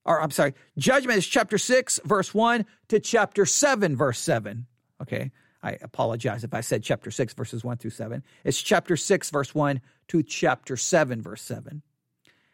Or 0.05 0.22
I'm 0.22 0.31
sorry, 0.31 0.55
judgment 0.79 1.18
is 1.18 1.26
chapter 1.26 1.59
6, 1.59 2.01
verse 2.05 2.33
1 2.33 2.64
to 2.89 3.01
chapter 3.01 3.45
7, 3.45 3.97
verse 3.97 4.18
7. 4.18 4.66
Okay. 5.03 5.33
I 5.62 5.72
apologize 5.83 6.45
if 6.45 6.55
I 6.55 6.61
said 6.61 6.83
chapter 6.83 7.11
6, 7.11 7.35
verses 7.35 7.64
1 7.64 7.79
through 7.79 7.91
7. 7.91 8.22
It's 8.45 8.62
chapter 8.62 8.97
6, 8.97 9.31
verse 9.31 9.55
1 9.55 9.81
to 10.09 10.22
chapter 10.22 10.76
7, 10.76 11.20
verse 11.20 11.43
7. 11.43 11.83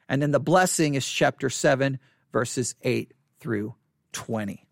And 0.09 0.23
then 0.23 0.31
the 0.31 0.41
blessing 0.41 0.95
is 0.95 1.07
chapter 1.07 1.51
7, 1.51 1.99
verses 2.33 2.75
8 2.83 3.13
through 3.41 3.75
20. 4.13 4.64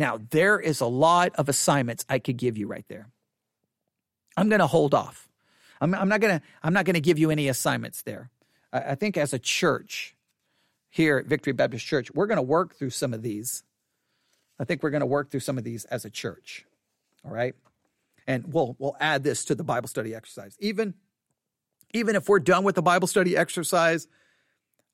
Now, 0.00 0.18
there 0.30 0.58
is 0.58 0.80
a 0.80 0.86
lot 0.86 1.34
of 1.34 1.50
assignments 1.50 2.06
I 2.08 2.20
could 2.20 2.38
give 2.38 2.56
you 2.56 2.66
right 2.66 2.86
there. 2.88 3.10
I'm 4.34 4.48
going 4.48 4.60
to 4.60 4.66
hold 4.66 4.94
off. 4.94 5.28
I'm, 5.78 5.94
I'm 5.94 6.08
not 6.08 6.22
going 6.22 6.40
to. 6.40 6.46
I'm 6.62 6.72
not 6.72 6.86
going 6.86 6.94
to 6.94 7.02
give 7.02 7.18
you 7.18 7.30
any 7.30 7.48
assignments 7.48 8.00
there. 8.00 8.30
I, 8.72 8.78
I 8.78 8.94
think 8.94 9.18
as 9.18 9.34
a 9.34 9.38
church 9.38 10.16
here 10.88 11.18
at 11.18 11.26
Victory 11.26 11.52
Baptist 11.52 11.84
Church, 11.84 12.10
we're 12.14 12.26
going 12.26 12.36
to 12.36 12.42
work 12.42 12.76
through 12.76 12.90
some 12.90 13.12
of 13.12 13.20
these. 13.20 13.62
I 14.58 14.64
think 14.64 14.82
we're 14.82 14.88
going 14.88 15.00
to 15.00 15.06
work 15.06 15.30
through 15.30 15.40
some 15.40 15.58
of 15.58 15.64
these 15.64 15.84
as 15.84 16.06
a 16.06 16.10
church. 16.10 16.64
All 17.22 17.30
right, 17.30 17.54
and 18.26 18.54
we'll 18.54 18.76
we'll 18.78 18.96
add 19.00 19.22
this 19.22 19.44
to 19.46 19.54
the 19.54 19.64
Bible 19.64 19.88
study 19.88 20.14
exercise. 20.14 20.56
Even 20.60 20.94
even 21.92 22.16
if 22.16 22.26
we're 22.26 22.40
done 22.40 22.64
with 22.64 22.74
the 22.74 22.82
Bible 22.82 23.06
study 23.06 23.36
exercise, 23.36 24.08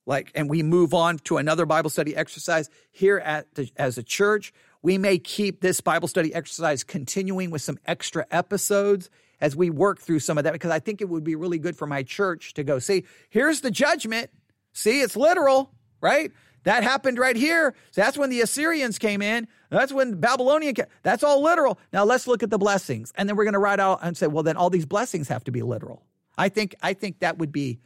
like 0.04 0.32
and 0.34 0.50
we 0.50 0.64
move 0.64 0.94
on 0.94 1.18
to 1.18 1.36
another 1.36 1.64
Bible 1.64 1.90
study 1.90 2.16
exercise 2.16 2.68
here 2.90 3.18
at 3.18 3.54
the, 3.54 3.70
as 3.76 3.98
a 3.98 4.02
church, 4.02 4.52
we 4.82 4.98
may 4.98 5.18
keep 5.18 5.60
this 5.60 5.80
Bible 5.80 6.08
study 6.08 6.34
exercise 6.34 6.84
continuing 6.84 7.50
with 7.50 7.62
some 7.62 7.78
extra 7.86 8.26
episodes 8.30 9.10
as 9.40 9.54
we 9.54 9.70
work 9.70 10.00
through 10.00 10.20
some 10.20 10.38
of 10.38 10.44
that 10.44 10.52
because 10.52 10.70
I 10.70 10.78
think 10.78 11.00
it 11.00 11.08
would 11.08 11.24
be 11.24 11.34
really 11.34 11.58
good 11.58 11.76
for 11.76 11.86
my 11.86 12.02
church 12.02 12.54
to 12.54 12.64
go, 12.64 12.78
see, 12.78 13.04
here's 13.28 13.60
the 13.60 13.70
judgment. 13.70 14.30
See, 14.72 15.00
it's 15.00 15.16
literal, 15.16 15.72
right? 16.00 16.30
That 16.64 16.82
happened 16.82 17.18
right 17.18 17.36
here. 17.36 17.74
So 17.92 18.00
that's 18.00 18.18
when 18.18 18.28
the 18.28 18.40
Assyrians 18.40 18.98
came 18.98 19.22
in. 19.22 19.46
That's 19.70 19.92
when 19.92 20.18
Babylonian 20.18 20.74
came. 20.74 20.86
That's 21.02 21.22
all 21.22 21.42
literal. 21.42 21.78
Now 21.92 22.04
let's 22.04 22.26
look 22.26 22.42
at 22.42 22.50
the 22.50 22.58
blessings. 22.58 23.12
And 23.16 23.28
then 23.28 23.36
we're 23.36 23.44
going 23.44 23.54
to 23.54 23.60
write 23.60 23.78
out 23.78 24.00
and 24.02 24.16
say, 24.16 24.26
well, 24.26 24.42
then 24.42 24.56
all 24.56 24.68
these 24.68 24.86
blessings 24.86 25.28
have 25.28 25.44
to 25.44 25.52
be 25.52 25.62
literal. 25.62 26.02
I 26.36 26.48
think 26.48 26.74
I 26.82 26.92
think 26.92 27.20
that 27.20 27.38
would 27.38 27.52
be 27.52 27.78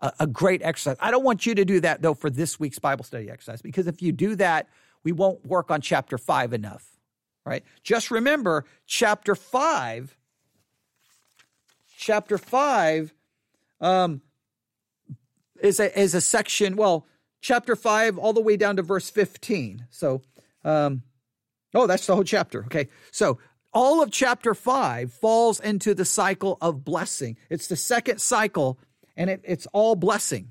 a, 0.00 0.12
a 0.20 0.26
great 0.26 0.62
exercise. 0.62 0.96
I 1.00 1.10
don't 1.10 1.24
want 1.24 1.46
you 1.46 1.54
to 1.54 1.64
do 1.64 1.80
that 1.80 2.02
though 2.02 2.14
for 2.14 2.30
this 2.30 2.60
week's 2.60 2.78
Bible 2.78 3.04
study 3.04 3.30
exercise 3.30 3.62
because 3.62 3.86
if 3.86 4.02
you 4.02 4.12
do 4.12 4.36
that, 4.36 4.68
we 5.04 5.12
won't 5.12 5.46
work 5.46 5.70
on 5.70 5.80
chapter 5.80 6.18
5 6.18 6.52
enough. 6.52 6.86
Right? 7.44 7.64
Just 7.82 8.10
remember 8.10 8.64
chapter 8.86 9.34
5 9.34 10.16
chapter 12.00 12.38
5 12.38 13.14
um, 13.80 14.22
is, 15.62 15.78
a, 15.78 15.98
is 15.98 16.14
a 16.14 16.20
section, 16.20 16.74
well, 16.74 17.06
chapter 17.40 17.76
5 17.76 18.18
all 18.18 18.32
the 18.32 18.40
way 18.40 18.56
down 18.56 18.76
to 18.76 18.82
verse 18.82 19.10
15. 19.10 19.86
So, 19.90 20.22
um, 20.64 21.02
oh, 21.74 21.86
that's 21.86 22.06
the 22.06 22.14
whole 22.14 22.24
chapter. 22.24 22.64
Okay. 22.64 22.88
So, 23.12 23.38
all 23.72 24.02
of 24.02 24.10
chapter 24.10 24.54
5 24.54 25.12
falls 25.12 25.60
into 25.60 25.94
the 25.94 26.04
cycle 26.04 26.58
of 26.60 26.84
blessing. 26.84 27.36
It's 27.48 27.68
the 27.68 27.76
second 27.76 28.20
cycle, 28.20 28.80
and 29.16 29.30
it, 29.30 29.42
it's 29.44 29.66
all 29.72 29.94
blessing. 29.94 30.50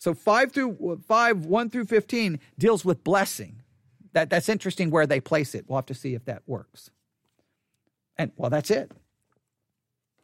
So 0.00 0.14
5 0.14 0.52
through 0.52 1.02
5, 1.06 1.44
1 1.44 1.70
through 1.70 1.84
15 1.84 2.40
deals 2.58 2.86
with 2.86 3.04
blessing. 3.04 3.60
That, 4.14 4.30
that's 4.30 4.48
interesting 4.48 4.90
where 4.90 5.06
they 5.06 5.20
place 5.20 5.54
it. 5.54 5.66
We'll 5.68 5.76
have 5.76 5.86
to 5.86 5.94
see 5.94 6.14
if 6.14 6.24
that 6.24 6.42
works. 6.46 6.90
And 8.16 8.32
well, 8.38 8.48
that's 8.48 8.70
it. 8.70 8.92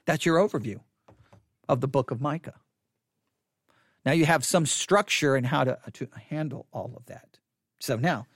That's 0.06 0.24
your 0.24 0.38
overview 0.38 0.80
of 1.68 1.82
the 1.82 1.88
book 1.88 2.10
of 2.10 2.22
Micah. 2.22 2.54
Now 4.06 4.12
you 4.12 4.24
have 4.24 4.46
some 4.46 4.64
structure 4.64 5.36
in 5.36 5.44
how 5.44 5.64
to, 5.64 5.78
to 5.92 6.08
handle 6.30 6.66
all 6.72 6.94
of 6.96 7.04
that. 7.06 7.38
So 7.78 7.96
now, 7.96 8.26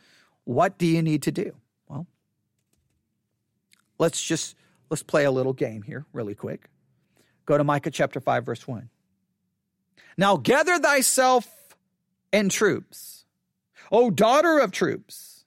what 0.45 0.77
do 0.77 0.85
you 0.85 1.01
need 1.01 1.23
to 1.23 1.33
do? 1.33 1.55
Well, 1.89 2.07
let's 3.99 4.23
just 4.23 4.57
let's 4.91 5.03
play 5.03 5.25
a 5.25 5.31
little 5.31 5.55
game 5.55 5.81
here 5.83 6.05
really 6.13 6.35
quick. 6.35 6.69
Go 7.47 7.57
to 7.57 7.65
Micah 7.65 7.91
chapter 7.91 8.21
5 8.21 8.45
verse 8.45 8.69
1. 8.69 8.91
Now 10.17 10.37
gather 10.37 10.79
thyself 10.79 11.77
and 12.33 12.51
troops, 12.51 13.25
O 13.91 14.11
daughter 14.11 14.59
of 14.59 14.73
troops. 14.73 15.45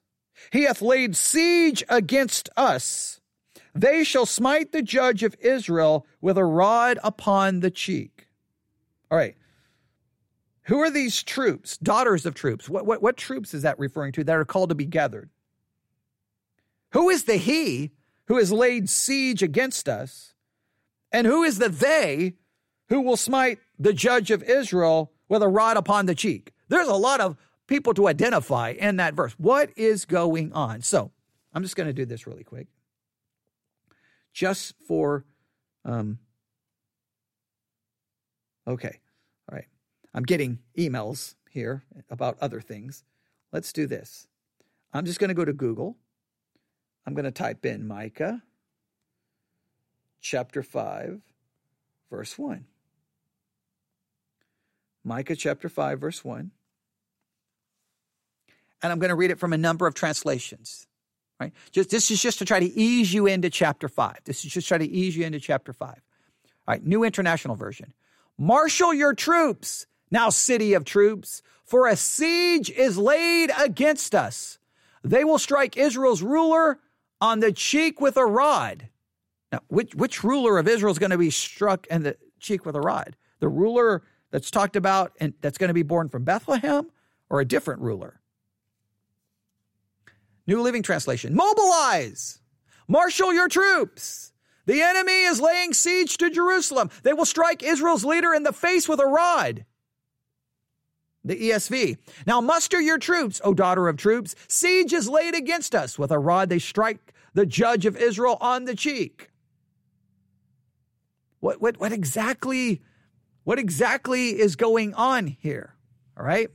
He 0.52 0.64
hath 0.64 0.82
laid 0.82 1.16
siege 1.16 1.82
against 1.88 2.48
us 2.56 3.20
they 3.74 4.04
shall 4.04 4.26
smite 4.26 4.70
the 4.70 4.82
judge 4.82 5.22
of 5.24 5.34
Israel 5.40 6.06
with 6.20 6.38
a 6.38 6.44
rod 6.44 6.98
upon 7.02 7.60
the 7.60 7.70
cheek. 7.70 8.28
All 9.10 9.18
right. 9.18 9.36
Who 10.64 10.78
are 10.78 10.90
these 10.90 11.22
troops, 11.22 11.76
daughters 11.76 12.24
of 12.24 12.34
troops? 12.34 12.68
What, 12.68 12.86
what, 12.86 13.02
what 13.02 13.16
troops 13.16 13.52
is 13.52 13.62
that 13.62 13.78
referring 13.78 14.12
to 14.12 14.24
that 14.24 14.36
are 14.36 14.44
called 14.44 14.68
to 14.70 14.74
be 14.74 14.86
gathered? 14.86 15.28
Who 16.92 17.10
is 17.10 17.24
the 17.24 17.36
he 17.36 17.90
who 18.26 18.38
has 18.38 18.52
laid 18.52 18.88
siege 18.88 19.42
against 19.42 19.88
us? 19.88 20.34
And 21.10 21.26
who 21.26 21.42
is 21.42 21.58
the 21.58 21.68
they 21.68 22.34
who 22.88 23.00
will 23.00 23.16
smite 23.16 23.58
the 23.78 23.92
judge 23.92 24.30
of 24.30 24.42
Israel 24.42 25.12
with 25.28 25.42
a 25.42 25.48
rod 25.48 25.76
upon 25.76 26.06
the 26.06 26.14
cheek? 26.14 26.52
There's 26.68 26.88
a 26.88 26.94
lot 26.94 27.20
of 27.20 27.36
people 27.66 27.94
to 27.94 28.08
identify 28.08 28.70
in 28.70 28.96
that 28.96 29.14
verse. 29.14 29.34
What 29.38 29.70
is 29.76 30.04
going 30.04 30.52
on? 30.52 30.82
So 30.82 31.12
I'm 31.52 31.62
just 31.62 31.76
going 31.76 31.86
to 31.86 31.92
do 31.92 32.04
this 32.04 32.26
really 32.26 32.44
quick 32.44 32.68
just 34.34 34.74
for 34.86 35.24
um 35.84 36.18
okay 38.66 39.00
all 39.48 39.54
right 39.54 39.68
i'm 40.12 40.24
getting 40.24 40.58
emails 40.76 41.36
here 41.48 41.84
about 42.10 42.36
other 42.40 42.60
things 42.60 43.04
let's 43.52 43.72
do 43.72 43.86
this 43.86 44.26
i'm 44.92 45.06
just 45.06 45.20
going 45.20 45.28
to 45.28 45.34
go 45.34 45.44
to 45.44 45.52
google 45.52 45.96
i'm 47.06 47.14
going 47.14 47.24
to 47.24 47.30
type 47.30 47.64
in 47.64 47.86
micah 47.86 48.42
chapter 50.20 50.62
5 50.62 51.20
verse 52.10 52.36
1 52.36 52.66
micah 55.04 55.36
chapter 55.36 55.68
5 55.68 56.00
verse 56.00 56.24
1 56.24 56.50
and 58.82 58.92
i'm 58.92 58.98
going 58.98 59.10
to 59.10 59.14
read 59.14 59.30
it 59.30 59.38
from 59.38 59.52
a 59.52 59.58
number 59.58 59.86
of 59.86 59.94
translations 59.94 60.86
right? 61.40 61.52
Just 61.72 61.90
this 61.90 62.10
is 62.10 62.20
just 62.22 62.38
to 62.38 62.44
try 62.44 62.60
to 62.60 62.66
ease 62.66 63.12
you 63.12 63.26
into 63.26 63.50
chapter 63.50 63.88
five. 63.88 64.18
This 64.24 64.44
is 64.44 64.52
just 64.52 64.66
to 64.66 64.68
try 64.68 64.78
to 64.78 64.88
ease 64.88 65.16
you 65.16 65.24
into 65.24 65.40
chapter 65.40 65.72
five. 65.72 66.00
All 66.66 66.74
right, 66.74 66.84
New 66.84 67.04
International 67.04 67.56
Version. 67.56 67.92
Marshal 68.38 68.92
your 68.92 69.14
troops, 69.14 69.86
now 70.10 70.30
city 70.30 70.74
of 70.74 70.84
troops, 70.84 71.42
for 71.64 71.86
a 71.86 71.96
siege 71.96 72.70
is 72.70 72.98
laid 72.98 73.50
against 73.58 74.14
us. 74.14 74.58
They 75.02 75.24
will 75.24 75.38
strike 75.38 75.76
Israel's 75.76 76.22
ruler 76.22 76.78
on 77.20 77.40
the 77.40 77.52
cheek 77.52 78.00
with 78.00 78.16
a 78.16 78.24
rod. 78.24 78.88
Now, 79.52 79.60
which, 79.68 79.94
which 79.94 80.24
ruler 80.24 80.58
of 80.58 80.66
Israel 80.66 80.92
is 80.92 80.98
going 80.98 81.10
to 81.10 81.18
be 81.18 81.30
struck 81.30 81.86
in 81.86 82.02
the 82.02 82.16
cheek 82.40 82.66
with 82.66 82.74
a 82.74 82.80
rod? 82.80 83.16
The 83.40 83.48
ruler 83.48 84.02
that's 84.34 84.50
talked 84.50 84.74
about 84.74 85.12
and 85.20 85.32
that's 85.40 85.58
going 85.58 85.68
to 85.68 85.74
be 85.74 85.84
born 85.84 86.08
from 86.08 86.24
Bethlehem 86.24 86.90
or 87.30 87.38
a 87.40 87.44
different 87.44 87.80
ruler? 87.82 88.18
New 90.44 90.60
Living 90.60 90.82
Translation. 90.82 91.36
Mobilize! 91.36 92.40
Marshal 92.88 93.32
your 93.32 93.46
troops! 93.46 94.32
The 94.66 94.82
enemy 94.82 95.22
is 95.22 95.40
laying 95.40 95.72
siege 95.72 96.16
to 96.16 96.30
Jerusalem. 96.30 96.90
They 97.04 97.12
will 97.12 97.26
strike 97.26 97.62
Israel's 97.62 98.04
leader 98.04 98.34
in 98.34 98.42
the 98.42 98.52
face 98.52 98.88
with 98.88 98.98
a 98.98 99.06
rod. 99.06 99.66
The 101.22 101.50
ESV. 101.50 101.98
Now 102.26 102.40
muster 102.40 102.80
your 102.80 102.98
troops, 102.98 103.40
O 103.44 103.54
daughter 103.54 103.86
of 103.86 103.96
troops. 103.96 104.34
Siege 104.48 104.92
is 104.92 105.08
laid 105.08 105.36
against 105.36 105.76
us. 105.76 105.96
With 105.96 106.10
a 106.10 106.18
rod 106.18 106.48
they 106.48 106.58
strike 106.58 107.14
the 107.34 107.46
judge 107.46 107.86
of 107.86 107.96
Israel 107.96 108.38
on 108.40 108.64
the 108.64 108.74
cheek. 108.74 109.30
What, 111.38 111.62
what, 111.62 111.78
what 111.78 111.92
exactly, 111.92 112.82
what 113.44 113.58
exactly 113.58 114.30
is 114.38 114.56
going 114.56 114.94
on 114.94 115.26
here? 115.26 115.74
All 116.18 116.24
right. 116.24 116.50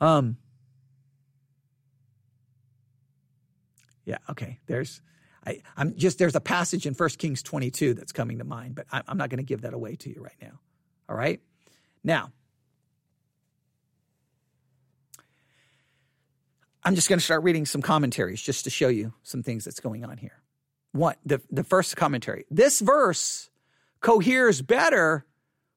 Um, 0.00 0.36
yeah, 4.04 4.18
okay. 4.30 4.60
There's 4.66 5.00
I, 5.46 5.62
am 5.76 5.96
just 5.96 6.18
there's 6.18 6.34
a 6.34 6.40
passage 6.40 6.86
in 6.86 6.94
1 6.94 7.08
Kings 7.10 7.42
22 7.42 7.94
that's 7.94 8.12
coming 8.12 8.38
to 8.38 8.44
mind, 8.44 8.74
but 8.74 8.86
I'm 8.90 9.16
not 9.16 9.30
going 9.30 9.38
to 9.38 9.44
give 9.44 9.62
that 9.62 9.74
away 9.74 9.96
to 9.96 10.10
you 10.10 10.20
right 10.20 10.36
now. 10.42 10.58
All 11.08 11.16
right. 11.16 11.40
Now, 12.02 12.32
I'm 16.82 16.94
just 16.94 17.08
going 17.08 17.18
to 17.18 17.24
start 17.24 17.42
reading 17.42 17.64
some 17.64 17.82
commentaries 17.82 18.42
just 18.42 18.64
to 18.64 18.70
show 18.70 18.88
you 18.88 19.12
some 19.22 19.42
things 19.42 19.64
that's 19.64 19.80
going 19.80 20.04
on 20.04 20.18
here. 20.18 20.42
One, 20.92 21.16
the, 21.24 21.40
the 21.50 21.64
first 21.64 21.96
commentary. 21.96 22.44
This 22.50 22.80
verse 22.80 23.50
coheres 24.06 24.62
better 24.62 25.26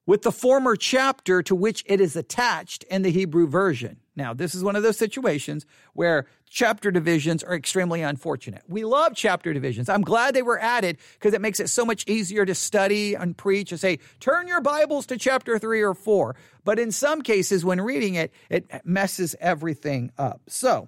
with 0.05 0.21
the 0.21 0.31
former 0.31 0.75
chapter 0.75 1.41
to 1.41 1.55
which 1.55 1.83
it 1.87 1.99
is 1.99 2.15
attached 2.15 2.83
in 2.83 3.01
the 3.01 3.09
Hebrew 3.09 3.47
version. 3.47 3.97
Now, 4.15 4.35
this 4.35 4.53
is 4.53 4.63
one 4.63 4.75
of 4.75 4.83
those 4.83 4.99
situations 4.99 5.65
where 5.93 6.27
chapter 6.47 6.91
divisions 6.91 7.43
are 7.43 7.55
extremely 7.55 8.03
unfortunate. 8.03 8.61
We 8.67 8.85
love 8.85 9.13
chapter 9.15 9.51
divisions. 9.51 9.89
I'm 9.89 10.03
glad 10.03 10.35
they 10.35 10.43
were 10.43 10.59
added 10.59 10.99
because 11.13 11.33
it 11.33 11.41
makes 11.41 11.59
it 11.59 11.69
so 11.69 11.83
much 11.83 12.07
easier 12.07 12.45
to 12.45 12.53
study 12.53 13.15
and 13.15 13.35
preach 13.35 13.71
and 13.71 13.81
say, 13.81 13.97
turn 14.19 14.47
your 14.47 14.61
Bibles 14.61 15.07
to 15.07 15.17
chapter 15.17 15.57
three 15.57 15.81
or 15.81 15.95
four. 15.95 16.35
But 16.63 16.77
in 16.77 16.91
some 16.91 17.23
cases, 17.23 17.65
when 17.65 17.81
reading 17.81 18.13
it, 18.13 18.31
it 18.51 18.69
messes 18.85 19.35
everything 19.39 20.11
up. 20.19 20.41
So, 20.47 20.87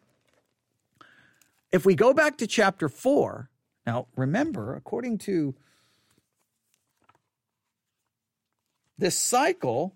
if 1.71 1.87
we 1.87 1.95
go 1.95 2.13
back 2.13 2.37
to 2.37 2.45
chapter 2.45 2.87
four, 2.87 3.49
now 3.87 4.05
remember, 4.15 4.75
according 4.75 5.17
to 5.19 5.55
this 9.01 9.17
cycle 9.17 9.95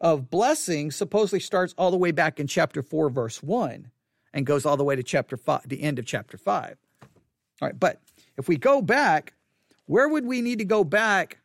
of 0.00 0.30
blessing 0.30 0.90
supposedly 0.90 1.40
starts 1.40 1.74
all 1.78 1.90
the 1.90 1.96
way 1.96 2.12
back 2.12 2.38
in 2.38 2.46
chapter 2.46 2.82
4 2.82 3.10
verse 3.10 3.42
1 3.42 3.90
and 4.34 4.46
goes 4.46 4.64
all 4.64 4.76
the 4.76 4.84
way 4.84 4.94
to 4.94 5.02
chapter 5.02 5.36
5 5.36 5.68
the 5.68 5.82
end 5.82 5.98
of 5.98 6.06
chapter 6.06 6.36
5 6.36 6.76
all 7.02 7.08
right 7.60 7.80
but 7.80 8.00
if 8.36 8.48
we 8.48 8.56
go 8.56 8.82
back 8.82 9.34
where 9.86 10.08
would 10.08 10.26
we 10.26 10.42
need 10.42 10.58
to 10.58 10.64
go 10.64 10.84
back 10.84 11.38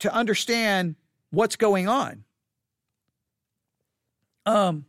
to 0.00 0.12
understand 0.12 0.96
what's 1.30 1.56
going 1.56 1.88
on? 1.88 2.24
Um 4.46 4.86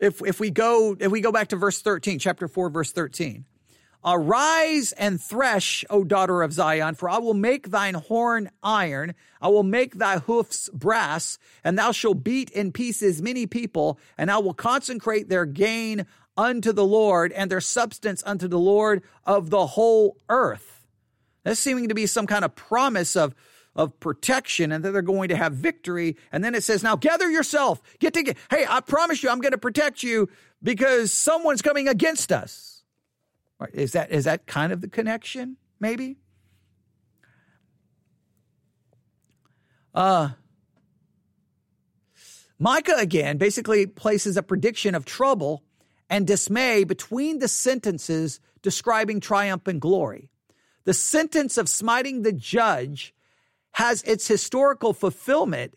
if 0.00 0.20
if 0.26 0.40
we 0.40 0.50
go 0.50 0.96
if 0.98 1.10
we 1.10 1.20
go 1.20 1.32
back 1.32 1.48
to 1.48 1.56
verse 1.56 1.80
13 1.80 2.18
chapter 2.18 2.48
4 2.48 2.68
verse 2.68 2.92
13 2.92 3.44
Arise 4.04 4.92
and 4.92 5.20
thresh, 5.20 5.84
O 5.88 6.04
daughter 6.04 6.42
of 6.42 6.52
Zion, 6.52 6.94
for 6.94 7.08
I 7.08 7.18
will 7.18 7.34
make 7.34 7.70
thine 7.70 7.94
horn 7.94 8.50
iron, 8.62 9.14
I 9.40 9.48
will 9.48 9.62
make 9.62 9.94
thy 9.94 10.18
hoofs 10.18 10.68
brass, 10.74 11.38
and 11.62 11.78
thou 11.78 11.92
shalt 11.92 12.22
beat 12.22 12.50
in 12.50 12.72
pieces 12.72 13.22
many 13.22 13.46
people, 13.46 13.98
and 14.18 14.30
I 14.30 14.38
will 14.38 14.52
consecrate 14.54 15.28
their 15.28 15.46
gain 15.46 16.06
unto 16.36 16.72
the 16.72 16.84
Lord, 16.84 17.32
and 17.32 17.50
their 17.50 17.60
substance 17.60 18.22
unto 18.26 18.48
the 18.48 18.58
Lord 18.58 19.02
of 19.24 19.50
the 19.50 19.66
whole 19.68 20.16
earth. 20.28 20.86
That's 21.44 21.60
seeming 21.60 21.88
to 21.88 21.94
be 21.94 22.06
some 22.06 22.26
kind 22.26 22.44
of 22.44 22.54
promise 22.56 23.16
of, 23.16 23.34
of 23.76 23.98
protection 24.00 24.72
and 24.72 24.84
that 24.84 24.90
they're 24.90 25.02
going 25.02 25.28
to 25.28 25.36
have 25.36 25.52
victory. 25.52 26.16
And 26.32 26.42
then 26.42 26.54
it 26.54 26.64
says, 26.64 26.82
now 26.82 26.96
gather 26.96 27.30
yourself, 27.30 27.80
get 28.00 28.14
together. 28.14 28.38
Hey, 28.50 28.66
I 28.68 28.80
promise 28.80 29.22
you, 29.22 29.30
I'm 29.30 29.40
going 29.40 29.52
to 29.52 29.58
protect 29.58 30.02
you 30.02 30.28
because 30.62 31.12
someone's 31.12 31.62
coming 31.62 31.86
against 31.86 32.32
us. 32.32 32.73
Is 33.72 33.92
that 33.92 34.10
is 34.10 34.24
that 34.24 34.46
kind 34.46 34.72
of 34.72 34.80
the 34.80 34.88
connection? 34.88 35.56
Maybe. 35.80 36.16
Uh, 39.94 40.30
Micah 42.58 42.96
again 42.98 43.36
basically 43.36 43.86
places 43.86 44.36
a 44.36 44.42
prediction 44.42 44.94
of 44.94 45.04
trouble 45.04 45.62
and 46.10 46.26
dismay 46.26 46.84
between 46.84 47.38
the 47.38 47.48
sentences 47.48 48.40
describing 48.62 49.20
triumph 49.20 49.66
and 49.66 49.80
glory. 49.80 50.30
The 50.84 50.94
sentence 50.94 51.58
of 51.58 51.68
smiting 51.68 52.22
the 52.22 52.32
judge 52.32 53.14
has 53.72 54.02
its 54.02 54.26
historical 54.26 54.92
fulfillment 54.92 55.74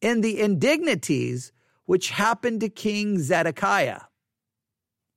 in 0.00 0.20
the 0.20 0.40
indignities 0.40 1.52
which 1.84 2.10
happened 2.10 2.60
to 2.60 2.68
King 2.68 3.18
Zedekiah. 3.18 4.02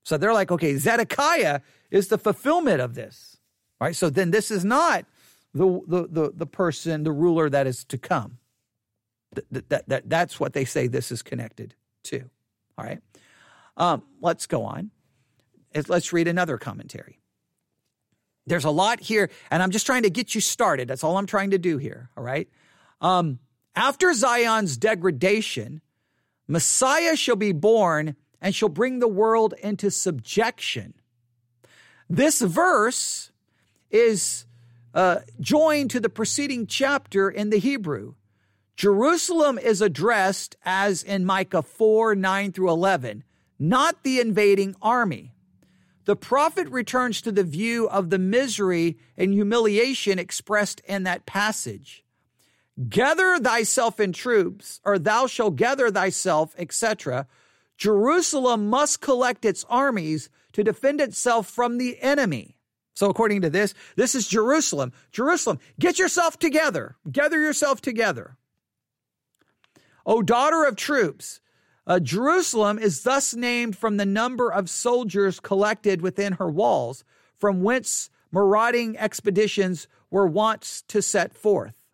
So 0.03 0.17
they're 0.17 0.33
like, 0.33 0.51
okay, 0.51 0.75
Zedekiah 0.77 1.61
is 1.91 2.07
the 2.07 2.17
fulfillment 2.17 2.81
of 2.81 2.95
this. 2.95 3.37
Right? 3.79 3.95
So 3.95 4.09
then 4.09 4.31
this 4.31 4.51
is 4.51 4.65
not 4.65 5.05
the 5.53 5.81
the 5.87 6.07
the, 6.07 6.33
the 6.35 6.45
person, 6.45 7.03
the 7.03 7.11
ruler 7.11 7.49
that 7.49 7.67
is 7.67 7.83
to 7.85 7.97
come. 7.97 8.37
That, 9.33 9.69
that, 9.69 9.89
that, 9.89 10.09
that's 10.09 10.39
what 10.39 10.53
they 10.53 10.65
say 10.65 10.87
this 10.87 11.11
is 11.11 11.21
connected 11.21 11.75
to. 12.05 12.29
All 12.77 12.85
right. 12.85 12.99
Um, 13.77 14.03
let's 14.21 14.47
go 14.47 14.63
on. 14.63 14.89
Let's 15.87 16.11
read 16.11 16.27
another 16.27 16.57
commentary. 16.57 17.19
There's 18.47 18.65
a 18.65 18.71
lot 18.71 18.99
here, 18.99 19.29
and 19.51 19.61
I'm 19.61 19.69
just 19.69 19.85
trying 19.85 20.03
to 20.03 20.09
get 20.09 20.33
you 20.33 20.41
started. 20.41 20.87
That's 20.87 21.03
all 21.03 21.17
I'm 21.17 21.27
trying 21.27 21.51
to 21.51 21.59
do 21.59 21.77
here. 21.77 22.09
All 22.17 22.23
right. 22.23 22.49
Um, 23.01 23.37
after 23.75 24.13
Zion's 24.13 24.77
degradation, 24.77 25.81
Messiah 26.47 27.15
shall 27.15 27.35
be 27.35 27.51
born 27.51 28.15
and 28.41 28.55
shall 28.55 28.69
bring 28.69 28.97
the 28.97 29.07
world 29.07 29.53
into 29.61 29.91
subjection. 29.91 30.95
This 32.09 32.41
verse 32.41 33.31
is 33.91 34.45
uh, 34.93 35.19
joined 35.39 35.91
to 35.91 35.99
the 35.99 36.09
preceding 36.09 36.65
chapter 36.65 37.29
in 37.29 37.51
the 37.51 37.59
Hebrew. 37.59 38.15
Jerusalem 38.75 39.59
is 39.59 39.81
addressed 39.81 40.55
as 40.65 41.03
in 41.03 41.25
Micah 41.25 41.61
4 41.61 42.15
9 42.15 42.51
through 42.51 42.69
11, 42.69 43.23
not 43.59 44.03
the 44.03 44.19
invading 44.19 44.75
army. 44.81 45.35
The 46.05 46.15
prophet 46.15 46.67
returns 46.69 47.21
to 47.21 47.31
the 47.31 47.43
view 47.43 47.87
of 47.87 48.09
the 48.09 48.17
misery 48.17 48.97
and 49.15 49.31
humiliation 49.31 50.17
expressed 50.17 50.81
in 50.87 51.03
that 51.03 51.27
passage. 51.27 52.03
Gather 52.87 53.37
thyself 53.37 53.99
in 53.99 54.13
troops, 54.13 54.79
or 54.83 54.97
thou 54.97 55.27
shalt 55.27 55.57
gather 55.57 55.91
thyself, 55.91 56.55
etc. 56.57 57.27
Jerusalem 57.77 58.69
must 58.69 59.01
collect 59.01 59.45
its 59.45 59.65
armies 59.69 60.29
to 60.53 60.63
defend 60.63 61.01
itself 61.01 61.47
from 61.47 61.77
the 61.77 61.99
enemy. 62.01 62.55
So, 62.95 63.09
according 63.09 63.41
to 63.41 63.49
this, 63.49 63.73
this 63.95 64.13
is 64.13 64.27
Jerusalem. 64.27 64.91
Jerusalem, 65.11 65.59
get 65.79 65.99
yourself 65.99 66.37
together, 66.37 66.97
gather 67.09 67.39
yourself 67.39 67.81
together. 67.81 68.35
O 70.05 70.21
daughter 70.21 70.65
of 70.65 70.75
troops, 70.75 71.39
uh, 71.87 71.99
Jerusalem 71.99 72.77
is 72.77 73.03
thus 73.03 73.33
named 73.33 73.77
from 73.77 73.97
the 73.97 74.05
number 74.05 74.51
of 74.51 74.69
soldiers 74.69 75.39
collected 75.39 76.01
within 76.01 76.33
her 76.33 76.49
walls, 76.49 77.03
from 77.37 77.63
whence 77.63 78.09
marauding 78.31 78.97
expeditions 78.97 79.87
were 80.11 80.27
wont 80.27 80.83
to 80.87 81.01
set 81.01 81.33
forth. 81.33 81.85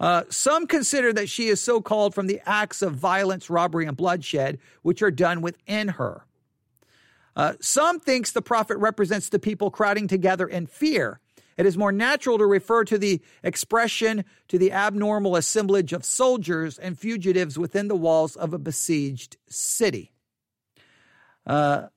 Uh, 0.00 0.24
some 0.28 0.66
consider 0.66 1.12
that 1.12 1.28
she 1.28 1.48
is 1.48 1.60
so 1.60 1.80
called 1.80 2.14
from 2.14 2.26
the 2.26 2.40
acts 2.44 2.82
of 2.82 2.94
violence, 2.94 3.48
robbery, 3.48 3.86
and 3.86 3.96
bloodshed 3.96 4.58
which 4.82 5.02
are 5.02 5.10
done 5.10 5.40
within 5.40 5.88
her. 5.88 6.24
Uh, 7.36 7.54
some 7.60 8.00
thinks 8.00 8.30
the 8.30 8.42
prophet 8.42 8.76
represents 8.78 9.28
the 9.28 9.38
people 9.38 9.70
crowding 9.70 10.06
together 10.06 10.46
in 10.46 10.66
fear. 10.66 11.20
It 11.56 11.66
is 11.66 11.78
more 11.78 11.92
natural 11.92 12.38
to 12.38 12.46
refer 12.46 12.84
to 12.84 12.98
the 12.98 13.20
expression 13.42 14.24
to 14.48 14.58
the 14.58 14.72
abnormal 14.72 15.36
assemblage 15.36 15.92
of 15.92 16.04
soldiers 16.04 16.78
and 16.78 16.98
fugitives 16.98 17.58
within 17.58 17.88
the 17.88 17.96
walls 17.96 18.36
of 18.36 18.52
a 18.52 18.58
besieged 18.58 19.36
city. 19.48 20.12
Uh, 21.46 21.88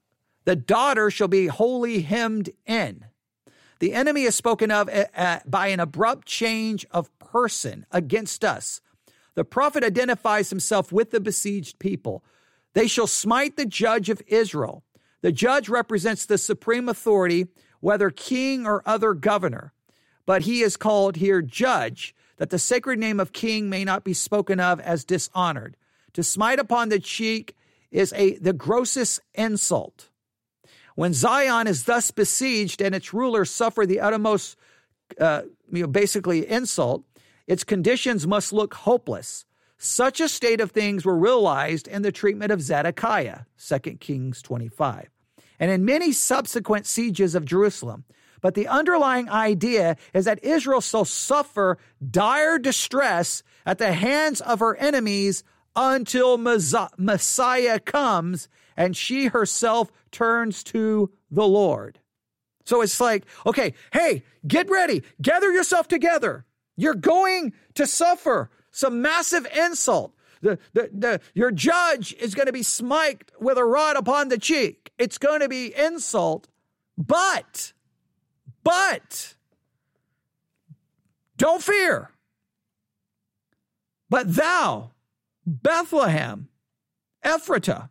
the 0.45 0.55
daughter 0.55 1.09
shall 1.09 1.27
be 1.27 1.47
wholly 1.47 2.01
hemmed 2.01 2.49
in. 2.65 3.05
The 3.79 3.93
enemy 3.93 4.23
is 4.23 4.35
spoken 4.35 4.71
of 4.71 4.89
uh, 4.89 5.05
uh 5.15 5.39
by 5.45 5.67
an 5.67 5.79
abrupt 5.79 6.27
change 6.27 6.85
of 6.91 7.15
person 7.19 7.85
against 7.91 8.43
us. 8.43 8.81
The 9.35 9.45
prophet 9.45 9.83
identifies 9.83 10.49
himself 10.49 10.91
with 10.91 11.11
the 11.11 11.19
besieged 11.19 11.77
people. 11.77 12.23
They 12.73 12.87
shall 12.87 13.07
smite 13.07 13.55
the 13.55 13.65
judge 13.65 14.09
of 14.09 14.21
Israel. 14.27 14.83
The 15.21 15.31
judge 15.31 15.69
represents 15.69 16.25
the 16.25 16.37
supreme 16.37 16.89
authority, 16.89 17.47
whether 17.79 18.09
king 18.09 18.65
or 18.65 18.83
other 18.85 19.13
governor, 19.13 19.73
but 20.25 20.43
he 20.43 20.61
is 20.61 20.77
called 20.77 21.15
here 21.15 21.41
judge, 21.41 22.15
that 22.37 22.49
the 22.49 22.59
sacred 22.59 22.99
name 22.99 23.19
of 23.19 23.33
king 23.33 23.69
may 23.69 23.83
not 23.83 24.03
be 24.03 24.13
spoken 24.13 24.59
of 24.59 24.79
as 24.79 25.03
dishonored. 25.03 25.75
To 26.13 26.23
smite 26.23 26.59
upon 26.59 26.89
the 26.89 26.99
cheek 26.99 27.55
is 27.91 28.13
a 28.13 28.37
the 28.37 28.53
grossest 28.53 29.21
insult. 29.33 30.09
When 30.95 31.13
Zion 31.13 31.67
is 31.67 31.83
thus 31.83 32.11
besieged 32.11 32.81
and 32.81 32.95
its 32.95 33.13
rulers 33.13 33.51
suffer 33.51 33.85
the 33.85 33.99
uttermost, 33.99 34.57
uh, 35.19 35.43
you 35.71 35.81
know, 35.81 35.87
basically 35.87 36.47
insult, 36.49 37.03
its 37.45 37.63
conditions 37.63 38.25
must 38.25 38.51
look 38.51 38.73
hopeless. 38.73 39.45
Such 39.77 40.19
a 40.19 40.27
state 40.27 40.59
of 40.59 40.71
things 40.71 41.05
were 41.05 41.17
realized 41.17 41.87
in 41.87 42.01
the 42.01 42.11
treatment 42.11 42.51
of 42.51 42.61
Zedekiah, 42.61 43.41
2 43.59 43.79
Kings 43.99 44.41
25, 44.41 45.09
and 45.59 45.71
in 45.71 45.85
many 45.85 46.11
subsequent 46.11 46.85
sieges 46.85 47.35
of 47.35 47.45
Jerusalem. 47.45 48.03
But 48.41 48.55
the 48.55 48.67
underlying 48.67 49.29
idea 49.29 49.97
is 50.13 50.25
that 50.25 50.43
Israel 50.43 50.81
shall 50.81 51.05
suffer 51.05 51.77
dire 52.09 52.59
distress 52.59 53.43
at 53.65 53.77
the 53.77 53.93
hands 53.93 54.41
of 54.41 54.59
her 54.59 54.75
enemies 54.75 55.43
until 55.75 56.37
Messiah 56.37 57.79
comes 57.79 58.49
and 58.75 58.95
she 58.95 59.25
herself 59.27 59.91
turns 60.11 60.63
to 60.65 61.11
the 61.31 61.47
Lord. 61.47 61.99
So 62.65 62.81
it's 62.81 62.99
like, 62.99 63.25
okay, 63.45 63.73
hey, 63.93 64.23
get 64.45 64.69
ready, 64.69 65.03
gather 65.21 65.51
yourself 65.51 65.87
together. 65.87 66.45
You're 66.75 66.95
going 66.95 67.53
to 67.75 67.87
suffer 67.87 68.49
some 68.77 69.01
massive 69.01 69.47
insult. 69.57 70.13
The, 70.41 70.59
the, 70.73 70.89
the, 70.93 71.21
your 71.33 71.49
judge 71.49 72.13
is 72.13 72.35
going 72.35 72.45
to 72.45 72.53
be 72.53 72.61
smiked 72.61 73.31
with 73.39 73.57
a 73.57 73.65
rod 73.65 73.95
upon 73.95 74.29
the 74.29 74.37
cheek. 74.37 74.91
It's 74.99 75.17
going 75.17 75.39
to 75.39 75.49
be 75.49 75.75
insult, 75.75 76.47
but, 76.95 77.73
but, 78.63 79.35
don't 81.37 81.63
fear. 81.63 82.11
But 84.11 84.35
thou, 84.35 84.91
Bethlehem, 85.45 86.49
Ephratah, 87.25 87.89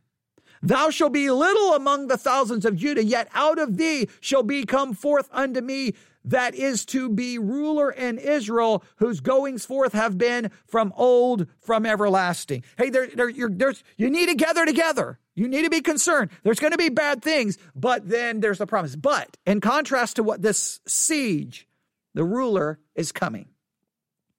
Thou 0.62 0.90
shalt 0.90 1.12
be 1.12 1.30
little 1.30 1.74
among 1.74 2.08
the 2.08 2.16
thousands 2.16 2.64
of 2.64 2.76
Judah, 2.76 3.04
yet 3.04 3.28
out 3.34 3.58
of 3.58 3.76
thee 3.76 4.08
shall 4.20 4.42
be 4.42 4.64
come 4.64 4.94
forth 4.94 5.28
unto 5.30 5.60
me 5.60 5.94
that 6.26 6.54
is 6.54 6.84
to 6.86 7.08
be 7.08 7.38
ruler 7.38 7.90
in 7.90 8.18
Israel, 8.18 8.84
whose 8.96 9.20
goings 9.20 9.64
forth 9.64 9.92
have 9.92 10.18
been 10.18 10.50
from 10.66 10.92
old, 10.96 11.46
from 11.60 11.86
everlasting. 11.86 12.64
Hey, 12.76 12.90
there, 12.90 13.06
there, 13.06 13.32
there's, 13.48 13.82
you 13.96 14.10
need 14.10 14.28
to 14.28 14.34
gather 14.34 14.66
together. 14.66 15.18
You 15.34 15.48
need 15.48 15.62
to 15.62 15.70
be 15.70 15.80
concerned. 15.80 16.30
There's 16.42 16.58
going 16.58 16.72
to 16.72 16.78
be 16.78 16.88
bad 16.88 17.22
things, 17.22 17.58
but 17.74 18.08
then 18.08 18.40
there's 18.40 18.58
the 18.58 18.66
promise. 18.66 18.96
But 18.96 19.36
in 19.46 19.60
contrast 19.60 20.16
to 20.16 20.22
what 20.22 20.42
this 20.42 20.80
siege, 20.86 21.68
the 22.14 22.24
ruler 22.24 22.80
is 22.94 23.12
coming. 23.12 23.48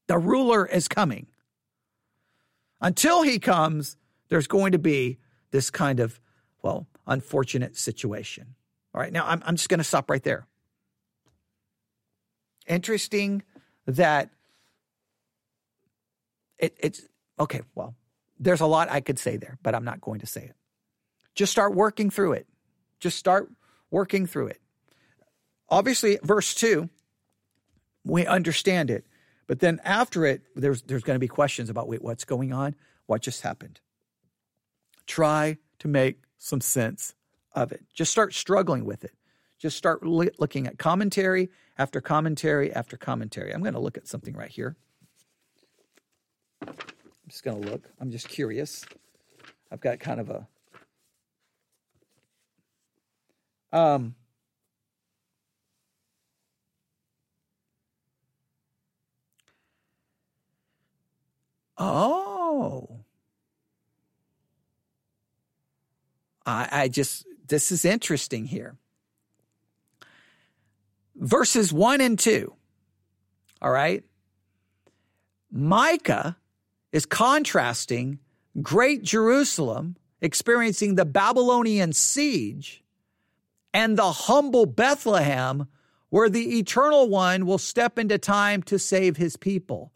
The 0.07 0.17
ruler 0.17 0.65
is 0.65 0.87
coming. 0.87 1.27
Until 2.81 3.23
he 3.23 3.39
comes, 3.39 3.97
there's 4.29 4.47
going 4.47 4.73
to 4.73 4.79
be 4.79 5.19
this 5.51 5.69
kind 5.69 5.99
of, 5.99 6.19
well, 6.61 6.87
unfortunate 7.05 7.77
situation. 7.77 8.55
All 8.93 9.01
right, 9.01 9.13
now 9.13 9.25
I'm, 9.25 9.41
I'm 9.45 9.55
just 9.55 9.69
going 9.69 9.79
to 9.79 9.83
stop 9.83 10.09
right 10.09 10.23
there. 10.23 10.47
Interesting 12.67 13.43
that 13.85 14.29
it, 16.57 16.75
it's 16.79 17.01
okay. 17.39 17.61
Well, 17.75 17.95
there's 18.39 18.61
a 18.61 18.65
lot 18.65 18.89
I 18.91 19.01
could 19.01 19.19
say 19.19 19.37
there, 19.37 19.57
but 19.63 19.73
I'm 19.73 19.85
not 19.85 20.01
going 20.01 20.19
to 20.19 20.27
say 20.27 20.43
it. 20.43 20.55
Just 21.35 21.51
start 21.51 21.73
working 21.73 22.09
through 22.09 22.33
it. 22.33 22.47
Just 22.99 23.17
start 23.17 23.49
working 23.89 24.25
through 24.25 24.47
it. 24.47 24.61
Obviously, 25.69 26.17
verse 26.23 26.53
2, 26.55 26.89
we 28.03 28.25
understand 28.25 28.89
it. 28.89 29.05
But 29.47 29.59
then 29.59 29.79
after 29.83 30.25
it, 30.25 30.41
there's, 30.55 30.81
there's 30.83 31.03
going 31.03 31.15
to 31.15 31.19
be 31.19 31.27
questions 31.27 31.69
about 31.69 31.87
wait, 31.87 32.01
what's 32.01 32.25
going 32.25 32.53
on? 32.53 32.75
What 33.05 33.21
just 33.21 33.41
happened? 33.41 33.79
try 35.07 35.57
to 35.79 35.87
make 35.87 36.21
some 36.37 36.61
sense 36.61 37.15
of 37.53 37.71
it. 37.71 37.83
Just 37.93 38.11
start 38.11 38.33
struggling 38.33 38.85
with 38.85 39.03
it. 39.03 39.13
Just 39.57 39.77
start 39.77 40.05
li- 40.05 40.29
looking 40.37 40.67
at 40.67 40.77
commentary 40.77 41.49
after 41.77 42.01
commentary 42.01 42.73
after 42.73 42.97
commentary. 42.97 43.53
I'm 43.53 43.61
going 43.61 43.73
to 43.73 43.79
look 43.79 43.97
at 43.97 44.07
something 44.07 44.35
right 44.35 44.49
here. 44.49 44.75
I'm 46.61 46.73
just 47.29 47.43
going 47.43 47.61
to 47.61 47.69
look. 47.69 47.83
I'm 47.99 48.11
just 48.11 48.29
curious. 48.29 48.85
I've 49.71 49.81
got 49.81 49.99
kind 49.99 50.19
of 50.19 50.29
a 50.29 50.47
um 53.71 54.15
Oh. 61.77 63.01
I, 66.45 66.69
I 66.71 66.87
just, 66.87 67.25
this 67.47 67.71
is 67.71 67.85
interesting 67.85 68.45
here. 68.45 68.77
Verses 71.17 71.73
one 71.73 71.99
and 72.01 72.17
two. 72.17 72.53
All 73.61 73.71
right. 73.71 74.03
Micah 75.51 76.37
is 76.91 77.05
contrasting 77.05 78.19
great 78.61 79.03
Jerusalem 79.03 79.97
experiencing 80.21 80.95
the 80.95 81.05
Babylonian 81.05 81.93
siege 81.93 82.83
and 83.73 83.97
the 83.97 84.11
humble 84.11 84.65
Bethlehem 84.65 85.67
where 86.09 86.29
the 86.29 86.57
eternal 86.57 87.09
one 87.09 87.45
will 87.45 87.57
step 87.57 87.99
into 87.99 88.17
time 88.17 88.63
to 88.63 88.79
save 88.79 89.17
his 89.17 89.37
people. 89.37 89.91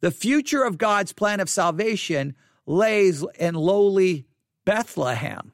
The 0.00 0.10
future 0.10 0.62
of 0.64 0.78
God's 0.78 1.12
plan 1.12 1.40
of 1.40 1.48
salvation 1.48 2.36
lays 2.66 3.24
in 3.38 3.54
lowly 3.54 4.26
Bethlehem. 4.64 5.52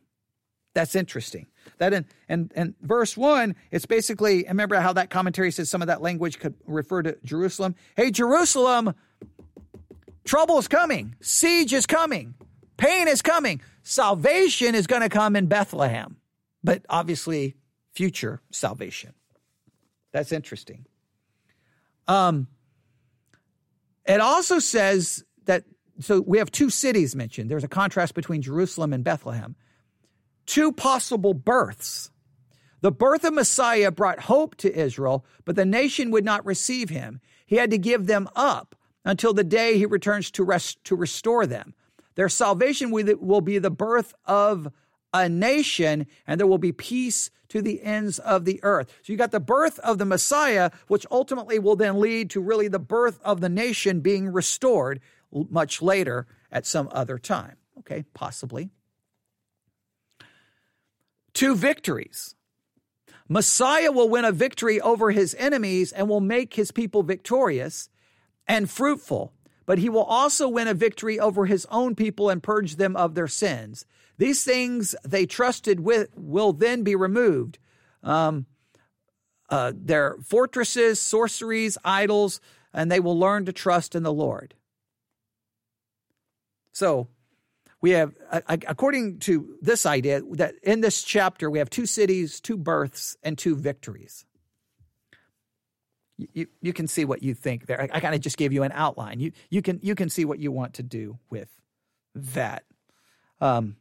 That's 0.75 0.95
interesting. 0.95 1.47
That 1.79 1.93
in 1.93 2.07
and 2.29 2.53
and 2.55 2.75
verse 2.81 3.17
one, 3.17 3.57
it's 3.71 3.87
basically 3.87 4.45
remember 4.47 4.77
how 4.77 4.93
that 4.93 5.11
commentary 5.11 5.51
says 5.51 5.71
some 5.71 5.83
of 5.83 5.89
that 5.89 6.03
language 6.03 6.39
could 6.39 6.55
refer 6.67 7.03
to 7.03 7.17
Jerusalem. 7.25 7.75
Hey, 7.97 8.11
Jerusalem, 8.11 8.95
trouble 10.25 10.59
is 10.59 10.69
coming, 10.69 11.17
siege 11.21 11.73
is 11.73 11.87
coming, 11.87 12.35
pain 12.77 13.09
is 13.09 13.23
coming, 13.23 13.61
salvation 13.83 14.75
is 14.75 14.87
going 14.87 15.03
to 15.03 15.09
come 15.09 15.37
in 15.37 15.47
Bethlehem, 15.47 16.17
but 16.63 16.85
obviously 16.89 17.57
future 17.93 18.41
salvation. 18.51 19.13
That's 20.13 20.33
interesting. 20.33 20.87
Um, 22.09 22.49
it 24.07 24.21
also 24.21 24.59
says 24.59 25.25
that 25.45 25.65
so 26.01 26.21
we 26.21 26.39
have 26.39 26.51
two 26.51 26.71
cities 26.71 27.15
mentioned. 27.15 27.51
There's 27.51 27.65
a 27.65 27.69
contrast 27.69 28.15
between 28.15 28.43
Jerusalem 28.43 28.93
and 28.93 29.05
Bethlehem 29.05 29.57
two 30.47 30.73
possible 30.73 31.35
births. 31.35 32.11
The 32.81 32.93
birth 32.93 33.25
of 33.25 33.35
Messiah 33.35 33.91
brought 33.93 34.21
hope 34.21 34.57
to 34.57 34.77
Israel, 34.77 35.25
but 35.45 35.55
the 35.55 35.65
nation 35.65 36.11
would 36.11 36.25
not 36.25 36.45
receive 36.45 36.91
him. 36.91 37.21
He 37.47 37.57
had 37.57 37.71
to 37.71 37.79
give 37.79 38.07
them 38.07 38.29
up 38.35 38.75
until 39.05 39.33
the 39.33 39.45
day 39.45 39.79
he 39.79 39.87
returns 39.87 40.31
to, 40.33 40.45
rest, 40.45 40.83
to 40.85 40.97
restore 40.97 41.47
them. 41.47 41.75
Their 42.15 42.29
salvation 42.29 42.91
will 42.91 43.41
be 43.41 43.59
the 43.59 43.71
birth 43.71 44.15
of 44.27 44.69
a 45.15 45.29
nation, 45.29 46.07
and 46.27 46.41
there 46.41 46.47
will 46.47 46.59
be 46.59 46.73
peace 46.73 47.31
to 47.49 47.63
the 47.63 47.83
ends 47.83 48.19
of 48.19 48.45
the 48.45 48.59
earth. 48.63 48.89
So 49.03 49.13
you 49.13 49.19
got 49.19 49.31
the 49.31 49.41
birth 49.41 49.79
of 49.81 49.99
the 49.99 50.05
Messiah, 50.05 50.71
which 50.89 51.07
ultimately 51.11 51.59
will 51.59 51.77
then 51.77 52.01
lead 52.01 52.31
to 52.31 52.41
really 52.41 52.69
the 52.69 52.79
birth 52.79 53.21
of 53.23 53.41
the 53.41 53.49
nation 53.49 54.01
being 54.01 54.29
restored 54.29 55.01
much 55.31 55.83
later 55.83 56.27
at 56.51 56.67
some 56.67 56.89
other 56.93 57.19
time. 57.19 57.57
Okay, 57.79 58.05
possibly 58.15 58.71
two 61.35 61.55
victories. 61.55 62.35
Messiah 63.29 63.93
will 63.93 64.09
win 64.09 64.25
a 64.25 64.33
victory 64.33 64.81
over 64.81 65.11
his 65.11 65.35
enemies 65.39 65.93
and 65.93 66.09
will 66.09 66.21
make 66.21 66.55
his 66.55 66.71
people 66.71 67.03
victorious 67.03 67.89
and 68.47 68.71
fruitful, 68.71 69.33
but 69.65 69.79
he 69.79 69.89
will 69.89 70.05
also 70.05 70.49
win 70.49 70.69
a 70.69 70.75
victory 70.75 71.19
over 71.19 71.47
his 71.47 71.67
own 71.71 71.95
people 71.95 72.29
and 72.29 72.43
purge 72.43 72.77
them 72.77 72.97
of 72.97 73.15
their 73.15 73.29
sins. 73.29 73.87
These 74.19 74.45
things 74.45 74.95
they 75.05 75.27
trusted 75.27 75.81
with 75.81 76.11
will 76.17 76.53
then 76.53 76.83
be 76.83 76.95
removed. 76.95 77.59
Um, 78.03 78.47
uh, 79.49 79.73
their 79.75 80.17
fortresses, 80.23 81.01
sorceries, 81.01 81.79
idols, 81.85 82.41
and 82.73 82.91
they 82.91 83.01
will 83.01 83.19
learn 83.19 83.45
to 83.45 83.53
trust 83.53 83.95
in 83.95 84.03
the 84.03 84.13
Lord. 84.13 84.55
So, 86.73 87.09
we 87.83 87.91
have, 87.91 88.15
according 88.49 89.19
to 89.21 89.57
this 89.61 89.85
idea, 89.87 90.23
that 90.33 90.55
in 90.63 90.81
this 90.81 91.03
chapter 91.03 91.51
we 91.51 91.59
have 91.59 91.69
two 91.69 91.85
cities, 91.85 92.41
two 92.41 92.57
births, 92.57 93.17
and 93.25 93.37
two 93.37 93.57
victories. 93.57 94.25
You, 96.17 96.47
you 96.61 96.73
can 96.73 96.87
see 96.87 97.05
what 97.05 97.25
you 97.25 97.35
think 97.35 97.67
there. 97.67 97.81
I, 97.81 97.89
I 97.93 98.01
kind 98.01 98.15
of 98.15 98.21
just 98.21 98.37
gave 98.37 98.53
you 98.53 98.63
an 98.63 98.71
outline. 98.73 99.19
You, 99.19 99.33
you, 99.51 99.63
can, 99.63 99.81
you 99.83 99.97
can 99.97 100.09
see 100.09 100.25
what 100.25 100.39
you 100.39 100.53
want 100.53 100.75
to 100.75 100.85
do 100.85 101.19
with 101.29 101.49
that. 102.15 102.63
Um, 103.41 103.77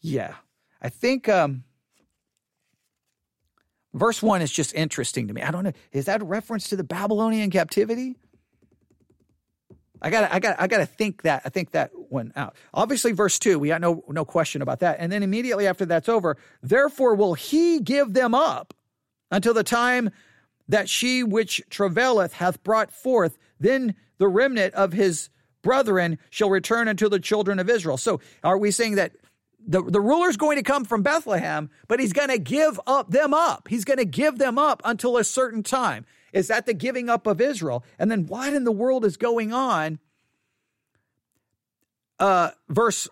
yeah, 0.00 0.36
I 0.80 0.88
think 0.88 1.28
um, 1.28 1.64
verse 3.92 4.22
one 4.22 4.40
is 4.40 4.50
just 4.50 4.74
interesting 4.74 5.28
to 5.28 5.34
me. 5.34 5.42
I 5.42 5.50
don't 5.50 5.64
know. 5.64 5.72
Is 5.92 6.06
that 6.06 6.22
a 6.22 6.24
reference 6.24 6.70
to 6.70 6.76
the 6.76 6.84
Babylonian 6.84 7.50
captivity? 7.50 8.16
I 10.02 10.10
got 10.10 10.32
I 10.32 10.40
got 10.40 10.60
I 10.60 10.66
got 10.66 10.78
to 10.78 10.86
think 10.86 11.22
that 11.22 11.42
I 11.44 11.48
think 11.48 11.70
that 11.70 11.90
one 12.10 12.32
out. 12.34 12.56
Obviously 12.74 13.12
verse 13.12 13.38
2, 13.38 13.58
we 13.58 13.68
got 13.68 13.80
no 13.80 14.04
no 14.08 14.24
question 14.24 14.60
about 14.60 14.80
that. 14.80 14.96
And 14.98 15.12
then 15.12 15.22
immediately 15.22 15.66
after 15.66 15.86
that's 15.86 16.08
over, 16.08 16.36
therefore 16.62 17.14
will 17.14 17.34
he 17.34 17.80
give 17.80 18.12
them 18.12 18.34
up 18.34 18.74
until 19.30 19.54
the 19.54 19.64
time 19.64 20.10
that 20.68 20.88
she 20.88 21.22
which 21.22 21.62
travaileth 21.70 22.34
hath 22.34 22.62
brought 22.62 22.92
forth, 22.92 23.38
then 23.60 23.94
the 24.18 24.28
remnant 24.28 24.74
of 24.74 24.92
his 24.92 25.30
brethren 25.62 26.18
shall 26.30 26.50
return 26.50 26.88
unto 26.88 27.08
the 27.08 27.20
children 27.20 27.58
of 27.58 27.70
Israel. 27.70 27.96
So 27.96 28.20
are 28.42 28.58
we 28.58 28.72
saying 28.72 28.96
that 28.96 29.12
the, 29.64 29.82
the 29.82 30.00
ruler's 30.00 30.36
going 30.36 30.56
to 30.56 30.62
come 30.62 30.84
from 30.84 31.02
Bethlehem, 31.02 31.70
but 31.86 32.00
he's 32.00 32.12
going 32.12 32.30
to 32.30 32.38
give 32.38 32.80
up 32.86 33.10
them 33.10 33.32
up. 33.32 33.68
He's 33.68 33.84
going 33.84 33.98
to 33.98 34.04
give 34.04 34.38
them 34.38 34.58
up 34.58 34.82
until 34.84 35.16
a 35.16 35.24
certain 35.24 35.62
time. 35.62 36.04
Is 36.32 36.48
that 36.48 36.66
the 36.66 36.74
giving 36.74 37.08
up 37.08 37.26
of 37.26 37.40
Israel? 37.40 37.84
And 37.98 38.10
then 38.10 38.26
what 38.26 38.52
in 38.52 38.64
the 38.64 38.72
world 38.72 39.04
is 39.04 39.16
going 39.16 39.52
on? 39.52 39.98
Uh, 42.18 42.50
verse 42.68 43.08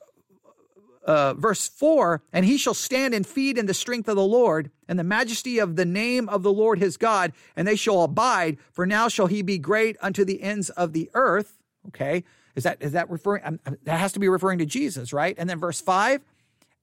uh, 1.05 1.35
verse 1.35 1.67
4 1.67 2.23
and 2.33 2.45
he 2.45 2.59
shall 2.59 2.75
stand 2.75 3.15
and 3.15 3.27
feed 3.27 3.57
in 3.57 3.65
the 3.65 3.75
strength 3.75 4.07
of 4.07 4.17
the 4.17 4.23
lord 4.23 4.71
and 4.87 4.99
the 4.99 5.03
majesty 5.03 5.59
of 5.59 5.75
the 5.75 5.87
name 5.87 6.29
of 6.29 6.43
the 6.43 6.53
lord 6.53 6.79
his 6.79 6.99
god 6.99 7.33
and 7.57 7.67
they 7.67 7.75
shall 7.75 8.03
abide 8.03 8.59
for 8.71 8.85
now 8.85 9.09
shall 9.09 9.27
he 9.27 9.41
be 9.41 9.59
great 9.59 9.97
unto 10.03 10.27
the 10.27 10.43
ends 10.43 10.69
of 10.71 10.93
the 10.93 11.11
earth 11.15 11.59
okay 11.89 12.23
is 12.55 12.65
that 12.65 12.77
is 12.81 12.93
that 12.93 13.11
referring 13.11 13.43
um, 13.45 13.59
that 13.83 13.99
has 13.99 14.13
to 14.13 14.21
be 14.21 14.29
referring 14.29 14.59
to 14.59 14.67
jesus 14.67 15.11
right 15.11 15.35
and 15.39 15.49
then 15.49 15.59
verse 15.59 15.81
5 15.81 16.21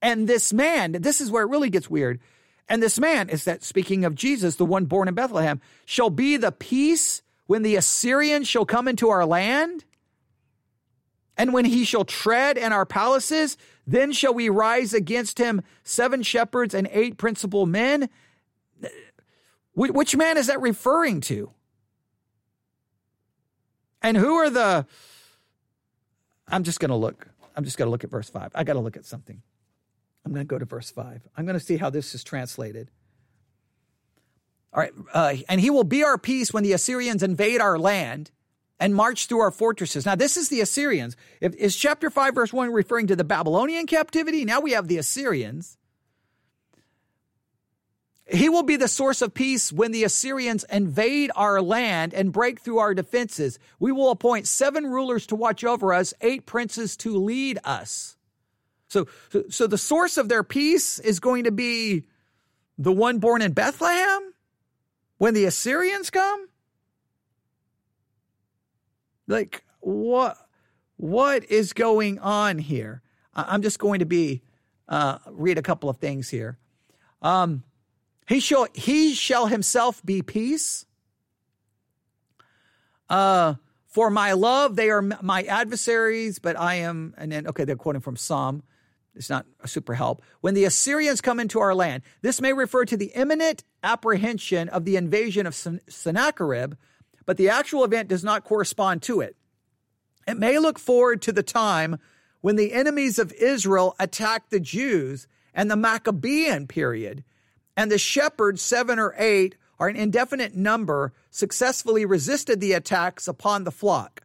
and 0.00 0.28
this 0.28 0.52
man, 0.52 0.92
this 0.92 1.20
is 1.20 1.30
where 1.30 1.42
it 1.42 1.48
really 1.48 1.70
gets 1.70 1.90
weird. 1.90 2.20
And 2.68 2.82
this 2.82 2.98
man 2.98 3.28
is 3.28 3.44
that 3.44 3.62
speaking 3.62 4.04
of 4.04 4.14
Jesus, 4.14 4.56
the 4.56 4.66
one 4.66 4.84
born 4.84 5.08
in 5.08 5.14
Bethlehem, 5.14 5.60
shall 5.86 6.10
be 6.10 6.36
the 6.36 6.52
peace 6.52 7.22
when 7.46 7.62
the 7.62 7.76
Assyrians 7.76 8.46
shall 8.46 8.66
come 8.66 8.88
into 8.88 9.08
our 9.08 9.24
land. 9.24 9.84
And 11.36 11.52
when 11.52 11.64
he 11.64 11.84
shall 11.84 12.04
tread 12.04 12.58
in 12.58 12.72
our 12.72 12.84
palaces, 12.84 13.56
then 13.86 14.12
shall 14.12 14.34
we 14.34 14.48
rise 14.48 14.92
against 14.92 15.38
him 15.38 15.62
seven 15.82 16.22
shepherds 16.22 16.74
and 16.74 16.88
eight 16.92 17.16
principal 17.16 17.64
men. 17.64 18.10
Which 19.74 20.16
man 20.16 20.36
is 20.36 20.48
that 20.48 20.60
referring 20.60 21.20
to? 21.22 21.52
And 24.02 24.16
who 24.16 24.34
are 24.34 24.50
the. 24.50 24.86
I'm 26.48 26.64
just 26.64 26.80
going 26.80 26.90
to 26.90 26.96
look. 26.96 27.28
I'm 27.56 27.64
just 27.64 27.78
going 27.78 27.86
to 27.86 27.90
look 27.90 28.04
at 28.04 28.10
verse 28.10 28.28
5. 28.28 28.52
I 28.54 28.64
got 28.64 28.74
to 28.74 28.80
look 28.80 28.96
at 28.96 29.04
something. 29.04 29.42
I'm 30.24 30.32
going 30.32 30.46
to 30.46 30.48
go 30.48 30.58
to 30.58 30.64
verse 30.64 30.90
5. 30.90 31.22
I'm 31.36 31.46
going 31.46 31.58
to 31.58 31.64
see 31.64 31.76
how 31.76 31.90
this 31.90 32.14
is 32.14 32.22
translated. 32.22 32.90
All 34.72 34.80
right. 34.80 34.92
Uh, 35.12 35.34
and 35.48 35.60
he 35.60 35.70
will 35.70 35.84
be 35.84 36.02
our 36.02 36.18
peace 36.18 36.52
when 36.52 36.62
the 36.62 36.72
Assyrians 36.72 37.22
invade 37.22 37.60
our 37.60 37.78
land 37.78 38.30
and 38.78 38.94
march 38.94 39.26
through 39.26 39.40
our 39.40 39.50
fortresses. 39.50 40.06
Now, 40.06 40.14
this 40.14 40.36
is 40.36 40.50
the 40.50 40.60
Assyrians. 40.60 41.16
If, 41.40 41.54
is 41.54 41.74
chapter 41.76 42.10
5, 42.10 42.34
verse 42.34 42.52
1 42.52 42.72
referring 42.72 43.06
to 43.08 43.16
the 43.16 43.24
Babylonian 43.24 43.86
captivity? 43.86 44.44
Now 44.44 44.60
we 44.60 44.72
have 44.72 44.88
the 44.88 44.98
Assyrians. 44.98 45.78
He 48.30 48.50
will 48.50 48.62
be 48.62 48.76
the 48.76 48.88
source 48.88 49.22
of 49.22 49.32
peace 49.32 49.72
when 49.72 49.90
the 49.90 50.04
Assyrians 50.04 50.64
invade 50.70 51.30
our 51.34 51.62
land 51.62 52.12
and 52.12 52.30
break 52.30 52.60
through 52.60 52.78
our 52.78 52.92
defenses. 52.92 53.58
We 53.80 53.90
will 53.90 54.10
appoint 54.10 54.46
seven 54.46 54.86
rulers 54.86 55.26
to 55.28 55.34
watch 55.34 55.64
over 55.64 55.94
us, 55.94 56.12
eight 56.20 56.44
princes 56.44 56.94
to 56.98 57.16
lead 57.16 57.58
us. 57.64 58.17
So, 58.88 59.06
so, 59.50 59.66
the 59.66 59.78
source 59.78 60.16
of 60.16 60.28
their 60.28 60.42
peace 60.42 60.98
is 60.98 61.20
going 61.20 61.44
to 61.44 61.52
be 61.52 62.04
the 62.78 62.92
one 62.92 63.18
born 63.18 63.42
in 63.42 63.52
Bethlehem 63.52 64.32
when 65.18 65.34
the 65.34 65.44
Assyrians 65.44 66.10
come? 66.10 66.48
Like, 69.26 69.62
what, 69.80 70.38
what 70.96 71.44
is 71.50 71.72
going 71.74 72.18
on 72.20 72.58
here? 72.58 73.02
I'm 73.34 73.62
just 73.62 73.78
going 73.78 73.98
to 73.98 74.06
be, 74.06 74.42
uh, 74.88 75.18
read 75.26 75.58
a 75.58 75.62
couple 75.62 75.90
of 75.90 75.98
things 75.98 76.30
here. 76.30 76.56
Um, 77.20 77.64
he 78.26 78.40
shall, 78.40 78.68
he 78.74 79.14
shall 79.14 79.46
himself 79.46 80.04
be 80.04 80.22
peace. 80.22 80.86
Uh, 83.10 83.54
for 83.86 84.08
my 84.10 84.32
love, 84.32 84.76
they 84.76 84.90
are 84.90 85.02
my 85.02 85.42
adversaries, 85.42 86.38
but 86.38 86.58
I 86.58 86.76
am, 86.76 87.14
and 87.18 87.30
then, 87.32 87.46
okay, 87.48 87.64
they're 87.64 87.76
quoting 87.76 88.00
from 88.00 88.16
Psalm 88.16 88.62
it's 89.18 89.28
not 89.28 89.46
a 89.60 89.68
super 89.68 89.94
help. 89.94 90.22
When 90.40 90.54
the 90.54 90.64
Assyrians 90.64 91.20
come 91.20 91.40
into 91.40 91.58
our 91.58 91.74
land, 91.74 92.02
this 92.22 92.40
may 92.40 92.52
refer 92.52 92.84
to 92.84 92.96
the 92.96 93.12
imminent 93.14 93.64
apprehension 93.82 94.68
of 94.68 94.84
the 94.84 94.96
invasion 94.96 95.46
of 95.46 95.54
Sennacherib, 95.54 96.74
but 97.26 97.36
the 97.36 97.50
actual 97.50 97.84
event 97.84 98.08
does 98.08 98.24
not 98.24 98.44
correspond 98.44 99.02
to 99.02 99.20
it. 99.20 99.36
It 100.26 100.38
may 100.38 100.58
look 100.58 100.78
forward 100.78 101.20
to 101.22 101.32
the 101.32 101.42
time 101.42 101.98
when 102.40 102.56
the 102.56 102.72
enemies 102.72 103.18
of 103.18 103.32
Israel 103.32 103.96
attacked 103.98 104.50
the 104.50 104.60
Jews 104.60 105.26
and 105.52 105.70
the 105.70 105.76
Maccabean 105.76 106.68
period, 106.68 107.24
and 107.76 107.90
the 107.90 107.98
shepherds, 107.98 108.62
seven 108.62 108.98
or 108.98 109.14
eight, 109.18 109.56
or 109.78 109.88
an 109.88 109.96
indefinite 109.96 110.54
number, 110.54 111.12
successfully 111.30 112.04
resisted 112.04 112.60
the 112.60 112.72
attacks 112.72 113.26
upon 113.26 113.64
the 113.64 113.72
flock. 113.72 114.22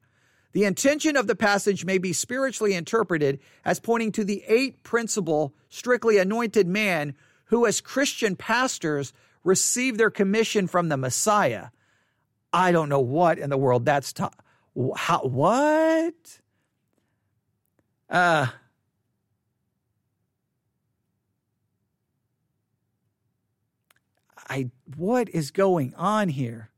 The 0.54 0.66
intention 0.66 1.18
of 1.18 1.28
the 1.28 1.36
passage 1.36 1.84
may 1.84 1.98
be 1.98 2.14
spiritually 2.14 2.74
interpreted 2.76 3.40
as 3.66 3.80
pointing 3.80 4.12
to 4.14 4.24
the 4.24 4.44
eight 4.48 4.84
principal, 4.84 5.54
strictly 5.70 6.20
anointed 6.20 6.68
man 6.68 7.16
who, 7.46 7.66
as 7.66 7.82
Christian 7.82 8.36
pastors, 8.36 9.14
receive 9.44 9.98
their 9.98 10.12
commission 10.12 10.68
from 10.68 10.90
the 10.90 10.98
Messiah. 10.98 11.68
I 12.54 12.72
don't 12.72 12.88
know 12.88 13.02
what 13.02 13.40
in 13.40 13.50
the 13.50 13.58
world 13.58 13.86
that's 13.86 14.14
ta- 14.14 14.30
how 14.96 15.22
what? 15.22 16.40
Uh 18.10 18.48
I 24.48 24.70
what 24.96 25.30
is 25.30 25.50
going 25.50 25.96
on 25.96 26.30
here? 26.30 26.70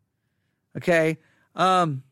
Okay. 0.78 1.18
Um 1.56 2.04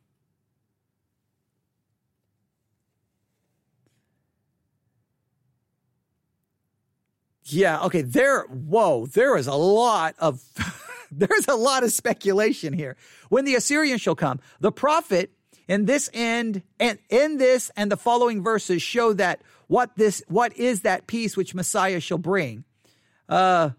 Yeah, 7.54 7.84
okay, 7.84 8.01
there 8.01 8.43
whoa, 8.43 9.06
there 9.06 9.38
is 9.38 9.47
a 9.47 9.54
lot 9.54 10.16
of 10.20 10.41
there's 11.12 11.47
a 11.47 11.56
lot 11.56 11.84
of 11.84 11.91
speculation 11.91 12.74
here. 12.74 12.95
When 13.30 13.45
the 13.45 13.56
Assyrians 13.56 14.01
shall 14.01 14.16
come, 14.16 14.39
the 14.60 14.72
prophet 14.72 15.32
in 15.68 15.86
this 15.86 16.10
end 16.14 16.64
and 16.80 16.99
in 17.10 17.38
this 17.38 17.72
and 17.76 17.91
the 17.91 17.97
following 17.97 18.43
verses 18.43 18.82
show 18.82 19.14
that 19.14 19.41
what 19.68 19.95
this 19.95 20.24
what 20.28 20.56
is 20.58 20.82
that 20.82 21.08
peace 21.08 21.38
which 21.38 21.56
Messiah 21.56 21.99
shall 21.99 22.18
bring. 22.18 22.64
Uh 23.30 23.72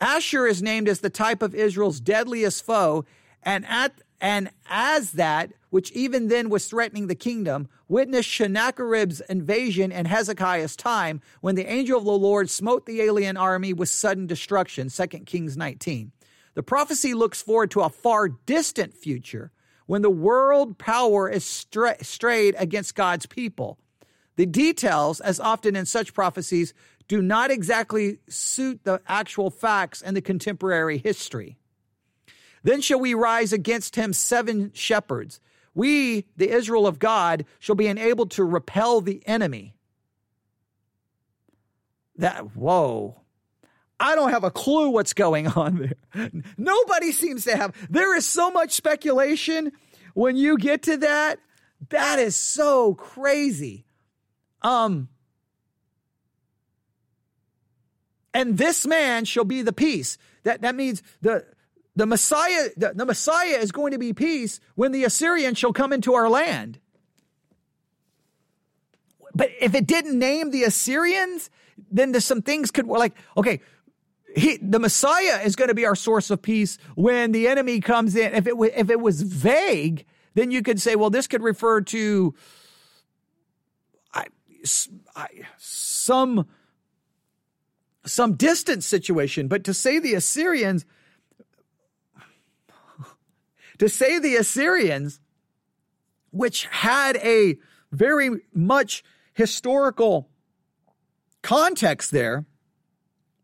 Ashur 0.00 0.48
is 0.48 0.60
named 0.62 0.88
as 0.88 1.00
the 1.00 1.10
type 1.10 1.42
of 1.42 1.54
Israel's 1.54 2.00
deadliest 2.00 2.64
foe, 2.66 3.04
and 3.42 3.64
at 3.66 4.01
and 4.22 4.50
as 4.66 5.12
that 5.12 5.52
which 5.70 5.90
even 5.92 6.28
then 6.28 6.48
was 6.48 6.66
threatening 6.66 7.08
the 7.08 7.14
kingdom, 7.14 7.66
witnessed 7.88 8.30
Sennacherib's 8.30 9.20
invasion 9.22 9.90
in 9.90 10.06
Hezekiah's 10.06 10.76
time 10.76 11.20
when 11.40 11.56
the 11.56 11.66
angel 11.66 11.98
of 11.98 12.04
the 12.04 12.12
Lord 12.12 12.48
smote 12.48 12.86
the 12.86 13.00
alien 13.00 13.36
army 13.36 13.72
with 13.72 13.88
sudden 13.88 14.26
destruction, 14.26 14.90
2 14.90 15.06
Kings 15.20 15.56
19. 15.56 16.12
The 16.54 16.62
prophecy 16.62 17.14
looks 17.14 17.42
forward 17.42 17.70
to 17.72 17.80
a 17.80 17.88
far 17.88 18.28
distant 18.28 18.94
future 18.94 19.50
when 19.86 20.02
the 20.02 20.10
world 20.10 20.78
power 20.78 21.28
is 21.28 21.44
stra- 21.44 22.04
strayed 22.04 22.54
against 22.58 22.94
God's 22.94 23.26
people. 23.26 23.78
The 24.36 24.46
details, 24.46 25.20
as 25.20 25.40
often 25.40 25.74
in 25.74 25.86
such 25.86 26.14
prophecies, 26.14 26.74
do 27.08 27.22
not 27.22 27.50
exactly 27.50 28.18
suit 28.28 28.84
the 28.84 29.00
actual 29.08 29.50
facts 29.50 30.00
and 30.00 30.16
the 30.16 30.22
contemporary 30.22 30.98
history. 30.98 31.56
Then 32.62 32.80
shall 32.80 33.00
we 33.00 33.14
rise 33.14 33.52
against 33.52 33.96
him 33.96 34.12
seven 34.12 34.70
shepherds 34.74 35.40
we, 35.74 36.26
the 36.36 36.50
Israel 36.50 36.86
of 36.86 36.98
God, 36.98 37.46
shall 37.58 37.74
be 37.74 37.86
enabled 37.86 38.32
to 38.32 38.44
repel 38.44 39.00
the 39.00 39.22
enemy. 39.26 39.74
That, 42.16 42.54
whoa. 42.54 43.20
I 43.98 44.14
don't 44.14 44.30
have 44.30 44.44
a 44.44 44.50
clue 44.50 44.90
what's 44.90 45.14
going 45.14 45.46
on 45.46 45.94
there. 46.14 46.30
Nobody 46.58 47.12
seems 47.12 47.44
to 47.44 47.56
have. 47.56 47.74
There 47.88 48.16
is 48.16 48.26
so 48.26 48.50
much 48.50 48.72
speculation 48.72 49.72
when 50.14 50.36
you 50.36 50.58
get 50.58 50.82
to 50.84 50.98
that. 50.98 51.38
That 51.88 52.18
is 52.18 52.36
so 52.36 52.94
crazy. 52.94 53.86
Um, 54.60 55.08
and 58.34 58.58
this 58.58 58.86
man 58.86 59.24
shall 59.24 59.44
be 59.44 59.62
the 59.62 59.72
peace. 59.72 60.18
That 60.44 60.62
that 60.62 60.74
means 60.74 61.02
the 61.22 61.44
the 61.94 62.06
Messiah, 62.06 62.68
the, 62.76 62.92
the 62.94 63.04
Messiah 63.04 63.58
is 63.58 63.72
going 63.72 63.92
to 63.92 63.98
be 63.98 64.12
peace 64.12 64.60
when 64.74 64.92
the 64.92 65.04
Assyrians 65.04 65.58
shall 65.58 65.72
come 65.72 65.92
into 65.92 66.14
our 66.14 66.28
land. 66.28 66.78
But 69.34 69.50
if 69.60 69.74
it 69.74 69.86
didn't 69.86 70.18
name 70.18 70.50
the 70.50 70.64
Assyrians, 70.64 71.50
then 71.90 72.12
there's 72.12 72.24
some 72.24 72.42
things 72.42 72.70
could 72.70 72.86
like, 72.86 73.14
okay, 73.36 73.60
he, 74.34 74.58
the 74.62 74.78
Messiah 74.78 75.42
is 75.44 75.56
going 75.56 75.68
to 75.68 75.74
be 75.74 75.84
our 75.84 75.94
source 75.94 76.30
of 76.30 76.40
peace 76.40 76.78
when 76.94 77.32
the 77.32 77.48
enemy 77.48 77.80
comes 77.80 78.16
in. 78.16 78.34
If 78.34 78.46
it, 78.46 78.54
if 78.74 78.90
it 78.90 79.00
was 79.00 79.22
vague, 79.22 80.06
then 80.34 80.50
you 80.50 80.62
could 80.62 80.80
say, 80.80 80.96
well, 80.96 81.10
this 81.10 81.26
could 81.26 81.42
refer 81.42 81.82
to 81.82 82.34
I, 84.14 84.26
I, 85.14 85.28
some 85.58 86.46
some 88.04 88.34
distant 88.34 88.82
situation. 88.82 89.46
But 89.48 89.64
to 89.64 89.74
say 89.74 89.98
the 89.98 90.14
Assyrians, 90.14 90.84
to 93.82 93.88
say 93.88 94.20
the 94.20 94.36
Assyrians, 94.36 95.18
which 96.30 96.66
had 96.66 97.16
a 97.16 97.56
very 97.90 98.30
much 98.54 99.02
historical 99.34 100.28
context 101.42 102.12
there. 102.12 102.46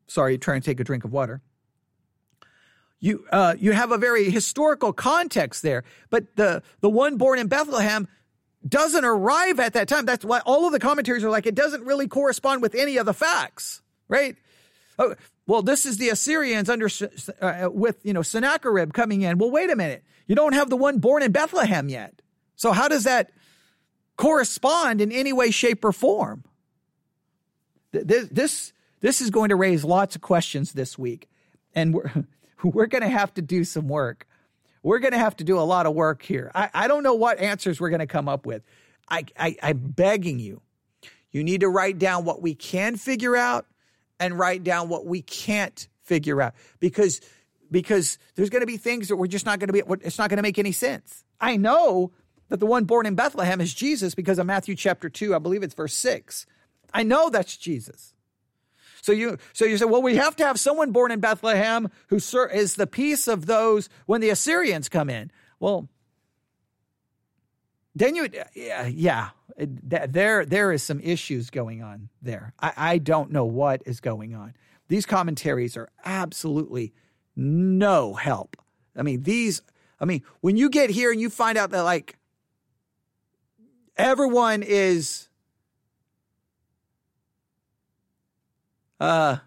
Sorry, 0.06 0.38
trying 0.38 0.60
to 0.60 0.64
take 0.64 0.78
a 0.78 0.84
drink 0.84 1.02
of 1.02 1.12
water. 1.12 1.42
You 3.00 3.26
uh, 3.32 3.56
you 3.58 3.72
have 3.72 3.90
a 3.90 3.98
very 3.98 4.30
historical 4.30 4.92
context 4.92 5.64
there, 5.64 5.82
but 6.08 6.36
the 6.36 6.62
the 6.82 6.88
one 6.88 7.16
born 7.16 7.40
in 7.40 7.48
Bethlehem 7.48 8.06
doesn't 8.66 9.04
arrive 9.04 9.58
at 9.58 9.72
that 9.72 9.88
time. 9.88 10.06
That's 10.06 10.24
why 10.24 10.38
all 10.46 10.66
of 10.66 10.72
the 10.72 10.78
commentaries 10.78 11.24
are 11.24 11.30
like 11.30 11.46
it 11.46 11.56
doesn't 11.56 11.84
really 11.84 12.06
correspond 12.06 12.62
with 12.62 12.76
any 12.76 12.96
of 12.98 13.06
the 13.06 13.14
facts, 13.14 13.82
right? 14.06 14.36
Well, 15.48 15.62
this 15.62 15.86
is 15.86 15.96
the 15.96 16.10
Assyrians 16.10 16.68
under 16.68 16.90
uh, 17.40 17.70
with 17.72 17.96
you 18.04 18.12
know 18.12 18.20
Sennacherib 18.20 18.92
coming 18.92 19.22
in. 19.22 19.38
Well, 19.38 19.50
wait 19.50 19.70
a 19.70 19.76
minute, 19.76 20.04
you 20.26 20.36
don't 20.36 20.52
have 20.52 20.68
the 20.68 20.76
one 20.76 20.98
born 20.98 21.22
in 21.22 21.32
Bethlehem 21.32 21.88
yet. 21.88 22.20
So 22.54 22.72
how 22.72 22.86
does 22.86 23.04
that 23.04 23.30
correspond 24.18 25.00
in 25.00 25.10
any 25.10 25.32
way, 25.32 25.50
shape, 25.50 25.86
or 25.86 25.92
form? 25.92 26.44
This 27.92 28.28
this 28.28 28.72
this 29.00 29.22
is 29.22 29.30
going 29.30 29.48
to 29.48 29.56
raise 29.56 29.84
lots 29.84 30.14
of 30.14 30.20
questions 30.20 30.74
this 30.74 30.98
week, 30.98 31.30
and 31.74 31.94
we're 31.94 32.12
we're 32.62 32.86
going 32.86 33.02
to 33.02 33.08
have 33.08 33.32
to 33.34 33.42
do 33.42 33.64
some 33.64 33.88
work. 33.88 34.26
We're 34.82 34.98
going 34.98 35.12
to 35.12 35.18
have 35.18 35.36
to 35.38 35.44
do 35.44 35.58
a 35.58 35.64
lot 35.64 35.86
of 35.86 35.94
work 35.94 36.22
here. 36.22 36.52
I, 36.54 36.68
I 36.74 36.88
don't 36.88 37.02
know 37.02 37.14
what 37.14 37.38
answers 37.38 37.80
we're 37.80 37.90
going 37.90 38.00
to 38.00 38.06
come 38.06 38.28
up 38.28 38.44
with. 38.44 38.62
I, 39.08 39.24
I 39.38 39.56
I'm 39.62 39.78
begging 39.78 40.40
you, 40.40 40.60
you 41.32 41.42
need 41.42 41.60
to 41.60 41.70
write 41.70 41.98
down 41.98 42.26
what 42.26 42.42
we 42.42 42.54
can 42.54 42.96
figure 42.96 43.34
out 43.34 43.64
and 44.20 44.38
write 44.38 44.64
down 44.64 44.88
what 44.88 45.06
we 45.06 45.22
can't 45.22 45.88
figure 46.02 46.40
out 46.40 46.54
because 46.80 47.20
because 47.70 48.18
there's 48.34 48.50
going 48.50 48.62
to 48.62 48.66
be 48.66 48.78
things 48.78 49.08
that 49.08 49.16
we're 49.16 49.26
just 49.26 49.44
not 49.44 49.58
going 49.58 49.68
to 49.68 49.72
be 49.72 49.82
it's 50.04 50.18
not 50.18 50.30
going 50.30 50.38
to 50.38 50.42
make 50.42 50.58
any 50.58 50.72
sense. 50.72 51.24
I 51.40 51.56
know 51.56 52.12
that 52.48 52.60
the 52.60 52.66
one 52.66 52.84
born 52.84 53.06
in 53.06 53.14
Bethlehem 53.14 53.60
is 53.60 53.74
Jesus 53.74 54.14
because 54.14 54.38
of 54.38 54.46
Matthew 54.46 54.74
chapter 54.74 55.08
2, 55.10 55.34
I 55.34 55.38
believe 55.38 55.62
it's 55.62 55.74
verse 55.74 55.94
6. 55.94 56.46
I 56.94 57.02
know 57.02 57.28
that's 57.28 57.56
Jesus. 57.56 58.14
So 59.02 59.12
you 59.12 59.38
so 59.52 59.64
you 59.64 59.78
say, 59.78 59.84
well, 59.84 60.02
we 60.02 60.16
have 60.16 60.36
to 60.36 60.44
have 60.44 60.58
someone 60.58 60.92
born 60.92 61.12
in 61.12 61.20
Bethlehem 61.20 61.88
who 62.08 62.16
is 62.16 62.74
the 62.74 62.86
peace 62.86 63.28
of 63.28 63.46
those 63.46 63.88
when 64.06 64.20
the 64.20 64.30
Assyrians 64.30 64.88
come 64.88 65.08
in. 65.08 65.30
Well, 65.60 65.88
then 67.94 68.14
you 68.14 68.28
yeah, 68.54 68.86
yeah 68.86 69.30
there 69.58 70.44
there 70.44 70.72
is 70.72 70.82
some 70.82 71.00
issues 71.00 71.50
going 71.50 71.82
on 71.82 72.08
there. 72.22 72.52
I, 72.60 72.72
I 72.76 72.98
don't 72.98 73.30
know 73.30 73.44
what 73.44 73.82
is 73.86 74.00
going 74.00 74.34
on. 74.34 74.54
These 74.88 75.06
commentaries 75.06 75.76
are 75.76 75.88
absolutely 76.04 76.92
no 77.34 78.14
help. 78.14 78.56
I 78.96 79.02
mean, 79.02 79.22
these 79.22 79.62
I 80.00 80.04
mean, 80.04 80.22
when 80.40 80.56
you 80.56 80.70
get 80.70 80.90
here 80.90 81.10
and 81.10 81.20
you 81.20 81.28
find 81.30 81.58
out 81.58 81.70
that 81.70 81.82
like 81.82 82.18
everyone 83.96 84.62
is 84.62 85.28
uh 89.00 89.38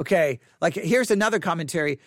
Okay, 0.00 0.40
like 0.60 0.74
here's 0.74 1.10
another 1.10 1.38
commentary. 1.38 2.00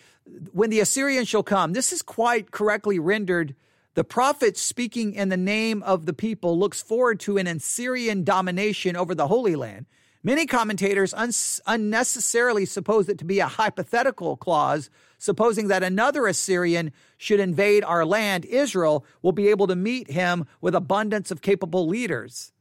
When 0.52 0.70
the 0.70 0.80
Assyrian 0.80 1.24
shall 1.24 1.42
come, 1.42 1.72
this 1.72 1.92
is 1.92 2.02
quite 2.02 2.50
correctly 2.50 2.98
rendered. 2.98 3.54
The 3.94 4.04
prophet 4.04 4.56
speaking 4.58 5.14
in 5.14 5.30
the 5.30 5.36
name 5.36 5.82
of 5.82 6.06
the 6.06 6.12
people 6.12 6.58
looks 6.58 6.82
forward 6.82 7.18
to 7.20 7.38
an 7.38 7.46
Assyrian 7.46 8.24
domination 8.24 8.94
over 8.94 9.14
the 9.14 9.26
Holy 9.26 9.56
Land. 9.56 9.86
Many 10.22 10.46
commentators 10.46 11.14
un- 11.14 11.32
unnecessarily 11.66 12.66
suppose 12.66 13.08
it 13.08 13.18
to 13.18 13.24
be 13.24 13.40
a 13.40 13.46
hypothetical 13.46 14.36
clause, 14.36 14.90
supposing 15.16 15.68
that 15.68 15.82
another 15.82 16.26
Assyrian 16.26 16.92
should 17.16 17.40
invade 17.40 17.84
our 17.84 18.04
land, 18.04 18.44
Israel 18.44 19.04
will 19.22 19.32
be 19.32 19.48
able 19.48 19.66
to 19.66 19.76
meet 19.76 20.10
him 20.10 20.46
with 20.60 20.74
abundance 20.74 21.30
of 21.30 21.40
capable 21.40 21.86
leaders. 21.86 22.52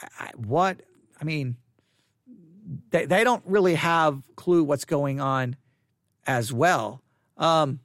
I, 0.00 0.08
I, 0.18 0.30
what? 0.36 0.82
I 1.20 1.24
mean, 1.24 1.56
they, 2.90 3.06
they 3.06 3.24
don't 3.24 3.42
really 3.46 3.74
have 3.74 4.22
clue 4.36 4.62
what's 4.64 4.84
going 4.84 5.20
on 5.20 5.56
as 6.26 6.52
well. 6.52 7.02
Um, 7.36 7.80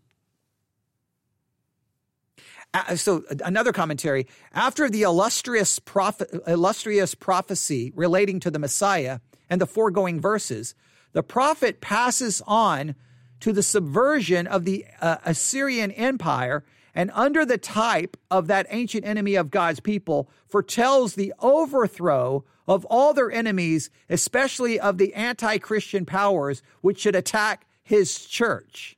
so 2.96 3.24
another 3.44 3.72
commentary 3.72 4.28
after 4.54 4.90
the 4.90 5.04
illustrious 5.04 5.80
prophet, 5.80 6.30
illustrious 6.46 7.16
prophecy 7.16 7.92
relating 7.96 8.40
to 8.42 8.52
the 8.52 8.60
Messiah 8.60 9.20
and 9.50 9.62
the 9.62 9.68
foregoing 9.68 10.20
verses, 10.20 10.76
the 11.14 11.24
prophet 11.24 11.80
passes 11.80 12.42
on 12.46 12.96
to 13.40 13.54
the 13.54 13.64
subversion 13.64 14.48
of 14.48 14.66
the 14.66 14.86
uh, 15.02 15.18
Assyrian 15.26 15.92
Empire 15.92 16.66
and 16.94 17.12
under 17.14 17.46
the 17.46 17.58
type 17.58 18.18
of 18.32 18.48
that 18.48 18.68
ancient 18.70 19.06
enemy 19.06 19.36
of 19.36 19.52
God's 19.52 19.80
people 19.80 20.30
foretells 20.48 21.16
the 21.16 21.34
overthrow 21.40 22.44
of 22.68 22.86
all 22.86 23.14
their 23.14 23.32
enemies, 23.32 23.90
especially 24.10 24.80
of 24.80 24.98
the 24.98 25.14
anti-Christian 25.14 26.06
powers 26.06 26.64
which 26.82 27.00
should 27.00 27.16
attack 27.16 27.66
his 27.84 28.26
church. 28.26 28.98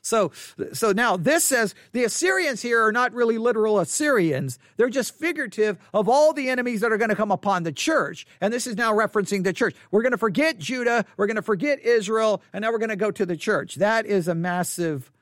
So, 0.00 0.32
so 0.72 0.92
now 0.92 1.18
this 1.18 1.44
says 1.44 1.74
the 1.92 2.04
Assyrians 2.04 2.62
here 2.62 2.82
are 2.82 2.92
not 2.92 3.12
really 3.12 3.36
literal 3.36 3.78
Assyrians. 3.78 4.58
They're 4.78 4.88
just 4.88 5.14
figurative 5.14 5.76
of 5.92 6.08
all 6.08 6.32
the 6.32 6.48
enemies 6.48 6.80
that 6.80 6.90
are 6.90 6.96
going 6.96 7.10
to 7.10 7.16
come 7.16 7.30
upon 7.30 7.62
the 7.62 7.72
church. 7.72 8.26
And 8.40 8.50
this 8.50 8.66
is 8.66 8.76
now 8.76 8.94
referencing 8.94 9.44
the 9.44 9.52
church. 9.52 9.76
We're 9.90 10.02
going 10.02 10.12
to 10.12 10.18
forget 10.18 10.58
Judah. 10.58 11.04
We're 11.18 11.26
going 11.26 11.36
to 11.36 11.42
forget 11.42 11.80
Israel. 11.80 12.42
And 12.54 12.62
now 12.62 12.72
we're 12.72 12.78
going 12.78 12.88
to 12.88 12.96
go 12.96 13.10
to 13.10 13.26
the 13.26 13.36
church. 13.36 13.74
That 13.74 14.06
is 14.06 14.28
a 14.28 14.34
massive, 14.34 15.12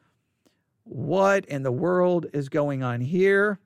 what 0.84 1.44
in 1.46 1.64
the 1.64 1.72
world 1.72 2.26
is 2.32 2.48
going 2.48 2.84
on 2.84 3.00
here? 3.00 3.58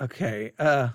Okay. 0.00 0.52
Uh, 0.58 0.88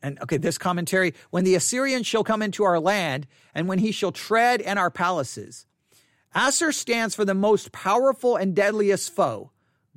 And 0.00 0.20
okay, 0.22 0.36
this 0.36 0.58
commentary 0.58 1.14
when 1.30 1.44
the 1.44 1.54
Assyrian 1.54 2.02
shall 2.02 2.22
come 2.24 2.42
into 2.42 2.62
our 2.64 2.78
land, 2.78 3.26
and 3.54 3.66
when 3.66 3.78
he 3.78 3.92
shall 3.92 4.12
tread 4.12 4.60
in 4.60 4.78
our 4.78 4.90
palaces. 4.90 5.66
Assur 6.34 6.72
stands 6.72 7.14
for 7.14 7.24
the 7.24 7.34
most 7.34 7.72
powerful 7.72 8.36
and 8.36 8.54
deadliest 8.54 9.12
foe, 9.12 9.50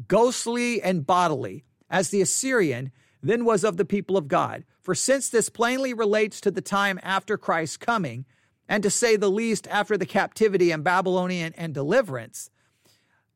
ghostly 0.08 0.82
and 0.82 1.06
bodily, 1.06 1.64
as 1.90 2.10
the 2.10 2.22
Assyrian 2.22 2.92
then 3.22 3.46
was 3.46 3.64
of 3.64 3.78
the 3.78 3.86
people 3.86 4.18
of 4.18 4.28
God. 4.28 4.66
For 4.82 4.94
since 4.94 5.30
this 5.30 5.50
plainly 5.50 5.94
relates 5.94 6.42
to 6.42 6.52
the 6.52 6.62
time 6.62 7.00
after 7.02 7.38
Christ's 7.38 7.78
coming, 7.78 8.26
and 8.68 8.84
to 8.84 8.90
say 8.90 9.16
the 9.16 9.32
least 9.32 9.68
after 9.68 9.98
the 9.98 10.06
captivity 10.06 10.72
and 10.72 10.84
Babylonian 10.84 11.54
and 11.56 11.74
deliverance, 11.74 12.50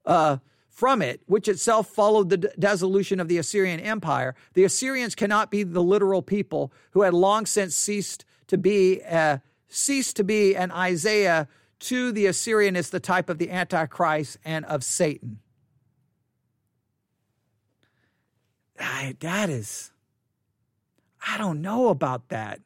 uh, 0.05 0.37
from 0.79 1.01
it, 1.01 1.19
which 1.25 1.49
itself 1.49 1.87
followed 1.89 2.29
the 2.29 2.37
dissolution 2.37 3.19
of 3.19 3.27
the 3.27 3.37
Assyrian 3.37 3.81
Empire, 3.81 4.33
the 4.53 4.63
Assyrians 4.63 5.13
cannot 5.13 5.51
be 5.51 5.63
the 5.63 5.83
literal 5.83 6.21
people 6.21 6.71
who 6.91 7.01
had 7.01 7.13
long 7.13 7.45
since 7.45 7.75
ceased 7.75 8.23
to 8.47 8.57
be 8.57 9.03
uh, 9.03 9.39
ceased 9.67 10.15
to 10.15 10.23
be, 10.23 10.55
and 10.55 10.71
Isaiah 10.71 11.49
to 11.79 12.13
the 12.13 12.27
Assyrian 12.27 12.77
is 12.77 12.91
the 12.91 13.01
type 13.01 13.29
of 13.29 13.39
the 13.39 13.51
Antichrist 13.51 14.37
and 14.45 14.63
of 14.65 14.85
Satan. 14.85 15.39
I, 18.79 19.17
that 19.19 19.49
is, 19.49 19.91
I 21.27 21.37
don't 21.37 21.61
know 21.61 21.89
about 21.89 22.29
that. 22.29 22.61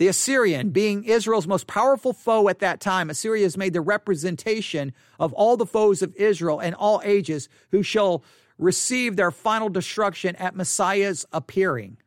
The 0.00 0.08
Assyrian, 0.08 0.70
being 0.70 1.04
Israel's 1.04 1.46
most 1.46 1.66
powerful 1.66 2.14
foe 2.14 2.48
at 2.48 2.60
that 2.60 2.80
time, 2.80 3.10
Assyria 3.10 3.42
has 3.42 3.58
made 3.58 3.74
the 3.74 3.82
representation 3.82 4.94
of 5.18 5.34
all 5.34 5.58
the 5.58 5.66
foes 5.66 6.00
of 6.00 6.16
Israel 6.16 6.58
in 6.58 6.72
all 6.72 7.02
ages 7.04 7.50
who 7.70 7.82
shall 7.82 8.24
receive 8.56 9.16
their 9.16 9.30
final 9.30 9.68
destruction 9.68 10.36
at 10.36 10.56
Messiah's 10.56 11.26
appearing. 11.34 11.98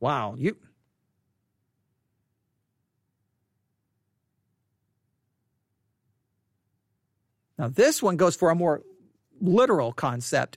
Wow, 0.00 0.34
you 0.38 0.56
Now 7.58 7.68
this 7.68 8.02
one 8.02 8.16
goes 8.16 8.34
for 8.34 8.48
a 8.48 8.54
more 8.54 8.82
literal 9.42 9.92
concept. 9.92 10.56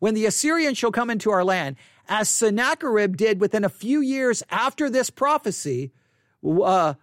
When 0.00 0.14
the 0.14 0.26
Assyrian 0.26 0.74
shall 0.74 0.90
come 0.90 1.10
into 1.10 1.30
our 1.30 1.44
land, 1.44 1.76
as 2.10 2.28
Sennacherib 2.28 3.16
did 3.16 3.40
within 3.40 3.64
a 3.64 3.68
few 3.68 4.00
years 4.00 4.42
after 4.50 4.90
this 4.90 5.10
prophecy, 5.10 5.92
uh, 6.44 6.94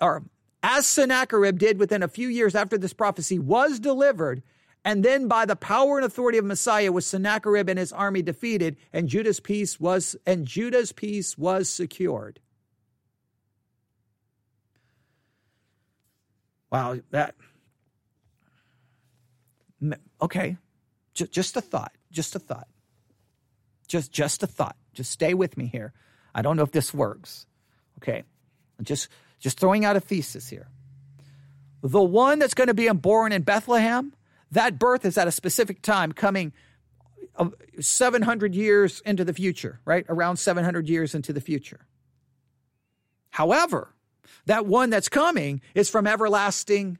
or 0.00 0.22
as 0.62 0.86
Sennacherib 0.86 1.58
did 1.58 1.78
within 1.78 2.02
a 2.02 2.08
few 2.08 2.28
years 2.28 2.54
after 2.54 2.78
this 2.78 2.94
prophecy 2.94 3.38
was 3.38 3.78
delivered, 3.78 4.42
and 4.82 5.04
then 5.04 5.28
by 5.28 5.44
the 5.44 5.56
power 5.56 5.98
and 5.98 6.06
authority 6.06 6.38
of 6.38 6.44
Messiah 6.46 6.90
was 6.90 7.06
Sennacherib 7.06 7.68
and 7.68 7.78
his 7.78 7.92
army 7.92 8.22
defeated, 8.22 8.78
and 8.94 9.08
Judah's 9.08 9.40
peace 9.40 9.78
was 9.78 10.16
and 10.26 10.46
Judah's 10.46 10.90
peace 10.90 11.36
was 11.36 11.68
secured. 11.68 12.40
Wow, 16.72 16.98
that 17.10 17.34
okay. 20.22 20.56
Just, 21.12 21.32
just 21.32 21.56
a 21.56 21.60
thought. 21.60 21.92
Just 22.10 22.34
a 22.34 22.38
thought. 22.38 22.68
Just 23.86 24.12
just 24.12 24.42
a 24.42 24.46
thought. 24.46 24.76
Just 24.94 25.10
stay 25.10 25.34
with 25.34 25.56
me 25.56 25.66
here. 25.66 25.92
I 26.34 26.42
don't 26.42 26.56
know 26.56 26.62
if 26.62 26.72
this 26.72 26.92
works. 26.92 27.46
Okay. 27.98 28.24
Just 28.82 29.08
just 29.38 29.58
throwing 29.58 29.84
out 29.84 29.96
a 29.96 30.00
thesis 30.00 30.48
here. 30.48 30.68
The 31.82 32.02
one 32.02 32.38
that's 32.38 32.54
going 32.54 32.68
to 32.68 32.74
be 32.74 32.88
born 32.88 33.32
in 33.32 33.42
Bethlehem 33.42 34.12
that 34.52 34.78
birth 34.78 35.04
is 35.04 35.18
at 35.18 35.28
a 35.28 35.32
specific 35.32 35.82
time 35.82 36.12
coming 36.12 36.52
uh, 37.36 37.50
700 37.80 38.54
years 38.54 39.00
into 39.04 39.24
the 39.24 39.32
future, 39.32 39.80
right? 39.84 40.06
Around 40.08 40.36
700 40.36 40.88
years 40.88 41.14
into 41.14 41.32
the 41.32 41.40
future. 41.40 41.86
However, 43.30 43.94
that 44.46 44.66
one 44.66 44.90
that's 44.90 45.08
coming 45.08 45.60
is 45.74 45.90
from 45.90 46.06
everlasting 46.06 46.98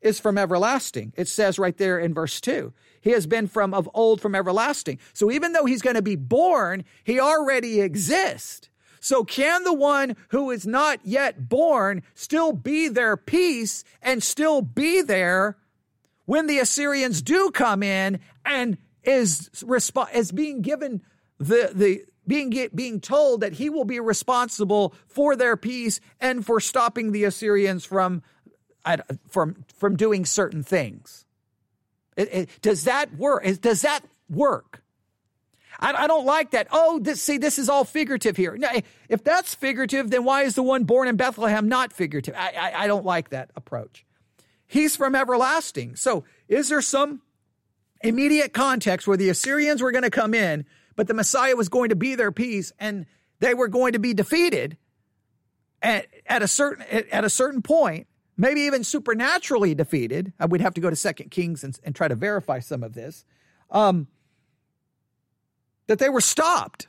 is 0.00 0.20
from 0.20 0.38
everlasting. 0.38 1.12
It 1.16 1.26
says 1.26 1.58
right 1.58 1.76
there 1.76 1.98
in 1.98 2.14
verse 2.14 2.40
2. 2.40 2.72
He 3.00 3.10
has 3.10 3.26
been 3.26 3.46
from 3.46 3.74
of 3.74 3.88
old 3.94 4.20
from 4.20 4.34
everlasting. 4.34 4.98
So 5.12 5.30
even 5.30 5.52
though 5.52 5.64
he's 5.64 5.82
going 5.82 5.96
to 5.96 6.02
be 6.02 6.16
born, 6.16 6.84
he 7.04 7.20
already 7.20 7.80
exists. 7.80 8.68
So 9.00 9.24
can 9.24 9.64
the 9.64 9.72
one 9.72 10.16
who 10.30 10.50
is 10.50 10.66
not 10.66 11.00
yet 11.04 11.48
born 11.48 12.02
still 12.14 12.52
be 12.52 12.88
their 12.88 13.16
peace 13.16 13.84
and 14.02 14.22
still 14.22 14.62
be 14.62 15.02
there 15.02 15.56
when 16.24 16.46
the 16.46 16.58
Assyrians 16.58 17.22
do 17.22 17.50
come 17.50 17.82
in 17.82 18.20
and 18.44 18.76
is 19.02 19.48
resp- 19.54 20.12
is 20.14 20.32
being 20.32 20.62
given 20.62 21.00
the 21.38 21.70
the 21.72 22.04
being 22.26 22.50
get, 22.50 22.76
being 22.76 23.00
told 23.00 23.40
that 23.40 23.54
he 23.54 23.70
will 23.70 23.86
be 23.86 24.00
responsible 24.00 24.94
for 25.06 25.34
their 25.34 25.56
peace 25.56 26.00
and 26.20 26.44
for 26.44 26.60
stopping 26.60 27.12
the 27.12 27.24
Assyrians 27.24 27.84
from 27.84 28.22
from 29.28 29.64
from 29.74 29.96
doing 29.96 30.26
certain 30.26 30.62
things. 30.62 31.24
It, 32.18 32.34
it, 32.34 32.50
does 32.60 32.84
that 32.84 33.14
work? 33.14 33.44
Does 33.60 33.82
that 33.82 34.00
work? 34.28 34.82
I, 35.78 35.92
I 35.92 36.06
don't 36.08 36.26
like 36.26 36.50
that. 36.50 36.66
Oh, 36.72 36.98
this, 36.98 37.22
see, 37.22 37.38
this 37.38 37.58
is 37.58 37.68
all 37.68 37.84
figurative 37.84 38.36
here. 38.36 38.56
No, 38.56 38.68
if 39.08 39.22
that's 39.22 39.54
figurative, 39.54 40.10
then 40.10 40.24
why 40.24 40.42
is 40.42 40.56
the 40.56 40.62
one 40.62 40.82
born 40.82 41.06
in 41.06 41.16
Bethlehem 41.16 41.68
not 41.68 41.92
figurative? 41.92 42.34
I, 42.36 42.52
I, 42.58 42.84
I 42.84 42.86
don't 42.88 43.04
like 43.04 43.30
that 43.30 43.52
approach. 43.54 44.04
He's 44.66 44.96
from 44.96 45.14
everlasting. 45.14 45.94
So 45.94 46.24
is 46.48 46.68
there 46.68 46.82
some 46.82 47.22
immediate 48.02 48.52
context 48.52 49.06
where 49.06 49.16
the 49.16 49.28
Assyrians 49.28 49.80
were 49.80 49.92
going 49.92 50.02
to 50.02 50.10
come 50.10 50.34
in, 50.34 50.66
but 50.96 51.06
the 51.06 51.14
Messiah 51.14 51.54
was 51.54 51.68
going 51.68 51.90
to 51.90 51.96
be 51.96 52.16
their 52.16 52.32
peace 52.32 52.72
and 52.80 53.06
they 53.38 53.54
were 53.54 53.68
going 53.68 53.92
to 53.92 54.00
be 54.00 54.12
defeated 54.12 54.76
at, 55.80 56.06
at 56.26 56.42
a 56.42 56.48
certain 56.48 56.84
at 57.12 57.22
a 57.22 57.30
certain 57.30 57.62
point, 57.62 58.07
maybe 58.38 58.62
even 58.62 58.84
supernaturally 58.84 59.74
defeated. 59.74 60.32
I 60.40 60.46
would 60.46 60.62
have 60.62 60.74
to 60.74 60.80
go 60.80 60.88
to 60.88 60.96
Second 60.96 61.30
Kings 61.30 61.62
and, 61.62 61.78
and 61.84 61.94
try 61.94 62.08
to 62.08 62.14
verify 62.14 62.60
some 62.60 62.82
of 62.82 62.94
this. 62.94 63.24
Um, 63.70 64.06
that 65.88 65.98
they 65.98 66.08
were 66.08 66.20
stopped. 66.20 66.86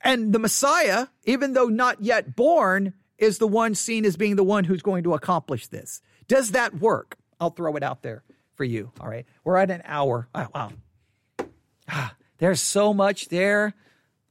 And 0.00 0.32
the 0.32 0.38
Messiah, 0.38 1.08
even 1.24 1.52
though 1.54 1.66
not 1.66 2.02
yet 2.02 2.36
born, 2.36 2.94
is 3.18 3.38
the 3.38 3.48
one 3.48 3.74
seen 3.74 4.04
as 4.04 4.16
being 4.16 4.36
the 4.36 4.44
one 4.44 4.64
who's 4.64 4.82
going 4.82 5.02
to 5.04 5.14
accomplish 5.14 5.66
this. 5.66 6.00
Does 6.28 6.52
that 6.52 6.78
work? 6.78 7.16
I'll 7.40 7.50
throw 7.50 7.74
it 7.76 7.82
out 7.82 8.02
there 8.02 8.22
for 8.54 8.64
you. 8.64 8.92
All 9.00 9.08
right. 9.08 9.26
We're 9.42 9.56
at 9.56 9.70
an 9.70 9.82
hour. 9.84 10.28
Oh, 10.34 10.46
wow. 10.54 10.70
Ah, 11.88 12.14
there's 12.38 12.60
so 12.60 12.94
much 12.94 13.28
there. 13.28 13.74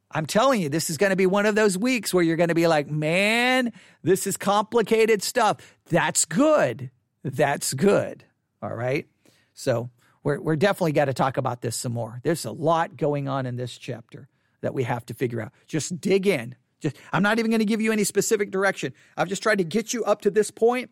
I'm 0.10 0.26
telling 0.26 0.62
you, 0.62 0.70
this 0.70 0.90
is 0.90 0.98
going 0.98 1.10
to 1.10 1.16
be 1.16 1.26
one 1.26 1.46
of 1.46 1.56
those 1.56 1.78
weeks 1.78 2.14
where 2.14 2.24
you're 2.24 2.38
going 2.38 2.50
to 2.50 2.56
be 2.56 2.68
like, 2.68 2.90
man, 2.90 3.74
this 4.04 4.26
is 4.26 4.38
complicated 4.38 5.22
stuff. 5.22 5.58
That's 5.90 6.26
good. 6.26 6.92
That's 7.24 7.74
good. 7.74 8.24
All 8.62 8.74
right. 8.74 9.06
So 9.54 9.90
we're, 10.24 10.40
we're 10.40 10.56
definitely 10.56 10.94
got 10.94 11.06
to 11.06 11.14
talk 11.14 11.38
about 11.38 11.62
this 11.62 11.76
some 11.76 11.92
more. 11.92 12.20
There's 12.24 12.46
a 12.46 12.52
lot 12.52 12.96
going 12.96 13.28
on 13.28 13.46
in 13.46 13.58
this 13.58 13.78
chapter 13.78 14.30
that 14.62 14.74
we 14.74 14.84
have 14.84 15.06
to 15.08 15.14
figure 15.14 15.42
out. 15.42 15.52
Just 15.68 16.00
dig 16.00 16.26
in. 16.26 16.56
Just, 16.80 16.96
I'm 17.12 17.24
not 17.24 17.40
even 17.40 17.52
going 17.52 17.60
to 17.60 17.66
give 17.66 17.82
you 17.82 17.92
any 17.92 18.04
specific 18.04 18.52
direction. 18.52 18.94
I've 19.18 19.28
just 19.28 19.44
tried 19.44 19.58
to 19.58 19.64
get 19.64 19.94
you 19.94 20.04
up 20.06 20.22
to 20.22 20.32
this 20.32 20.52
point. 20.52 20.92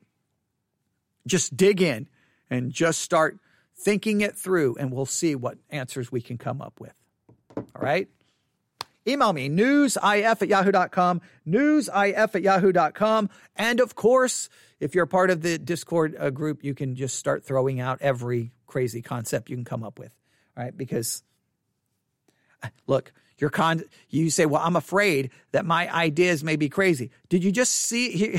Just 1.26 1.56
dig 1.56 1.82
in 1.82 2.08
and 2.50 2.72
just 2.72 3.00
start 3.02 3.40
thinking 3.78 4.22
it 4.22 4.38
through, 4.38 4.78
and 4.80 4.92
we'll 4.92 5.06
see 5.06 5.36
what 5.36 5.58
answers 5.70 6.12
we 6.12 6.22
can 6.22 6.38
come 6.38 6.62
up 6.62 6.80
with. 6.80 6.94
All 7.58 7.82
right? 7.82 8.08
Email 9.08 9.34
me, 9.34 9.50
newsif 9.50 10.42
at 10.42 10.48
yahoo.com, 10.48 11.22
newsif 11.48 12.36
at 12.36 12.42
yahoo.com. 12.42 13.30
And 13.56 13.80
of 13.80 13.96
course, 13.96 14.50
if 14.80 14.96
you're 14.96 15.06
part 15.06 15.30
of 15.30 15.42
the 15.42 15.60
Discord 15.60 16.16
uh, 16.20 16.32
group, 16.32 16.64
you 16.64 16.74
can 16.74 16.96
just 16.96 17.18
start 17.18 17.46
throwing 17.46 17.80
out 17.80 18.00
every 18.02 18.52
crazy 18.66 19.02
concept 19.02 19.50
you 19.50 19.56
can 19.56 19.66
come 19.66 19.84
up 19.84 20.00
with. 20.00 20.12
All 20.58 20.64
right? 20.64 20.76
Because, 20.76 21.24
uh, 22.64 22.70
look, 22.88 23.14
your 23.38 23.50
con 23.50 23.84
you 24.10 24.30
say 24.30 24.46
well 24.46 24.62
i'm 24.64 24.76
afraid 24.76 25.30
that 25.56 25.66
my 25.66 25.90
ideas 25.94 26.44
may 26.44 26.58
be 26.58 26.68
crazy. 26.68 27.12
Did 27.30 27.42
you 27.42 27.50
just 27.50 27.72
see 27.72 28.38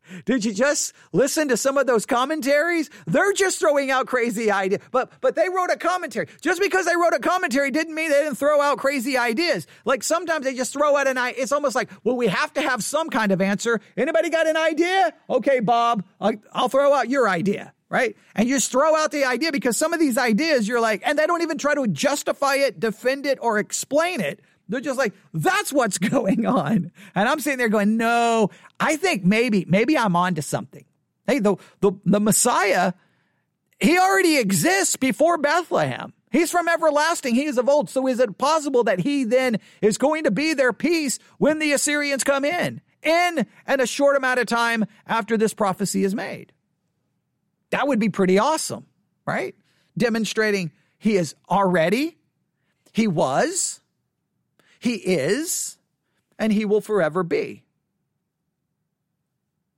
did 0.24 0.44
you 0.44 0.52
just 0.52 0.92
listen 1.12 1.46
to 1.46 1.56
some 1.56 1.78
of 1.78 1.86
those 1.86 2.04
commentaries? 2.04 2.90
They're 3.06 3.32
just 3.32 3.60
throwing 3.60 3.92
out 3.92 4.08
crazy 4.08 4.50
ideas 4.50 4.82
but 4.90 5.12
but 5.20 5.36
they 5.36 5.48
wrote 5.48 5.70
a 5.70 5.76
commentary. 5.76 6.26
Just 6.40 6.60
because 6.60 6.84
they 6.86 6.96
wrote 6.96 7.14
a 7.14 7.20
commentary 7.20 7.70
didn't 7.70 7.94
mean 7.94 8.10
they 8.10 8.24
didn't 8.24 8.34
throw 8.34 8.60
out 8.60 8.78
crazy 8.78 9.16
ideas. 9.16 9.68
Like 9.84 10.02
sometimes 10.02 10.44
they 10.44 10.56
just 10.56 10.72
throw 10.72 10.96
out 10.96 11.06
an 11.06 11.16
idea 11.18 11.42
it's 11.44 11.52
almost 11.52 11.76
like 11.76 11.88
well 12.02 12.16
we 12.16 12.26
have 12.26 12.52
to 12.54 12.60
have 12.60 12.82
some 12.82 13.10
kind 13.10 13.30
of 13.30 13.40
answer. 13.40 13.80
Anybody 13.96 14.28
got 14.28 14.48
an 14.48 14.56
idea? 14.56 15.14
Okay 15.30 15.60
bob 15.60 16.02
i'll, 16.20 16.34
I'll 16.52 16.68
throw 16.68 16.92
out 16.92 17.08
your 17.08 17.28
idea 17.28 17.72
right? 17.88 18.16
And 18.34 18.48
you 18.48 18.56
just 18.56 18.70
throw 18.70 18.96
out 18.96 19.12
the 19.12 19.24
idea 19.24 19.52
because 19.52 19.76
some 19.76 19.92
of 19.92 20.00
these 20.00 20.18
ideas 20.18 20.66
you're 20.66 20.80
like, 20.80 21.02
and 21.04 21.18
they 21.18 21.26
don't 21.26 21.42
even 21.42 21.58
try 21.58 21.74
to 21.74 21.86
justify 21.86 22.56
it, 22.56 22.80
defend 22.80 23.26
it, 23.26 23.38
or 23.40 23.58
explain 23.58 24.20
it. 24.20 24.40
They're 24.68 24.80
just 24.80 24.98
like, 24.98 25.14
that's 25.32 25.72
what's 25.72 25.98
going 25.98 26.46
on. 26.46 26.90
And 27.14 27.28
I'm 27.28 27.40
sitting 27.40 27.58
there 27.58 27.68
going, 27.68 27.96
no, 27.96 28.50
I 28.80 28.96
think 28.96 29.24
maybe, 29.24 29.64
maybe 29.68 29.96
I'm 29.96 30.16
onto 30.16 30.42
something. 30.42 30.84
Hey, 31.26 31.38
the, 31.38 31.56
the, 31.80 31.92
the 32.04 32.20
Messiah, 32.20 32.92
he 33.80 33.98
already 33.98 34.36
exists 34.36 34.96
before 34.96 35.38
Bethlehem. 35.38 36.12
He's 36.30 36.50
from 36.50 36.68
everlasting. 36.68 37.34
He 37.34 37.44
is 37.44 37.56
of 37.56 37.68
old. 37.68 37.88
So 37.88 38.06
is 38.06 38.20
it 38.20 38.36
possible 38.36 38.84
that 38.84 39.00
he 39.00 39.24
then 39.24 39.58
is 39.80 39.96
going 39.96 40.24
to 40.24 40.30
be 40.30 40.54
their 40.54 40.72
peace 40.72 41.18
when 41.38 41.58
the 41.58 41.72
Assyrians 41.72 42.24
come 42.24 42.44
in, 42.44 42.80
in 43.02 43.46
and 43.66 43.80
a 43.80 43.86
short 43.86 44.16
amount 44.16 44.40
of 44.40 44.46
time 44.46 44.84
after 45.06 45.36
this 45.36 45.54
prophecy 45.54 46.04
is 46.04 46.14
made? 46.14 46.52
That 47.70 47.88
would 47.88 47.98
be 47.98 48.08
pretty 48.08 48.38
awesome, 48.38 48.86
right? 49.26 49.54
Demonstrating 49.96 50.72
he 50.98 51.16
is 51.16 51.34
already, 51.50 52.16
he 52.92 53.06
was, 53.06 53.80
he 54.78 54.94
is, 54.94 55.78
and 56.38 56.52
he 56.52 56.64
will 56.64 56.80
forever 56.80 57.22
be. 57.22 57.64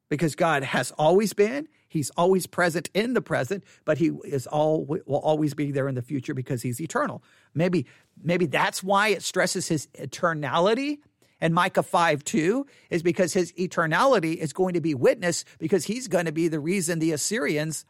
Because 0.09 0.35
God 0.35 0.65
has 0.65 0.91
always 0.93 1.33
been, 1.35 1.69
he's 1.89 2.11
always 2.11 2.47
present 2.47 2.89
in 2.95 3.15
the 3.15 3.21
present, 3.21 3.65
but 3.85 3.99
he 3.99 4.13
is 4.25 4.47
all 4.47 4.85
will 4.85 5.03
always 5.19 5.55
be 5.55 5.71
there 5.71 5.89
in 5.89 5.95
the 5.95 6.03
future 6.03 6.35
because 6.35 6.63
he's 6.63 6.81
eternal. 6.81 7.23
Maybe 7.55 7.87
maybe 8.23 8.47
that's 8.47 8.83
why 8.83 9.09
it 9.09 9.23
stresses 9.23 9.69
his 9.69 9.87
eternality 9.99 10.99
and 11.41 11.55
Micah 11.55 11.83
5 11.83 12.25
2 12.25 12.67
is 12.91 13.03
because 13.03 13.33
his 13.33 13.53
eternality 13.53 14.37
is 14.37 14.53
going 14.53 14.75
to 14.75 14.81
be 14.81 14.95
witness 14.95 15.45
because 15.59 15.85
he's 15.85 16.09
going 16.09 16.27
to 16.27 16.33
be 16.33 16.49
the 16.49 16.61
reason 16.61 16.99
the 16.99 17.13
Assyrians. 17.13 17.85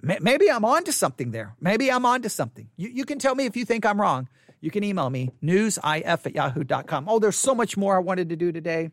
Maybe 0.00 0.50
I'm 0.50 0.64
on 0.64 0.84
to 0.84 0.92
something 0.92 1.32
there. 1.32 1.56
Maybe 1.60 1.90
I'm 1.90 2.06
on 2.06 2.22
to 2.22 2.28
something. 2.28 2.68
You, 2.76 2.88
you 2.88 3.04
can 3.04 3.18
tell 3.18 3.34
me 3.34 3.46
if 3.46 3.56
you 3.56 3.64
think 3.64 3.84
I'm 3.84 4.00
wrong. 4.00 4.28
You 4.60 4.70
can 4.70 4.84
email 4.84 5.10
me, 5.10 5.30
newsif 5.42 6.26
at 6.26 6.34
yahoo.com. 6.34 7.08
Oh, 7.08 7.18
there's 7.18 7.36
so 7.36 7.52
much 7.52 7.76
more 7.76 7.96
I 7.96 7.98
wanted 7.98 8.28
to 8.28 8.36
do 8.36 8.52
today. 8.52 8.92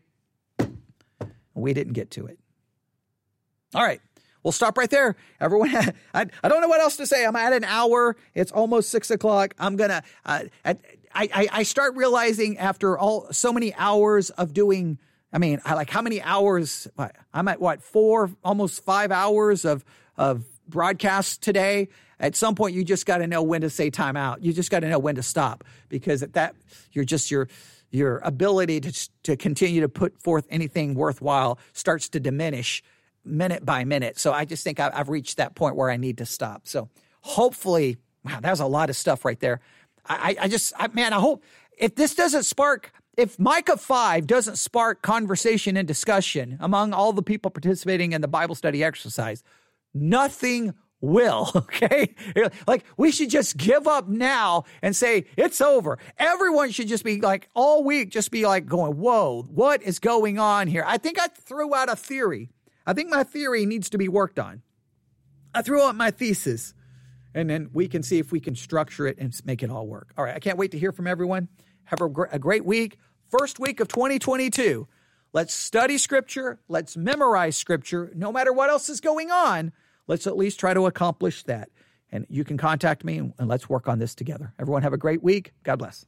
We 1.54 1.72
didn't 1.74 1.92
get 1.92 2.10
to 2.12 2.26
it. 2.26 2.38
All 3.74 3.84
right. 3.84 4.00
We'll 4.42 4.52
stop 4.52 4.78
right 4.78 4.90
there. 4.90 5.16
Everyone, 5.40 5.70
I, 6.14 6.26
I 6.42 6.48
don't 6.48 6.60
know 6.60 6.68
what 6.68 6.80
else 6.80 6.96
to 6.96 7.06
say. 7.06 7.24
I'm 7.24 7.36
at 7.36 7.52
an 7.52 7.64
hour. 7.64 8.16
It's 8.34 8.50
almost 8.50 8.90
six 8.90 9.10
o'clock. 9.10 9.54
I'm 9.58 9.76
going 9.76 9.90
to, 9.90 10.02
uh, 10.24 10.74
I, 11.12 11.48
I 11.52 11.62
start 11.64 11.96
realizing 11.96 12.58
after 12.58 12.98
all 12.98 13.32
so 13.32 13.52
many 13.52 13.74
hours 13.74 14.30
of 14.30 14.52
doing, 14.52 14.98
I 15.32 15.38
mean, 15.38 15.60
I 15.64 15.74
like 15.74 15.90
how 15.90 16.02
many 16.02 16.22
hours? 16.22 16.88
I'm 17.34 17.48
at 17.48 17.60
what 17.60 17.82
four, 17.82 18.30
almost 18.44 18.84
five 18.84 19.10
hours 19.10 19.64
of 19.64 19.84
of 20.16 20.44
broadcast 20.68 21.42
today. 21.42 21.88
At 22.18 22.36
some 22.36 22.54
point, 22.54 22.74
you 22.74 22.84
just 22.84 23.06
got 23.06 23.18
to 23.18 23.26
know 23.26 23.42
when 23.42 23.62
to 23.62 23.70
say 23.70 23.90
time 23.90 24.16
out. 24.16 24.42
You 24.42 24.52
just 24.52 24.70
got 24.70 24.80
to 24.80 24.88
know 24.88 24.98
when 24.98 25.14
to 25.14 25.22
stop 25.22 25.64
because 25.88 26.22
at 26.22 26.34
that 26.34 26.54
you're 26.92 27.04
just 27.04 27.30
you're 27.30 27.48
your 27.90 28.18
ability 28.18 28.80
to, 28.80 29.10
to 29.24 29.36
continue 29.36 29.80
to 29.80 29.88
put 29.88 30.20
forth 30.20 30.46
anything 30.50 30.94
worthwhile 30.94 31.58
starts 31.72 32.08
to 32.10 32.20
diminish 32.20 32.82
minute 33.24 33.64
by 33.64 33.84
minute. 33.84 34.18
So 34.18 34.32
I 34.32 34.44
just 34.44 34.64
think 34.64 34.80
I, 34.80 34.90
have 34.94 35.08
reached 35.08 35.36
that 35.38 35.54
point 35.54 35.76
where 35.76 35.90
I 35.90 35.96
need 35.96 36.18
to 36.18 36.26
stop. 36.26 36.68
So 36.68 36.88
hopefully, 37.20 37.98
wow, 38.24 38.40
that 38.40 38.50
was 38.50 38.60
a 38.60 38.66
lot 38.66 38.90
of 38.90 38.96
stuff 38.96 39.24
right 39.24 39.38
there. 39.40 39.60
I, 40.06 40.36
I 40.40 40.48
just, 40.48 40.72
I, 40.76 40.88
man, 40.88 41.12
I 41.12 41.20
hope 41.20 41.44
if 41.76 41.94
this 41.94 42.14
doesn't 42.14 42.44
spark, 42.44 42.92
if 43.16 43.38
Micah 43.38 43.76
5 43.76 44.26
doesn't 44.26 44.56
spark 44.56 45.02
conversation 45.02 45.76
and 45.76 45.86
discussion 45.86 46.56
among 46.60 46.92
all 46.92 47.12
the 47.12 47.22
people 47.22 47.50
participating 47.50 48.12
in 48.12 48.20
the 48.20 48.28
Bible 48.28 48.54
study 48.54 48.84
exercise, 48.84 49.42
nothing 49.94 50.74
will. 51.00 51.50
Okay. 51.70 52.14
Like 52.66 52.84
we 52.96 53.10
should 53.10 53.30
just 53.30 53.56
give 53.56 53.86
up 53.86 54.06
now 54.06 54.64
and 54.82 54.94
say 54.94 55.24
it's 55.36 55.60
over. 55.60 55.98
Everyone 56.18 56.70
should 56.70 56.88
just 56.88 57.04
be 57.04 57.20
like 57.20 57.48
all 57.54 57.84
week, 57.84 58.10
just 58.10 58.30
be 58.30 58.44
like 58.44 58.66
going, 58.66 58.98
whoa, 58.98 59.42
what 59.48 59.82
is 59.82 59.98
going 59.98 60.38
on 60.38 60.66
here? 60.66 60.84
I 60.86 60.98
think 60.98 61.18
I 61.18 61.28
threw 61.28 61.74
out 61.74 61.90
a 61.90 61.96
theory. 61.96 62.50
I 62.86 62.92
think 62.92 63.08
my 63.08 63.24
theory 63.24 63.66
needs 63.66 63.88
to 63.90 63.98
be 63.98 64.08
worked 64.08 64.38
on. 64.38 64.62
I 65.54 65.62
threw 65.62 65.82
out 65.82 65.96
my 65.96 66.10
thesis 66.10 66.74
and 67.34 67.48
then 67.48 67.70
we 67.72 67.88
can 67.88 68.02
see 68.02 68.18
if 68.18 68.32
we 68.32 68.40
can 68.40 68.54
structure 68.54 69.06
it 69.06 69.18
and 69.18 69.38
make 69.44 69.62
it 69.62 69.70
all 69.70 69.86
work. 69.86 70.12
All 70.16 70.24
right. 70.24 70.34
I 70.34 70.38
can't 70.38 70.58
wait 70.58 70.72
to 70.72 70.78
hear 70.78 70.92
from 70.92 71.06
everyone. 71.06 71.48
Have 71.84 72.00
a, 72.00 72.10
a 72.32 72.38
great 72.38 72.64
week. 72.64 72.98
First 73.28 73.58
week 73.58 73.80
of 73.80 73.88
2022. 73.88 74.88
Let's 75.32 75.54
study 75.54 75.98
scripture. 75.98 76.60
Let's 76.68 76.96
memorize 76.96 77.56
scripture. 77.56 78.10
No 78.14 78.32
matter 78.32 78.52
what 78.52 78.70
else 78.70 78.88
is 78.88 79.00
going 79.00 79.30
on, 79.30 79.72
let's 80.08 80.26
at 80.26 80.36
least 80.36 80.58
try 80.58 80.74
to 80.74 80.86
accomplish 80.86 81.44
that. 81.44 81.70
And 82.10 82.26
you 82.28 82.42
can 82.42 82.56
contact 82.56 83.04
me 83.04 83.18
and 83.18 83.48
let's 83.48 83.68
work 83.68 83.88
on 83.88 84.00
this 84.00 84.16
together. 84.16 84.52
Everyone 84.58 84.82
have 84.82 84.92
a 84.92 84.98
great 84.98 85.22
week. 85.22 85.52
God 85.62 85.76
bless. 85.76 86.04